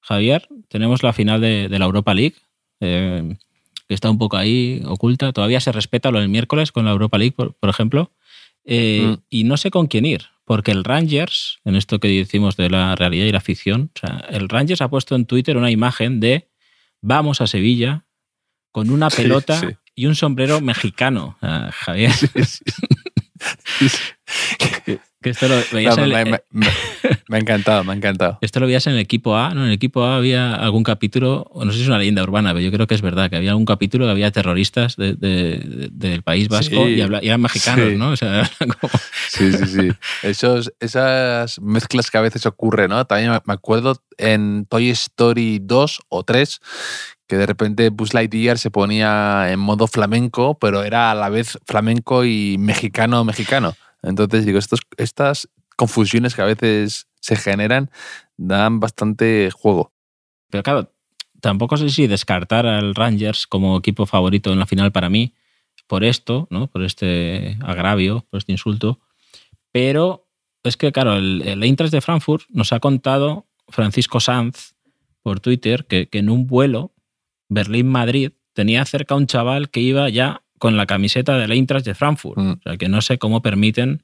Javier, 0.00 0.48
tenemos 0.66 1.04
la 1.04 1.12
final 1.12 1.40
de, 1.40 1.68
de 1.68 1.78
la 1.78 1.84
Europa 1.84 2.14
League. 2.14 2.34
Eh, 2.80 3.36
que 3.88 3.94
está 3.94 4.10
un 4.10 4.18
poco 4.18 4.36
ahí 4.36 4.82
oculta. 4.84 5.32
Todavía 5.32 5.60
se 5.60 5.72
respeta 5.72 6.10
lo 6.10 6.20
del 6.20 6.28
miércoles 6.28 6.70
con 6.72 6.84
la 6.84 6.90
Europa 6.92 7.18
League, 7.18 7.32
por, 7.32 7.54
por 7.54 7.70
ejemplo. 7.70 8.12
Eh, 8.64 9.02
Mm. 9.02 9.14
Y 9.30 9.44
no 9.44 9.56
sé 9.56 9.70
con 9.70 9.86
quién 9.86 10.04
ir, 10.04 10.26
porque 10.44 10.70
el 10.72 10.84
Rangers, 10.84 11.58
en 11.64 11.74
esto 11.74 11.98
que 12.00 12.08
decimos 12.08 12.56
de 12.56 12.68
la 12.68 12.94
realidad 12.96 13.24
y 13.24 13.32
la 13.32 13.40
ficción, 13.40 13.90
o 13.96 13.98
sea, 13.98 14.24
el 14.30 14.48
Rangers 14.50 14.82
ha 14.82 14.88
puesto 14.90 15.14
en 15.16 15.24
Twitter 15.24 15.56
una 15.56 15.70
imagen 15.70 16.20
de 16.20 16.48
vamos 17.00 17.40
a 17.40 17.46
Sevilla 17.46 18.04
con 18.70 18.90
una 18.90 19.08
Sí, 19.08 19.22
pelota 19.22 19.58
sí. 19.60 19.66
y 19.94 20.04
un 20.06 20.14
sombrero 20.14 20.60
mexicano. 20.60 21.38
Sea, 21.40 21.70
Javier, 21.72 22.12
que 25.20 25.30
esto 25.30 25.48
lo 25.48 25.56
veías 25.72 25.96
No, 25.96 26.04
en 26.04 26.10
me, 26.10 26.20
el- 26.22 26.30
me- 26.30 26.40
me- 26.52 26.66
me 27.28 27.36
ha 27.36 27.40
encantado, 27.40 27.82
me 27.84 27.92
ha 27.92 27.96
encantado. 27.96 28.38
esto 28.42 28.60
lo 28.60 28.66
veías 28.66 28.86
en 28.86 28.94
el 28.94 28.98
equipo 29.00 29.36
A, 29.36 29.52
¿no? 29.54 29.62
En 29.62 29.68
el 29.68 29.72
equipo 29.74 30.04
A 30.04 30.16
había 30.16 30.54
algún 30.54 30.82
capítulo, 30.84 31.46
o 31.52 31.64
no 31.64 31.72
sé 31.72 31.78
si 31.78 31.82
es 31.82 31.88
una 31.88 31.98
leyenda 31.98 32.22
urbana, 32.22 32.50
pero 32.52 32.60
yo 32.64 32.70
creo 32.70 32.86
que 32.86 32.94
es 32.94 33.02
verdad, 33.02 33.28
que 33.28 33.36
había 33.36 33.50
algún 33.50 33.64
capítulo 33.66 34.04
que 34.06 34.10
había 34.12 34.30
terroristas 34.30 34.96
de- 34.96 35.14
de- 35.14 35.58
de- 35.58 35.88
del 35.92 36.22
País 36.22 36.48
Vasco 36.48 36.86
Sí, 36.86 36.94
y, 36.94 37.00
habla- 37.00 37.20
y 37.22 37.26
eran 37.28 37.40
mexicanos, 37.40 37.88
sí. 37.90 37.96
¿no? 37.96 38.10
O 38.10 38.16
sea, 38.16 38.48
como- 38.80 38.92
Sí, 39.28 39.52
sí, 39.52 39.66
sí. 39.66 39.88
Esos, 40.22 40.72
esas 40.80 41.60
mezclas 41.60 42.10
que 42.10 42.18
a 42.18 42.22
veces 42.22 42.46
ocurren, 42.46 42.90
¿no? 42.90 43.04
También 43.04 43.32
me- 43.32 43.40
me 43.44 43.54
acuerdo 43.54 44.00
en 44.18 44.66
Toy 44.68 44.90
Story 44.90 45.58
2 45.62 46.00
o 46.08 46.22
3 46.24 46.60
que 47.26 47.36
de 47.36 47.44
repente 47.44 47.90
Buzz 47.90 48.14
Lightyear 48.14 48.56
se 48.58 48.70
ponía 48.70 49.52
en 49.52 49.58
modo 49.60 49.86
flamenco, 49.86 50.58
pero 50.58 50.82
era 50.82 51.10
a 51.10 51.14
la 51.14 51.28
vez 51.28 51.58
flamenco 51.66 52.24
y 52.24 52.56
mexicano-mexicano. 52.58 53.74
Entonces, 54.08 54.44
digo, 54.44 54.58
estas 54.96 55.48
confusiones 55.76 56.34
que 56.34 56.42
a 56.42 56.46
veces 56.46 57.08
se 57.20 57.36
generan 57.36 57.90
dan 58.36 58.80
bastante 58.80 59.50
juego. 59.50 59.92
Pero 60.50 60.62
claro, 60.62 60.92
tampoco 61.40 61.76
sé 61.76 61.90
si 61.90 62.06
descartar 62.06 62.66
al 62.66 62.94
Rangers 62.94 63.46
como 63.46 63.78
equipo 63.78 64.06
favorito 64.06 64.52
en 64.52 64.58
la 64.58 64.66
final 64.66 64.92
para 64.92 65.10
mí 65.10 65.34
por 65.86 66.04
esto, 66.04 66.46
¿no? 66.50 66.66
Por 66.66 66.82
este 66.84 67.56
agravio, 67.62 68.26
por 68.30 68.38
este 68.38 68.52
insulto. 68.52 69.00
Pero 69.72 70.28
es 70.62 70.76
que, 70.76 70.92
claro, 70.92 71.16
el, 71.16 71.42
el 71.42 71.76
de 71.76 72.00
Frankfurt 72.00 72.44
nos 72.50 72.72
ha 72.72 72.80
contado 72.80 73.46
Francisco 73.68 74.20
Sanz 74.20 74.74
por 75.22 75.40
Twitter 75.40 75.86
que, 75.86 76.08
que 76.08 76.18
en 76.18 76.30
un 76.30 76.46
vuelo 76.46 76.92
Berlín-Madrid 77.48 78.32
tenía 78.52 78.84
cerca 78.84 79.14
un 79.14 79.26
chaval 79.26 79.70
que 79.70 79.80
iba 79.80 80.08
ya 80.08 80.42
con 80.58 80.76
la 80.76 80.86
camiseta 80.86 81.36
del 81.38 81.52
Eintracht 81.52 81.84
de 81.86 81.94
Frankfurt. 81.94 82.38
Mm. 82.38 82.50
O 82.50 82.60
sea, 82.62 82.76
que 82.76 82.88
no 82.88 83.00
sé 83.00 83.18
cómo 83.18 83.40
permiten, 83.42 84.02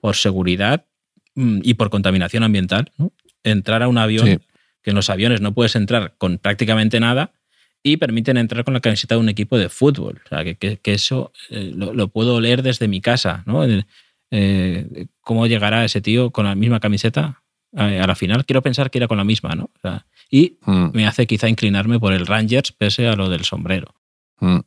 por 0.00 0.16
seguridad 0.16 0.86
mm, 1.34 1.60
y 1.62 1.74
por 1.74 1.90
contaminación 1.90 2.42
ambiental, 2.42 2.90
¿no? 2.96 3.12
entrar 3.44 3.82
a 3.82 3.88
un 3.88 3.98
avión 3.98 4.26
Sí. 4.26 4.38
que 4.82 4.90
en 4.90 4.96
los 4.96 5.10
aviones 5.10 5.40
no 5.40 5.52
puedes 5.54 5.74
entrar 5.76 6.14
con 6.18 6.38
prácticamente 6.38 7.00
nada 7.00 7.32
y 7.82 7.96
permiten 7.96 8.36
entrar 8.36 8.64
con 8.64 8.74
la 8.74 8.80
camiseta 8.80 9.14
de 9.14 9.20
un 9.20 9.28
equipo 9.30 9.56
de 9.58 9.68
fútbol. 9.68 10.20
O 10.24 10.28
sea, 10.28 10.44
que, 10.44 10.56
que- 10.56 10.76
que 10.78 10.92
eso 10.92 11.32
eh, 11.50 11.72
lo, 11.74 11.94
lo 11.94 12.08
puedo 12.08 12.40
leer 12.40 12.62
desde 12.62 12.88
mi 12.88 13.00
casa, 13.00 13.42
¿no? 13.46 13.64
Eh, 14.30 15.06
¿Cómo 15.22 15.46
llegará 15.46 15.84
ese 15.84 16.00
tío 16.00 16.30
con 16.30 16.44
la 16.46 16.54
misma 16.54 16.80
camiseta 16.80 17.42
eh, 17.76 18.00
a 18.00 18.06
la 18.06 18.14
final? 18.14 18.44
Quiero 18.44 18.62
pensar 18.62 18.90
que 18.90 18.98
era 18.98 19.08
con 19.08 19.16
la 19.18 19.24
misma, 19.24 19.54
¿no? 19.54 19.64
O 19.64 19.78
sea, 19.82 20.06
y 20.30 20.58
Mm, 20.66 20.90
me 20.92 21.06
hace 21.06 21.26
quizá 21.26 21.48
inclinarme 21.48 21.98
por 21.98 22.12
el 22.12 22.26
Rangers 22.26 22.72
pese 22.72 23.08
a 23.08 23.16
lo 23.16 23.28
del 23.28 23.44
sombrero. 23.44 23.94
mm. 24.40 24.58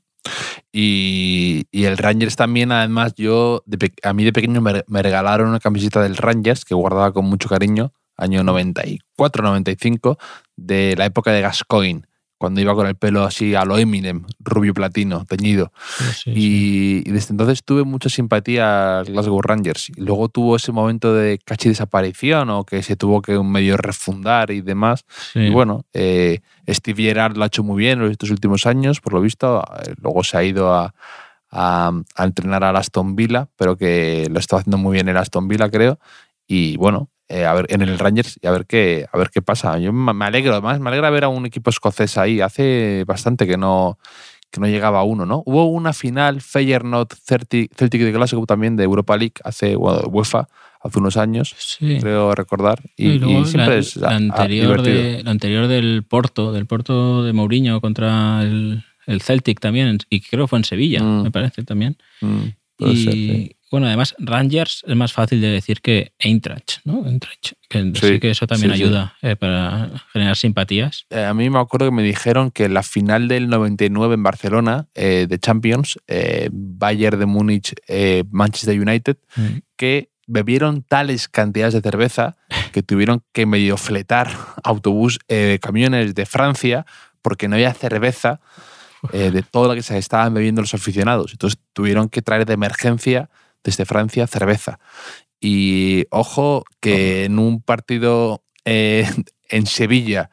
Y, 0.71 1.65
y 1.71 1.85
el 1.85 1.97
Rangers 1.97 2.35
también, 2.35 2.71
además, 2.71 3.13
yo, 3.15 3.63
a 4.03 4.13
mí 4.13 4.23
de 4.23 4.33
pequeño 4.33 4.61
me, 4.61 4.83
me 4.87 5.01
regalaron 5.03 5.49
una 5.49 5.59
camiseta 5.59 6.01
del 6.01 6.17
Rangers 6.17 6.65
que 6.65 6.75
guardaba 6.75 7.11
con 7.11 7.25
mucho 7.25 7.49
cariño, 7.49 7.93
año 8.17 8.43
94, 8.43 9.43
95, 9.43 10.17
de 10.55 10.95
la 10.97 11.05
época 11.05 11.31
de 11.31 11.41
Gascoigne, 11.41 12.03
cuando 12.43 12.59
iba 12.59 12.75
con 12.75 12.87
el 12.87 12.95
pelo 12.95 13.23
así 13.23 13.55
a 13.55 13.63
lo 13.63 13.77
Eminem, 13.77 14.25
rubio 14.39 14.73
platino, 14.73 15.23
teñido. 15.23 15.71
y, 16.25 17.07
y 17.07 17.11
desde 17.13 17.31
entonces 17.31 17.63
tuve 17.63 17.85
mucha 17.85 18.09
simpatía 18.09 18.99
al 18.99 19.05
Glasgow 19.05 19.41
Rangers. 19.41 19.89
Y 19.95 20.01
luego 20.01 20.27
tuvo 20.27 20.57
ese 20.57 20.73
momento 20.73 21.13
de 21.13 21.39
casi 21.45 21.69
desaparición 21.69 22.49
o 22.49 22.65
que 22.65 22.83
se 22.83 22.97
tuvo 22.97 23.21
que 23.21 23.39
medio 23.39 23.77
refundar 23.77 24.51
y 24.51 24.59
demás. 24.59 25.05
Y 25.35 25.49
bueno, 25.51 25.85
eh, 25.93 26.41
Steve 26.67 27.03
Gerrard 27.03 27.37
lo 27.37 27.45
ha 27.45 27.47
hecho 27.47 27.63
muy 27.63 27.77
bien 27.77 28.01
en 28.01 28.11
estos 28.11 28.29
últimos 28.29 28.65
años, 28.65 28.99
por 28.99 29.13
lo 29.13 29.21
visto. 29.21 29.63
Eh, 29.85 29.93
Luego 30.01 30.21
se 30.25 30.35
ha 30.35 30.43
ido 30.43 30.73
a, 30.73 30.93
a- 31.49 31.91
a 32.15 32.23
entrenar 32.25 32.65
al 32.65 32.75
Aston 32.75 33.15
Villa, 33.15 33.47
pero 33.55 33.77
que 33.77 34.27
lo 34.29 34.37
está 34.39 34.57
haciendo 34.57 34.77
muy 34.77 34.95
bien 34.95 35.07
el 35.07 35.15
Aston 35.15 35.47
Villa, 35.47 35.69
creo. 35.69 35.97
Y 36.45 36.75
bueno, 36.75 37.09
eh, 37.33 37.45
a 37.45 37.53
ver, 37.53 37.65
en 37.69 37.81
el 37.81 37.97
Rangers 37.97 38.39
y 38.41 38.47
a 38.47 38.51
ver 38.51 38.65
qué, 38.65 39.05
a 39.11 39.17
ver 39.17 39.29
qué 39.31 39.41
pasa. 39.41 39.77
Yo 39.79 39.91
me 39.91 40.25
alegro, 40.25 40.53
además, 40.53 40.79
me 40.79 40.89
alegra 40.89 41.09
ver 41.09 41.23
a 41.23 41.29
un 41.29 41.45
equipo 41.45 41.69
escocés 41.69 42.17
ahí. 42.17 42.41
Hace 42.41 43.03
bastante 43.07 43.47
que 43.47 43.57
no, 43.57 43.97
que 44.51 44.59
no 44.61 44.67
llegaba 44.67 44.99
a 44.99 45.03
uno, 45.03 45.25
¿no? 45.25 45.41
Hubo 45.45 45.65
una 45.65 45.93
final 45.93 46.41
Feyenoord 46.41 47.09
Celtic, 47.25 47.73
Celtic 47.75 48.01
de 48.03 48.11
Glasgow 48.11 48.45
también 48.45 48.75
de 48.75 48.83
Europa 48.83 49.17
League 49.17 49.33
hace, 49.43 49.75
bueno, 49.75 50.01
UEFA, 50.09 50.47
hace 50.81 50.99
unos 50.99 51.17
años, 51.17 51.55
Sí. 51.57 51.97
creo 51.99 52.35
recordar. 52.35 52.79
Y, 52.97 53.07
Y 53.11 53.19
luego 53.19 53.41
y 53.41 53.45
siempre 53.45 53.73
la, 53.75 53.79
es 53.79 53.95
la 53.95 54.09
ah, 54.09 54.15
anterior 54.15 54.81
divertido. 54.83 55.17
de, 55.17 55.23
la 55.23 55.31
anterior 55.31 55.67
del 55.67 56.03
Porto, 56.03 56.51
del 56.51 56.65
Porto 56.67 57.23
de 57.23 57.33
Mourinho 57.33 57.79
contra 57.81 58.43
el, 58.43 58.83
el 59.07 59.21
Celtic 59.21 59.59
también, 59.59 59.97
y 60.09 60.21
creo 60.21 60.43
que 60.45 60.49
fue 60.49 60.59
en 60.59 60.65
Sevilla, 60.65 61.01
Mm. 61.01 61.23
me 61.23 61.31
parece 61.31 61.63
también. 61.63 61.97
Mm, 62.21 62.41
puede 62.77 62.93
Y 62.93 63.03
ser, 63.05 63.13
sí. 63.13 63.55
Bueno, 63.73 63.87
además 63.87 64.13
Rangers 64.19 64.83
es 64.87 64.95
más 64.95 65.13
fácil 65.13 65.41
de 65.41 65.47
decir 65.47 65.81
que 65.81 66.13
Eintracht, 66.19 66.73
¿no? 66.85 67.07
Eintracht, 67.07 67.53
que 67.67 67.81
Sí, 67.95 68.07
sí 68.07 68.19
que 68.19 68.29
eso 68.29 68.45
también 68.45 68.71
sí, 68.71 68.77
sí. 68.77 68.83
ayuda 68.83 69.15
eh, 69.23 69.35
para 69.35 69.89
generar 70.11 70.35
simpatías. 70.35 71.07
Eh, 71.09 71.23
a 71.25 71.33
mí 71.33 71.49
me 71.49 71.57
acuerdo 71.57 71.87
que 71.87 71.91
me 71.95 72.03
dijeron 72.03 72.51
que 72.51 72.69
la 72.69 72.83
final 72.83 73.27
del 73.27 73.49
99 73.49 74.13
en 74.13 74.21
Barcelona 74.21 74.85
eh, 74.93 75.25
de 75.27 75.39
Champions, 75.39 75.97
eh, 76.07 76.49
Bayern 76.53 77.17
de 77.17 77.25
Múnich, 77.25 77.73
eh, 77.87 78.23
Manchester 78.29 78.79
United, 78.79 79.17
Mm. 79.35 79.57
que 79.75 80.09
bebieron 80.27 80.83
tales 80.83 81.27
cantidades 81.27 81.73
de 81.73 81.81
cerveza 81.81 82.37
que 82.73 82.83
tuvieron 82.83 83.23
que 83.33 83.47
medio 83.47 83.75
fletar 83.77 84.29
autobús, 84.63 85.17
eh, 85.29 85.57
camiones 85.59 86.13
de 86.13 86.25
Francia 86.27 86.85
porque 87.23 87.47
no 87.47 87.55
había 87.55 87.73
cerveza 87.73 88.39
de 89.11 89.41
todo 89.41 89.67
lo 89.67 89.73
que 89.73 89.81
se 89.81 89.97
estaban 89.97 90.33
bebiendo 90.33 90.61
los 90.61 90.73
aficionados. 90.75 91.31
Entonces 91.31 91.59
tuvieron 91.73 92.07
que 92.07 92.21
traer 92.21 92.45
de 92.45 92.53
emergencia 92.53 93.29
desde 93.63 93.85
Francia 93.85 94.27
cerveza. 94.27 94.79
Y 95.39 96.05
ojo 96.09 96.63
que 96.79 97.25
en 97.25 97.39
un 97.39 97.61
partido 97.61 98.43
eh, 98.65 99.09
en 99.49 99.65
Sevilla, 99.65 100.29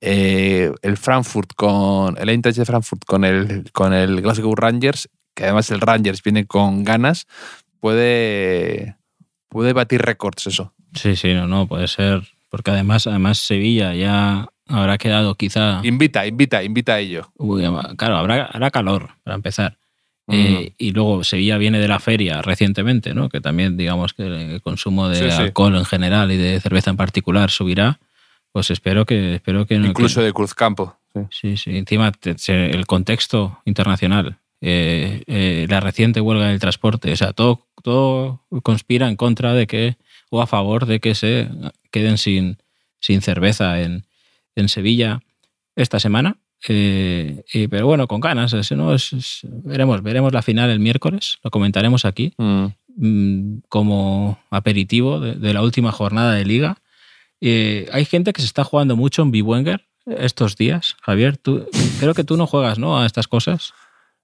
eh, 0.00 0.72
el 0.82 0.96
Frankfurt 0.96 1.52
con 1.56 2.16
el 2.18 2.28
Eintracht 2.28 2.58
de 2.58 2.64
Frankfurt 2.64 3.04
con 3.04 3.24
el, 3.24 3.70
con 3.72 3.92
el 3.92 4.20
Glasgow 4.20 4.54
Rangers, 4.54 5.08
que 5.34 5.44
además 5.44 5.70
el 5.70 5.80
Rangers 5.80 6.22
viene 6.22 6.46
con 6.46 6.84
ganas, 6.84 7.26
puede, 7.80 8.96
puede 9.48 9.72
batir 9.72 10.02
récords 10.02 10.46
eso. 10.46 10.72
Sí, 10.94 11.16
sí, 11.16 11.34
no, 11.34 11.46
no, 11.46 11.66
puede 11.66 11.88
ser. 11.88 12.22
Porque 12.48 12.70
además, 12.70 13.06
además 13.06 13.38
Sevilla 13.38 13.94
ya 13.94 14.48
habrá 14.68 14.98
quedado 14.98 15.34
quizá. 15.34 15.80
Invita, 15.82 16.26
invita, 16.26 16.62
invita 16.62 16.94
a 16.94 17.00
ello. 17.00 17.30
Uy, 17.36 17.62
claro, 17.96 18.16
habrá, 18.16 18.44
hará 18.46 18.70
calor 18.70 19.10
para 19.24 19.34
empezar. 19.34 19.78
Eh, 20.28 20.72
y 20.76 20.90
luego 20.90 21.22
Sevilla 21.22 21.56
viene 21.56 21.78
de 21.78 21.86
la 21.86 22.00
feria 22.00 22.42
recientemente, 22.42 23.14
¿no? 23.14 23.28
que 23.28 23.40
también 23.40 23.76
digamos 23.76 24.12
que 24.12 24.24
el 24.26 24.60
consumo 24.60 25.08
de 25.08 25.16
Sí, 25.16 25.30
sí. 25.30 25.42
alcohol 25.42 25.76
en 25.76 25.84
general 25.84 26.32
y 26.32 26.36
de 26.36 26.60
cerveza 26.60 26.90
en 26.90 26.96
particular 26.96 27.50
subirá. 27.50 28.00
Pues 28.52 28.70
espero 28.72 29.04
que 29.06 29.36
espero 29.36 29.66
que 29.66 29.78
no- 29.78 29.86
Incluso 29.86 30.20
que- 30.20 30.26
de 30.26 30.32
Cruzcampo. 30.32 30.96
sí. 31.14 31.20
sí, 31.30 31.56
sí. 31.56 31.76
Encima 31.78 32.10
el 32.48 32.86
contexto 32.86 33.60
internacional, 33.66 34.38
eh, 34.60 35.22
eh, 35.28 35.66
la 35.68 35.78
reciente 35.80 36.20
huelga 36.20 36.48
del 36.48 36.58
transporte, 36.58 37.12
o 37.12 37.16
sea, 37.16 37.32
todo, 37.32 37.66
todo 37.84 38.42
conspira 38.64 39.08
en 39.08 39.14
contra 39.16 39.52
de 39.54 39.66
que 39.68 39.96
o 40.30 40.42
a 40.42 40.46
favor 40.48 40.86
de 40.86 40.98
que 40.98 41.14
se 41.14 41.48
queden 41.92 42.18
sin, 42.18 42.58
sin 42.98 43.20
cerveza 43.22 43.80
en, 43.80 44.04
en 44.56 44.68
Sevilla 44.68 45.20
esta 45.76 46.00
semana. 46.00 46.36
Eh, 46.68 47.42
y- 47.52 47.68
pero 47.68 47.86
bueno, 47.86 48.06
con 48.08 48.20
ganas, 48.20 48.52
¿no? 48.72 48.94
Es- 48.94 49.12
es- 49.12 49.40
veremos, 49.64 50.02
veremos 50.02 50.32
la 50.32 50.42
final 50.42 50.70
el 50.70 50.80
miércoles, 50.80 51.38
lo 51.42 51.50
comentaremos 51.50 52.04
aquí 52.04 52.32
Mm. 52.38 52.66
mm, 52.98 53.62
como 53.68 54.38
aperitivo 54.50 55.20
de, 55.20 55.34
de 55.34 55.52
la 55.54 55.62
última 55.62 55.92
jornada 55.92 56.32
de 56.34 56.44
liga. 56.44 56.78
Eh, 57.40 57.88
hay 57.92 58.04
gente 58.04 58.32
que 58.32 58.40
se 58.40 58.46
está 58.46 58.64
jugando 58.64 58.96
mucho 58.96 59.22
en 59.22 59.30
Biwenger 59.30 59.86
estos 60.06 60.56
días. 60.56 60.96
Javier, 61.02 61.36
tú, 61.36 61.66
creo 62.00 62.14
que 62.14 62.24
tú 62.24 62.36
no 62.36 62.46
juegas 62.46 62.78
¿no? 62.78 62.98
a 62.98 63.06
estas 63.06 63.28
cosas. 63.28 63.72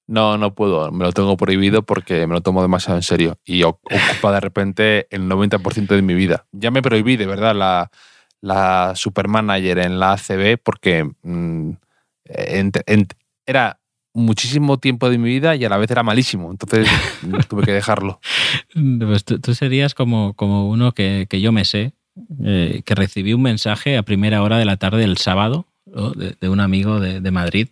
No, 0.06 0.36
no 0.38 0.54
puedo. 0.54 0.90
Me 0.90 1.04
lo 1.04 1.12
tengo 1.12 1.36
prohibido 1.36 1.82
porque 1.82 2.26
me 2.26 2.34
lo 2.34 2.40
tomo 2.40 2.60
demasiado 2.62 2.96
en 2.96 3.02
serio 3.02 3.36
y 3.44 3.62
ocupa 3.62 4.32
de 4.32 4.40
repente 4.40 5.06
el 5.10 5.28
90% 5.28 5.94
de 5.94 6.02
mi 6.02 6.14
vida. 6.14 6.46
Ya 6.52 6.70
me 6.70 6.82
prohibí, 6.82 7.16
de 7.16 7.26
verdad, 7.26 7.54
la, 7.54 7.90
la 8.40 8.94
supermanager 8.96 9.78
en 9.78 10.00
la 10.00 10.12
ACB 10.14 10.58
porque 10.62 11.04
mm, 11.04 11.70
ent- 11.70 11.78
era 13.46 13.78
muchísimo 14.14 14.78
tiempo 14.78 15.08
de 15.08 15.18
mi 15.18 15.28
vida 15.28 15.56
y 15.56 15.64
a 15.64 15.68
la 15.68 15.78
vez 15.78 15.90
era 15.90 16.02
malísimo. 16.02 16.50
Entonces 16.50 16.88
tuve 17.48 17.64
que 17.64 17.72
dejarlo. 17.72 18.20
Pues 18.74 19.24
tú, 19.24 19.54
serías 19.54 19.94
como, 19.94 20.34
como 20.34 20.68
uno 20.68 20.92
que, 20.92 21.26
que 21.28 21.40
yo 21.40 21.52
me 21.52 21.64
sé, 21.64 21.92
eh, 22.44 22.82
que 22.84 22.94
recibí 22.94 23.32
un 23.32 23.42
mensaje 23.42 23.96
a 23.96 24.02
primera 24.02 24.42
hora 24.42 24.58
de 24.58 24.64
la 24.64 24.76
tarde 24.76 25.00
del 25.00 25.16
sábado 25.16 25.66
de, 26.40 26.48
un 26.48 26.60
amigo 26.60 27.00
de, 27.00 27.20
de 27.20 27.30
Madrid 27.30 27.68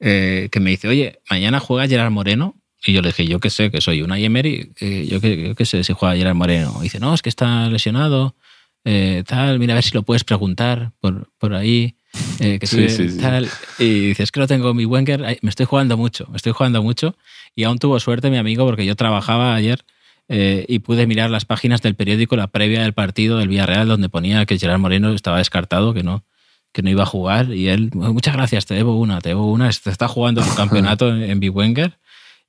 eh, 0.00 0.48
que 0.52 0.60
me 0.60 0.70
dice, 0.70 0.88
oye, 0.88 1.20
mañana 1.30 1.60
juega 1.60 1.88
Gerard 1.88 2.10
Moreno. 2.10 2.54
Y 2.84 2.92
yo 2.92 3.02
le 3.02 3.08
dije, 3.08 3.26
yo 3.26 3.40
qué 3.40 3.50
sé, 3.50 3.72
que 3.72 3.80
soy 3.80 4.02
una 4.02 4.18
Emery, 4.20 4.72
eh, 4.80 5.06
yo 5.10 5.20
qué 5.20 5.52
yo 5.58 5.64
sé 5.64 5.82
si 5.82 5.92
juega 5.92 6.14
Gerard 6.14 6.36
Moreno. 6.36 6.76
Y 6.78 6.84
dice, 6.84 7.00
no, 7.00 7.12
es 7.12 7.22
que 7.22 7.28
está 7.28 7.68
lesionado, 7.68 8.36
eh, 8.84 9.24
tal, 9.26 9.58
mira 9.58 9.74
a 9.74 9.76
ver 9.76 9.84
si 9.84 9.94
lo 9.94 10.04
puedes 10.04 10.22
preguntar 10.22 10.92
por, 11.00 11.28
por 11.38 11.54
ahí. 11.54 11.96
Que 12.38 12.66
sí, 12.66 12.88
sí, 12.88 13.18
tal. 13.18 13.48
Y 13.78 14.08
dices, 14.08 14.24
es 14.24 14.32
que 14.32 14.40
lo 14.40 14.46
tengo 14.46 14.74
mi 14.74 14.84
Wenger, 14.84 15.38
me 15.42 15.50
estoy 15.50 15.66
jugando 15.66 15.96
mucho, 15.96 16.26
me 16.30 16.36
estoy 16.36 16.52
jugando 16.52 16.82
mucho. 16.82 17.16
Y 17.54 17.64
aún 17.64 17.78
tuvo 17.78 17.98
suerte 18.00 18.30
mi 18.30 18.36
amigo 18.36 18.64
porque 18.64 18.86
yo 18.86 18.96
trabajaba 18.96 19.54
ayer 19.54 19.84
y 20.28 20.78
pude 20.80 21.06
mirar 21.06 21.30
las 21.30 21.44
páginas 21.44 21.80
del 21.80 21.94
periódico, 21.94 22.36
la 22.36 22.48
previa 22.48 22.82
del 22.82 22.92
partido 22.92 23.38
del 23.38 23.48
Villarreal, 23.48 23.88
donde 23.88 24.08
ponía 24.08 24.44
que 24.46 24.58
Gerard 24.58 24.78
Moreno 24.78 25.12
estaba 25.12 25.38
descartado, 25.38 25.94
que 25.94 26.02
no, 26.02 26.24
que 26.72 26.82
no 26.82 26.90
iba 26.90 27.02
a 27.02 27.06
jugar. 27.06 27.52
Y 27.52 27.68
él, 27.68 27.90
muchas 27.92 28.34
gracias, 28.34 28.66
te 28.66 28.74
debo 28.74 28.98
una, 28.98 29.20
te 29.20 29.30
debo 29.30 29.50
una, 29.50 29.68
está 29.68 30.08
jugando 30.08 30.42
un 30.42 30.48
campeonato 30.56 31.08
en, 31.14 31.40
Biwenger. 31.40 31.98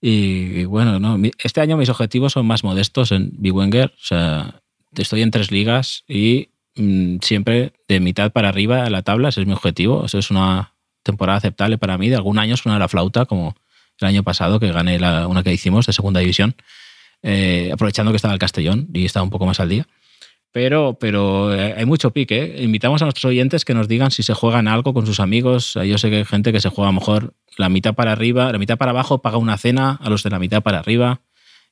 Y, 0.02 0.64
bueno, 0.66 1.00
no, 1.00 1.18
este 1.44 1.62
año 1.62 1.78
mis 1.78 1.90
objetivos 1.90 2.34
son 2.34 2.46
más 2.46 2.64
modestos 2.64 3.12
en 3.12 3.32
Biwenger, 3.34 3.88
o 3.88 4.06
sea, 4.06 4.62
estoy 4.96 5.22
en 5.22 5.32
tres 5.32 5.52
ligas 5.52 6.04
y 6.08 6.50
siempre 6.76 7.74
de 7.88 8.00
mitad 8.00 8.32
para 8.32 8.50
arriba 8.50 8.84
a 8.84 8.90
la 8.90 9.02
tabla, 9.02 9.30
ese 9.30 9.42
es 9.42 9.48
mi 9.48 9.54
objetivo, 9.54 10.06
eso 10.06 10.18
es 10.18 10.32
una 10.32 10.76
temporada 11.04 11.38
aceptable 11.38 11.78
para 11.78 11.98
mí, 11.98 12.10
de 12.10 12.16
algún 12.16 12.40
año 12.40 12.56
suena 12.58 12.80
la 12.80 12.88
flauta 12.88 13.26
como 13.26 13.56
el 14.00 14.08
año 14.08 14.24
pasado 14.24 14.60
que 14.60 14.72
gané 14.72 15.00
la, 15.00 15.28
una 15.28 15.44
que 15.44 15.54
hicimos 15.54 15.86
de 15.86 15.94
segunda 15.94 16.20
división, 16.20 16.56
eh, 17.22 17.70
aprovechando 17.74 18.12
que 18.12 18.16
estaba 18.16 18.34
el 18.34 18.40
Castellón 18.40 18.88
y 18.94 19.06
estaba 19.06 19.24
un 19.24 19.30
poco 19.30 19.46
más 19.46 19.60
al 19.60 19.70
día. 19.70 19.88
Pero, 20.52 20.98
pero 21.00 21.54
eh, 21.54 21.76
hay 21.78 21.86
mucho 21.86 22.12
pique. 22.12 22.56
¿eh? 22.56 22.64
Invitamos 22.64 23.02
a 23.02 23.06
nuestros 23.06 23.26
oyentes 23.26 23.66
que 23.66 23.76
nos 23.76 23.88
digan 23.88 24.10
si 24.10 24.24
se 24.24 24.34
juegan 24.34 24.68
algo 24.68 24.94
con 24.94 25.06
sus 25.06 25.20
amigos. 25.20 25.74
Yo 25.86 25.98
sé 26.00 26.10
que 26.10 26.18
hay 26.18 26.26
gente 26.26 26.52
que 26.52 26.60
se 26.60 26.70
juega 26.70 26.92
mejor 26.92 27.36
la 27.58 27.70
mitad 27.70 27.94
para 27.94 28.14
arriba, 28.14 28.52
la 28.52 28.58
mitad 28.58 28.78
para 28.78 28.92
abajo, 28.92 29.22
paga 29.22 29.38
una 29.38 29.58
cena 29.58 30.00
a 30.02 30.10
los 30.10 30.24
de 30.24 30.32
la 30.32 30.40
mitad 30.40 30.64
para 30.64 30.80
arriba, 30.80 31.22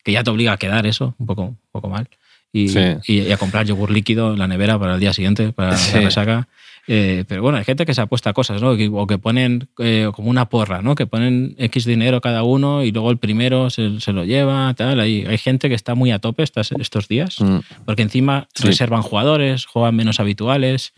que 0.04 0.12
ya 0.12 0.24
te 0.24 0.30
obliga 0.30 0.52
a 0.52 0.58
quedar 0.58 0.86
eso, 0.86 1.16
un 1.18 1.26
poco, 1.26 1.42
un 1.44 1.60
poco 1.72 1.90
mal. 1.90 2.08
Y, 2.54 2.72
y, 3.06 3.32
a 3.32 3.38
comprar 3.38 3.66
yogur 3.66 3.92
líquido 3.92 4.34
en 4.34 4.40
la 4.40 4.48
nevera 4.48 4.80
para 4.80 4.96
el 4.96 5.00
día 5.00 5.14
siguiente, 5.14 5.52
para 5.54 5.72
la 5.72 6.02
resaca. 6.02 6.48
Eh, 6.90 7.26
pero 7.28 7.42
bueno, 7.42 7.58
hay 7.58 7.66
gente 7.66 7.86
que 7.86 7.94
se 7.94 8.00
apuesta 8.00 8.30
a 8.30 8.34
cosas, 8.34 8.62
¿no? 8.62 8.72
O 8.72 9.08
que 9.08 9.18
ponen 9.18 9.68
eh, 9.78 10.10
como 10.14 10.30
una 10.30 10.48
porra, 10.48 10.82
¿no? 10.82 10.96
Que 10.96 11.06
ponen 11.06 11.54
X 11.58 11.84
dinero 11.84 12.22
cada 12.22 12.44
uno 12.44 12.84
y 12.84 12.92
luego 12.92 13.12
el 13.12 13.18
primero 13.18 13.70
se, 13.70 13.90
lo 14.14 14.24
lleva, 14.24 14.74
tal. 14.74 15.02
Hay, 15.02 15.26
hay, 15.26 15.38
gente 15.38 15.68
que 15.68 15.76
está 15.76 15.96
muy 15.96 16.12
a 16.12 16.20
tope 16.20 16.44
estos, 16.44 16.72
estos 16.72 17.10
días, 17.10 17.42
mm. 17.42 17.58
porque 17.86 18.04
encima 18.04 18.48
reservan 18.56 19.02
jugadores, 19.02 19.66
juegan 19.66 19.98
menos 19.98 20.22
habituales. 20.22 20.94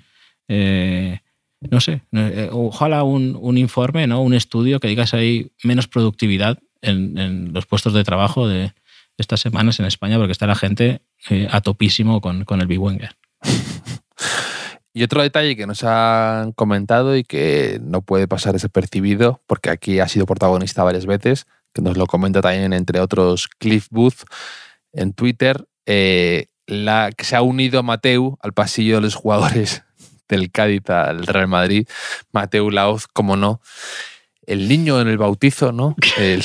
Eh, 0.47 1.19
no 1.71 1.81
sé, 1.81 2.01
ojalá 2.51 3.03
un, 3.03 3.37
un, 3.39 3.57
informe, 3.57 4.07
¿no? 4.07 4.21
Un 4.21 4.33
estudio 4.33 4.79
que 4.79 4.87
digas 4.87 5.13
hay 5.13 5.51
menos 5.63 5.87
productividad 5.87 6.59
en, 6.81 7.17
en 7.17 7.51
los 7.51 7.65
puestos 7.65 7.93
de 7.93 8.03
trabajo 8.03 8.47
de 8.47 8.71
estas 9.19 9.39
semanas 9.39 9.79
en 9.79 9.85
España, 9.85 10.17
porque 10.17 10.31
está 10.31 10.47
la 10.47 10.55
gente 10.55 11.01
a 11.49 11.61
topísimo 11.61 12.21
con, 12.21 12.45
con 12.45 12.61
el 12.61 12.67
Biwenger. 12.67 13.15
Y 14.93 15.03
otro 15.03 15.21
detalle 15.21 15.55
que 15.55 15.67
nos 15.67 15.83
han 15.83 16.51
comentado 16.51 17.15
y 17.15 17.23
que 17.23 17.79
no 17.81 18.01
puede 18.01 18.27
pasar 18.27 18.53
desapercibido, 18.53 19.41
porque 19.45 19.69
aquí 19.69 19.99
ha 19.99 20.07
sido 20.07 20.25
protagonista 20.25 20.83
varias 20.83 21.05
veces, 21.05 21.45
que 21.73 21.81
nos 21.81 21.95
lo 21.95 22.07
comenta 22.07 22.41
también, 22.41 22.73
entre 22.73 22.99
otros, 22.99 23.47
Cliff 23.59 23.87
Booth 23.91 24.23
en 24.91 25.13
Twitter, 25.13 25.67
eh, 25.85 26.47
la, 26.65 27.11
que 27.15 27.23
se 27.23 27.35
ha 27.35 27.41
unido 27.41 27.79
a 27.79 27.83
Mateu 27.83 28.37
al 28.41 28.53
pasillo 28.53 28.95
de 28.95 29.01
los 29.01 29.15
jugadores 29.15 29.83
del 30.27 30.51
Cádiz 30.51 30.89
al 30.89 31.25
Real 31.25 31.47
Madrid. 31.47 31.87
Mateu 32.31 32.69
Laoz, 32.71 33.07
como 33.07 33.35
no. 33.35 33.61
El 34.47 34.67
niño 34.67 34.99
en 34.99 35.07
el 35.07 35.19
bautizo, 35.19 35.71
¿no? 35.71 35.95
El, 36.17 36.43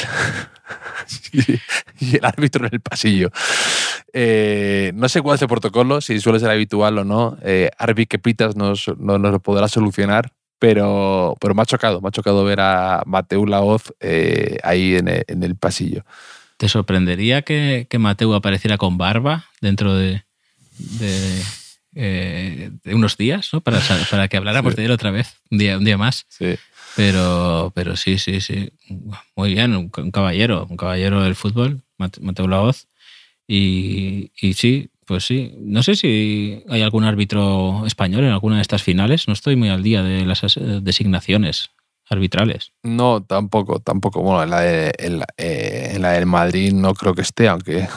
y 2.01 2.17
el 2.17 2.25
árbitro 2.25 2.67
en 2.67 2.75
el 2.75 2.81
pasillo. 2.81 3.31
Eh, 4.13 4.93
no 4.95 5.09
sé 5.09 5.23
cuál 5.23 5.37
es 5.37 5.43
el 5.43 5.49
protocolo, 5.49 6.01
si 6.01 6.21
suele 6.21 6.41
ser 6.41 6.51
habitual 6.51 6.99
o 6.99 7.05
no. 7.05 7.37
Eh, 7.43 7.71
Arby 7.79 8.07
que 8.07 8.19
pitas 8.19 8.57
nos, 8.57 8.89
no, 8.99 9.19
nos 9.19 9.33
lo 9.33 9.41
podrá 9.41 9.69
solucionar, 9.69 10.33
pero, 10.59 11.37
pero 11.41 11.55
me 11.55 11.63
ha 11.63 11.67
chocado, 11.67 12.01
me 12.01 12.09
ha 12.09 12.13
chocado 12.13 12.45
ver 12.45 12.61
a 12.61 13.03
Mateu 13.07 13.47
Laoz 13.47 13.93
eh, 14.01 14.59
ahí 14.63 14.97
en 14.97 15.09
el, 15.09 15.57
pasillo. 15.57 16.05
¿Te 16.57 16.69
sorprendería 16.69 17.43
que, 17.43 17.87
que, 17.91 17.99
Mateu 17.99 18.33
apareciera 18.35 18.79
con 18.79 18.97
barba 18.97 19.45
dentro 19.61 19.95
de, 19.95 20.23
de, 20.79 21.43
eh, 21.97 22.71
unos 22.87 23.17
días, 23.17 23.51
¿no? 23.53 23.61
Para, 23.61 23.81
para 24.11 24.29
que 24.29 24.37
habláramos 24.37 24.77
de 24.77 24.85
él 24.85 24.91
otra 24.91 25.11
vez, 25.11 25.37
un 25.51 25.59
día, 25.59 25.77
un 25.77 25.85
día 25.85 25.99
más? 25.99 26.27
Sí. 26.29 26.57
Pero, 26.97 27.73
pero 27.75 27.97
sí, 27.97 28.19
sí, 28.19 28.41
sí. 28.41 28.71
Muy 29.37 29.55
bien, 29.55 29.75
un, 29.75 29.89
caballero, 29.89 30.67
un 30.69 30.77
caballero 30.77 31.23
del 31.23 31.35
fútbol, 31.35 31.83
Mateo 31.99 32.49
Laoz. 32.49 32.87
Y, 33.47 34.31
y 34.41 34.55
sí, 34.55 34.91
pues 35.07 35.25
sí. 35.25 35.55
No 35.59 35.83
sé 35.83 35.97
si 35.97 36.63
hay 36.69 36.83
algún 36.83 37.05
árbitro 37.05 37.85
español 37.87 38.25
en 38.25 38.31
alguna 38.31 38.57
de 38.57 38.63
estas 38.63 38.83
finales. 38.83 39.29
No 39.29 39.35
estoy 39.35 39.57
muy 39.57 39.69
al 39.69 39.83
día 39.83 40.03
de 40.03 40.25
las 40.25 40.43
designaciones 40.83 41.71
arbitrales. 42.09 42.73
No, 42.83 43.23
tampoco, 43.23 43.81
tampoco. 43.81 44.21
Bueno, 44.21 44.43
en 44.43 44.51
la, 44.51 44.61
de, 44.61 44.93
en 44.99 46.03
la, 46.03 46.11
del 46.13 46.27
Madrid 46.27 46.73
no 46.73 46.95
creo 46.95 47.15
que 47.15 47.23
esté, 47.23 47.49
aunque... 47.49 47.89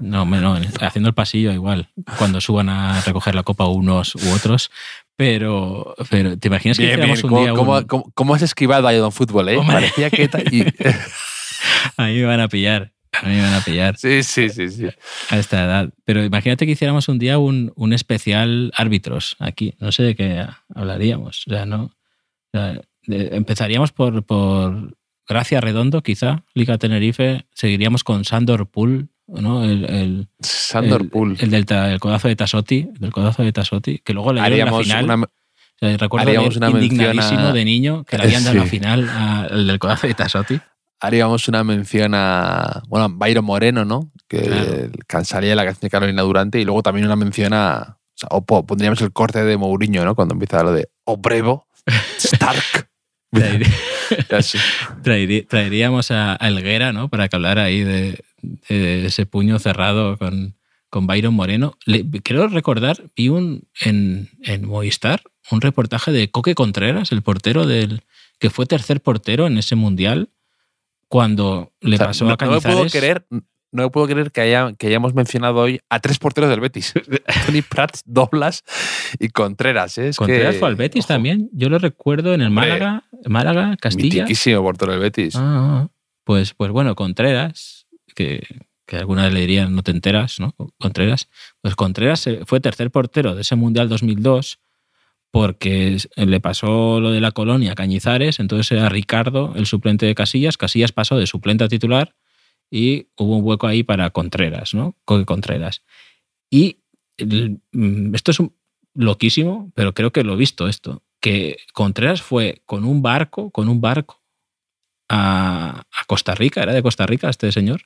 No, 0.00 0.24
no, 0.26 0.58
haciendo 0.80 1.08
el 1.08 1.14
pasillo 1.14 1.52
igual, 1.52 1.88
cuando 2.18 2.40
suban 2.40 2.68
a 2.68 3.00
recoger 3.00 3.34
la 3.34 3.42
copa 3.42 3.66
unos 3.66 4.14
u 4.16 4.32
otros, 4.34 4.70
pero, 5.16 5.94
pero 6.10 6.38
¿te 6.38 6.48
imaginas 6.48 6.76
que 6.76 6.96
bien, 6.96 7.10
un 7.10 7.20
¿Cómo, 7.20 7.40
día 7.40 7.52
¿cómo, 7.86 8.10
cómo, 8.14 8.34
has 8.34 8.42
esquivado 8.42 8.88
a 8.88 8.92
Don 8.92 9.12
Fútbol, 9.12 9.48
eh? 9.48 9.58
Parecía 9.66 10.10
que... 10.10 10.28
a 11.96 12.06
mí 12.06 12.14
me 12.16 12.24
van 12.24 12.40
a 12.40 12.48
pillar. 12.48 12.92
A 13.22 13.26
mí 13.26 13.36
me 13.36 13.42
van 13.42 13.54
a 13.54 13.60
pillar. 13.60 13.96
Sí, 13.96 14.22
sí, 14.22 14.48
sí, 14.48 14.68
sí. 14.68 14.88
A 15.30 15.38
esta 15.38 15.64
edad. 15.64 15.90
Pero 16.04 16.24
imagínate 16.24 16.66
que 16.66 16.72
hiciéramos 16.72 17.08
un 17.08 17.18
día 17.18 17.38
un, 17.38 17.72
un 17.76 17.92
especial 17.92 18.72
árbitros 18.74 19.36
aquí. 19.38 19.74
No 19.78 19.92
sé 19.92 20.02
de 20.02 20.16
qué 20.16 20.46
hablaríamos. 20.74 21.44
O 21.46 21.50
sea, 21.50 21.64
no... 21.64 21.92
empezaríamos 23.06 23.92
por, 23.92 24.24
por 24.24 24.96
Gracia 25.28 25.60
Redondo, 25.60 26.02
quizá, 26.02 26.44
Liga 26.54 26.76
Tenerife. 26.78 27.46
Seguiríamos 27.52 28.02
con 28.02 28.24
Sandor 28.24 28.68
Pool, 28.68 29.10
¿no? 29.26 29.64
El, 29.64 29.84
el, 29.84 30.28
Sandor 30.40 31.08
Pool. 31.08 31.36
El, 31.40 31.50
del 31.50 31.66
el 31.68 32.00
codazo 32.00 32.28
de 32.28 32.36
Tasotti, 32.36 32.88
del 32.98 33.12
codazo 33.12 33.42
de 33.42 33.52
Tasotti, 33.52 33.98
que 33.98 34.12
luego 34.12 34.32
le 34.32 34.42
dieron 34.50 34.72
la 34.72 34.82
final. 34.82 35.04
Una, 35.04 35.96
recuerdo 35.98 36.28
haríamos 36.28 36.56
una 36.56 36.70
indignadísimo 36.70 37.52
de 37.52 37.64
niño 37.64 38.04
que 38.04 38.18
le 38.18 38.24
habían 38.24 38.44
dado 38.44 38.56
la 38.56 38.66
final 38.66 39.08
al 39.08 39.66
del 39.66 39.78
codazo 39.78 40.06
de 40.06 40.14
Tasotti. 40.14 40.60
Haríamos 41.00 41.48
una 41.48 41.64
mención 41.64 42.12
a, 42.14 42.82
bueno, 42.88 43.08
Byron 43.10 43.44
Moreno, 43.44 43.84
¿no? 43.84 44.10
Que 44.28 44.42
claro. 44.42 44.90
cansaría 45.06 45.54
la 45.54 45.64
canción 45.64 45.82
de 45.82 45.90
Carolina 45.90 46.22
Durante 46.22 46.60
y 46.60 46.64
luego 46.64 46.82
también 46.82 47.04
una 47.04 47.16
mención 47.16 47.52
a, 47.52 47.98
o, 48.30 48.42
pondríamos 48.42 49.00
el 49.02 49.12
corte 49.12 49.44
de 49.44 49.56
Mourinho, 49.56 50.04
¿no? 50.04 50.14
Cuando 50.14 50.34
empieza 50.34 50.62
lo 50.62 50.72
de 50.72 50.88
Obrevo, 51.04 51.66
Stark. 52.18 52.88
traeríamos 55.48 56.10
a, 56.10 56.36
a 56.38 56.48
Elguera, 56.48 56.92
¿no? 56.92 57.08
Para 57.08 57.28
que 57.28 57.36
hablara 57.36 57.64
ahí 57.64 57.82
de, 57.82 58.24
de 58.68 59.06
ese 59.06 59.26
puño 59.26 59.58
cerrado 59.58 60.16
con, 60.16 60.54
con 60.90 61.06
Byron 61.06 61.34
Moreno. 61.34 61.76
Le, 61.86 62.04
creo 62.22 62.46
recordar, 62.48 63.02
vi 63.16 63.28
un, 63.28 63.64
en, 63.80 64.30
en 64.42 64.66
Movistar 64.66 65.22
un 65.50 65.60
reportaje 65.60 66.12
de 66.12 66.30
Coque 66.30 66.54
Contreras, 66.54 67.12
el 67.12 67.22
portero 67.22 67.66
del 67.66 68.02
que 68.38 68.50
fue 68.50 68.66
tercer 68.66 69.00
portero 69.00 69.46
en 69.46 69.58
ese 69.58 69.76
mundial, 69.76 70.30
cuando 71.08 71.72
le 71.80 71.96
o 71.96 71.98
sea, 71.98 72.06
pasó 72.08 72.24
no, 72.24 72.32
a 72.32 72.36
Cañizares. 72.36 72.64
No 72.64 72.70
me 72.70 72.76
puedo 72.76 72.90
creer, 72.90 73.26
no 73.74 73.90
puedo 73.90 74.06
creer 74.06 74.30
que, 74.30 74.40
haya, 74.40 74.72
que 74.78 74.86
hayamos 74.86 75.14
mencionado 75.14 75.56
hoy 75.56 75.80
a 75.90 76.00
tres 76.00 76.18
porteros 76.18 76.48
del 76.48 76.60
Betis. 76.60 76.94
Tony 77.46 77.60
Prats, 77.62 78.02
Doblas 78.06 78.62
y 79.18 79.28
Contreras. 79.28 79.98
¿eh? 79.98 80.08
Es 80.08 80.16
Contreras 80.16 80.54
que, 80.54 80.58
fue 80.60 80.68
al 80.68 80.76
Betis 80.76 81.04
ojo. 81.04 81.14
también. 81.14 81.50
Yo 81.52 81.68
lo 81.68 81.78
recuerdo 81.78 82.34
en 82.34 82.40
el 82.40 82.50
Málaga, 82.50 83.04
Málaga 83.26 83.76
Castilla. 83.76 84.22
Mitiquísimo 84.22 84.62
portero 84.62 84.92
del 84.92 85.00
Betis. 85.00 85.34
Ah, 85.36 85.88
pues, 86.22 86.54
pues 86.54 86.70
bueno, 86.70 86.94
Contreras, 86.94 87.86
que, 88.14 88.46
que 88.86 88.96
alguna 88.96 89.28
le 89.28 89.40
dirían 89.40 89.74
no 89.74 89.82
te 89.82 89.90
enteras, 89.90 90.38
¿no? 90.38 90.54
Contreras. 90.78 91.28
Pues 91.60 91.74
Contreras 91.74 92.28
fue 92.46 92.60
tercer 92.60 92.92
portero 92.92 93.34
de 93.34 93.42
ese 93.42 93.56
Mundial 93.56 93.88
2002 93.88 94.60
porque 95.32 95.98
le 96.14 96.38
pasó 96.38 97.00
lo 97.00 97.10
de 97.10 97.20
la 97.20 97.32
colonia 97.32 97.72
a 97.72 97.74
Cañizares, 97.74 98.38
entonces 98.38 98.70
era 98.70 98.88
Ricardo 98.88 99.52
el 99.56 99.66
suplente 99.66 100.06
de 100.06 100.14
Casillas, 100.14 100.56
Casillas 100.56 100.92
pasó 100.92 101.18
de 101.18 101.26
suplente 101.26 101.64
a 101.64 101.68
titular 101.68 102.14
y 102.70 103.08
hubo 103.16 103.36
un 103.36 103.44
hueco 103.44 103.66
ahí 103.66 103.82
para 103.82 104.10
Contreras, 104.10 104.74
¿no? 104.74 104.96
Coque 105.04 105.24
Contreras. 105.24 105.82
Y 106.50 106.78
mm, 107.72 108.14
esto 108.14 108.30
es 108.30 108.40
un, 108.40 108.54
loquísimo, 108.94 109.72
pero 109.74 109.94
creo 109.94 110.12
que 110.12 110.24
lo 110.24 110.34
he 110.34 110.36
visto 110.36 110.68
esto, 110.68 111.02
que 111.20 111.58
Contreras 111.72 112.22
fue 112.22 112.62
con 112.66 112.84
un 112.84 113.02
barco, 113.02 113.50
con 113.50 113.68
un 113.68 113.80
barco 113.80 114.22
a, 115.08 115.80
a 115.80 116.04
Costa 116.06 116.34
Rica, 116.34 116.62
era 116.62 116.72
de 116.72 116.82
Costa 116.82 117.06
Rica 117.06 117.28
este 117.28 117.50
señor, 117.52 117.82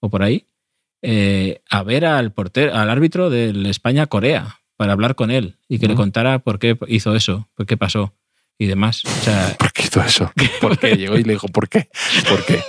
o 0.00 0.08
por 0.08 0.22
ahí, 0.22 0.46
eh, 1.02 1.62
a 1.70 1.82
ver 1.82 2.04
al 2.04 2.32
portero, 2.32 2.74
al 2.74 2.90
árbitro 2.90 3.30
del 3.30 3.64
España-Corea 3.66 4.60
para 4.76 4.92
hablar 4.92 5.14
con 5.14 5.30
él 5.30 5.56
y 5.68 5.78
que 5.78 5.86
uh 5.86 5.88
-huh. 5.88 5.92
le 5.92 5.96
contara 5.96 6.38
por 6.40 6.58
qué 6.58 6.78
hizo 6.88 7.14
eso, 7.14 7.48
por 7.54 7.66
qué 7.66 7.76
pasó. 7.76 8.12
Y 8.60 8.66
demás. 8.66 9.02
O 9.04 9.24
sea, 9.24 9.56
¿Por 9.58 9.72
qué 9.72 9.84
hizo 9.84 10.02
eso? 10.02 10.30
¿Por 10.60 10.78
qué? 10.78 10.94
Llegó 10.94 11.16
y 11.18 11.24
le 11.24 11.32
dijo, 11.32 11.48
¿por 11.48 11.68
qué? 11.68 11.88
¿Por 12.28 12.44
qué? 12.44 12.62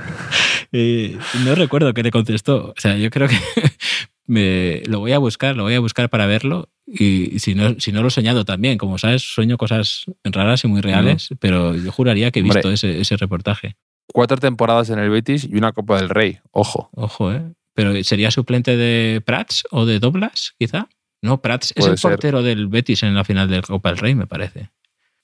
eh, 0.72 1.18
no 1.44 1.54
recuerdo 1.54 1.92
qué 1.94 2.02
le 2.02 2.10
contestó. 2.10 2.66
O 2.68 2.74
sea, 2.76 2.96
yo 2.98 3.10
creo 3.10 3.28
que 3.28 3.38
me, 4.26 4.82
lo 4.84 5.00
voy 5.00 5.12
a 5.12 5.18
buscar, 5.18 5.56
lo 5.56 5.64
voy 5.64 5.74
a 5.74 5.80
buscar 5.80 6.10
para 6.10 6.26
verlo. 6.26 6.68
Y 6.86 7.38
si 7.38 7.54
no, 7.54 7.80
si 7.80 7.92
no 7.92 8.02
lo 8.02 8.08
he 8.08 8.10
soñado 8.10 8.44
también, 8.44 8.76
como 8.76 8.98
sabes, 8.98 9.22
sueño 9.22 9.56
cosas 9.56 10.04
raras 10.22 10.64
y 10.64 10.68
muy 10.68 10.82
reales, 10.82 11.30
pero 11.40 11.74
yo 11.74 11.90
juraría 11.90 12.30
que 12.30 12.40
he 12.40 12.42
visto 12.42 12.58
Hombre. 12.58 12.74
ese, 12.74 13.00
ese 13.00 13.16
reportaje. 13.16 13.76
Cuatro 14.12 14.36
temporadas 14.36 14.90
en 14.90 14.98
el 14.98 15.08
Betis 15.08 15.48
y 15.50 15.56
una 15.56 15.72
Copa 15.72 15.98
del 15.98 16.10
Rey. 16.10 16.40
Ojo. 16.50 16.90
Ojo, 16.94 17.32
¿eh? 17.32 17.42
Pero 17.74 18.04
¿sería 18.04 18.30
suplente 18.30 18.76
de 18.76 19.22
Prats 19.22 19.64
o 19.70 19.86
de 19.86 19.98
Doblas, 19.98 20.54
quizá? 20.58 20.88
No, 21.22 21.40
Prats 21.40 21.72
es 21.74 21.86
el 21.86 21.96
ser. 21.96 22.10
portero 22.10 22.42
del 22.42 22.66
Betis 22.66 23.02
en 23.02 23.14
la 23.14 23.24
final 23.24 23.48
del 23.48 23.62
Copa 23.62 23.88
del 23.88 23.98
Rey, 23.98 24.14
me 24.14 24.26
parece. 24.26 24.68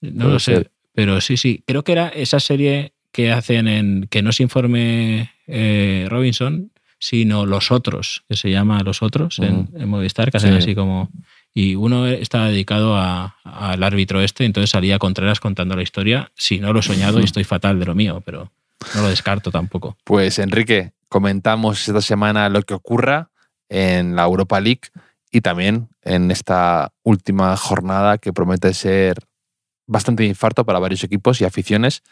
No 0.00 0.24
Puede 0.24 0.32
lo 0.34 0.38
sé. 0.38 0.54
ser. 0.56 0.70
Pero 0.94 1.20
sí, 1.20 1.36
sí. 1.36 1.62
Creo 1.66 1.84
que 1.84 1.92
era 1.92 2.08
esa 2.08 2.40
serie 2.40 2.92
que 3.12 3.30
hacen 3.32 3.68
en 3.68 4.06
que 4.10 4.22
no 4.22 4.32
se 4.32 4.42
informe 4.42 5.30
eh, 5.46 6.06
Robinson, 6.10 6.70
sino 6.98 7.46
Los 7.46 7.70
Otros, 7.70 8.24
que 8.28 8.36
se 8.36 8.50
llama 8.50 8.82
Los 8.82 9.02
Otros 9.02 9.38
en, 9.38 9.68
en 9.74 9.88
Movistar, 9.88 10.30
que 10.30 10.36
hacen 10.38 10.52
Sí. 10.54 10.58
así 10.58 10.74
como. 10.74 11.10
Y 11.54 11.74
uno 11.76 12.06
estaba 12.06 12.48
dedicado 12.48 12.96
a- 12.96 13.36
al 13.44 13.82
árbitro 13.82 14.20
este, 14.20 14.44
entonces 14.44 14.70
salía 14.70 14.98
Contreras 14.98 15.40
contando 15.40 15.74
la 15.76 15.82
historia. 15.82 16.30
Si 16.34 16.58
no 16.60 16.72
lo 16.72 16.80
he 16.80 16.82
soñado 16.82 17.20
y 17.20 17.24
estoy 17.24 17.44
fatal 17.44 17.78
de 17.80 17.86
lo 17.86 17.94
mío, 17.94 18.22
pero 18.24 18.52
no 18.94 19.02
lo 19.02 19.08
descarto 19.08 19.50
tampoco. 19.50 19.96
Pues 20.04 20.38
Enrique, 20.38 20.92
comentamos 21.08 21.86
esta 21.88 22.00
semana 22.02 22.48
lo 22.48 22.62
que 22.62 22.74
ocurra 22.74 23.30
en 23.68 24.14
la 24.16 24.24
Europa 24.24 24.60
League 24.60 24.82
y 25.30 25.40
también 25.40 25.88
en 26.02 26.30
esta 26.30 26.92
última 27.02 27.56
jornada 27.56 28.18
que 28.18 28.32
promete 28.32 28.72
ser 28.74 29.16
bastante 29.88 30.24
infarto 30.24 30.64
para 30.64 30.78
varios 30.78 31.02
equipos 31.02 31.40
y 31.40 31.44
aficiones. 31.44 32.04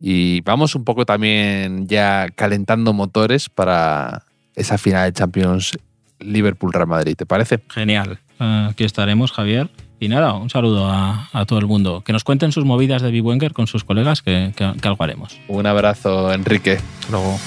Y 0.00 0.40
vamos 0.40 0.74
un 0.74 0.84
poco 0.84 1.04
también 1.04 1.86
ya 1.86 2.28
calentando 2.34 2.94
motores 2.94 3.50
para 3.50 4.22
esa 4.54 4.78
final 4.78 5.12
de 5.12 5.12
Champions 5.12 5.72
Liverpool-Real 6.20 6.86
Madrid, 6.86 7.14
¿te 7.14 7.26
parece? 7.26 7.60
Genial. 7.68 8.18
Aquí 8.38 8.84
estaremos, 8.84 9.32
Javier. 9.32 9.68
Y 9.98 10.08
nada, 10.08 10.34
un 10.34 10.50
saludo 10.50 10.90
a, 10.90 11.28
a 11.32 11.46
todo 11.46 11.58
el 11.58 11.66
mundo. 11.66 12.02
Que 12.04 12.12
nos 12.12 12.22
cuenten 12.22 12.52
sus 12.52 12.64
movidas 12.64 13.02
de 13.02 13.20
Wenger 13.20 13.52
con 13.52 13.66
sus 13.66 13.84
colegas, 13.84 14.22
que, 14.22 14.52
que, 14.54 14.72
que 14.80 14.88
algo 14.88 15.02
haremos. 15.02 15.38
Un 15.48 15.66
abrazo, 15.66 16.32
Enrique. 16.32 16.78
Luego. 17.10 17.38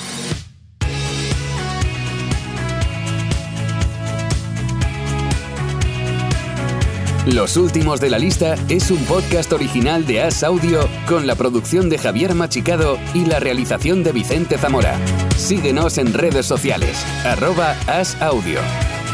Los 7.33 7.57
últimos 7.57 8.01
de 8.01 8.09
la 8.09 8.17
lista 8.17 8.55
es 8.69 8.89
un 8.89 9.05
podcast 9.05 9.53
original 9.53 10.03
de 10.07 10.23
As 10.23 10.41
Audio 10.41 10.89
con 11.07 11.27
la 11.27 11.35
producción 11.35 11.87
de 11.87 11.99
Javier 11.99 12.33
Machicado 12.33 12.97
y 13.13 13.25
la 13.25 13.39
realización 13.39 14.03
de 14.03 14.11
Vicente 14.11 14.57
Zamora. 14.57 14.97
Síguenos 15.37 15.99
en 15.99 16.11
redes 16.13 16.47
sociales, 16.47 17.05
arroba 17.23 17.75
As 17.85 18.19
Audio. 18.19 18.59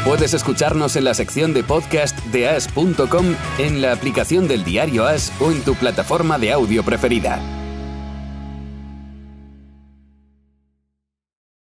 Puedes 0.06 0.32
escucharnos 0.32 0.96
en 0.96 1.04
la 1.04 1.12
sección 1.12 1.52
de 1.52 1.62
podcast 1.62 2.18
de 2.26 2.48
as.com, 2.48 3.34
en 3.58 3.82
la 3.82 3.92
aplicación 3.92 4.48
del 4.48 4.64
diario 4.64 5.04
As 5.04 5.30
o 5.38 5.50
en 5.50 5.60
tu 5.60 5.74
plataforma 5.74 6.38
de 6.38 6.52
audio 6.52 6.82
preferida. 6.84 7.65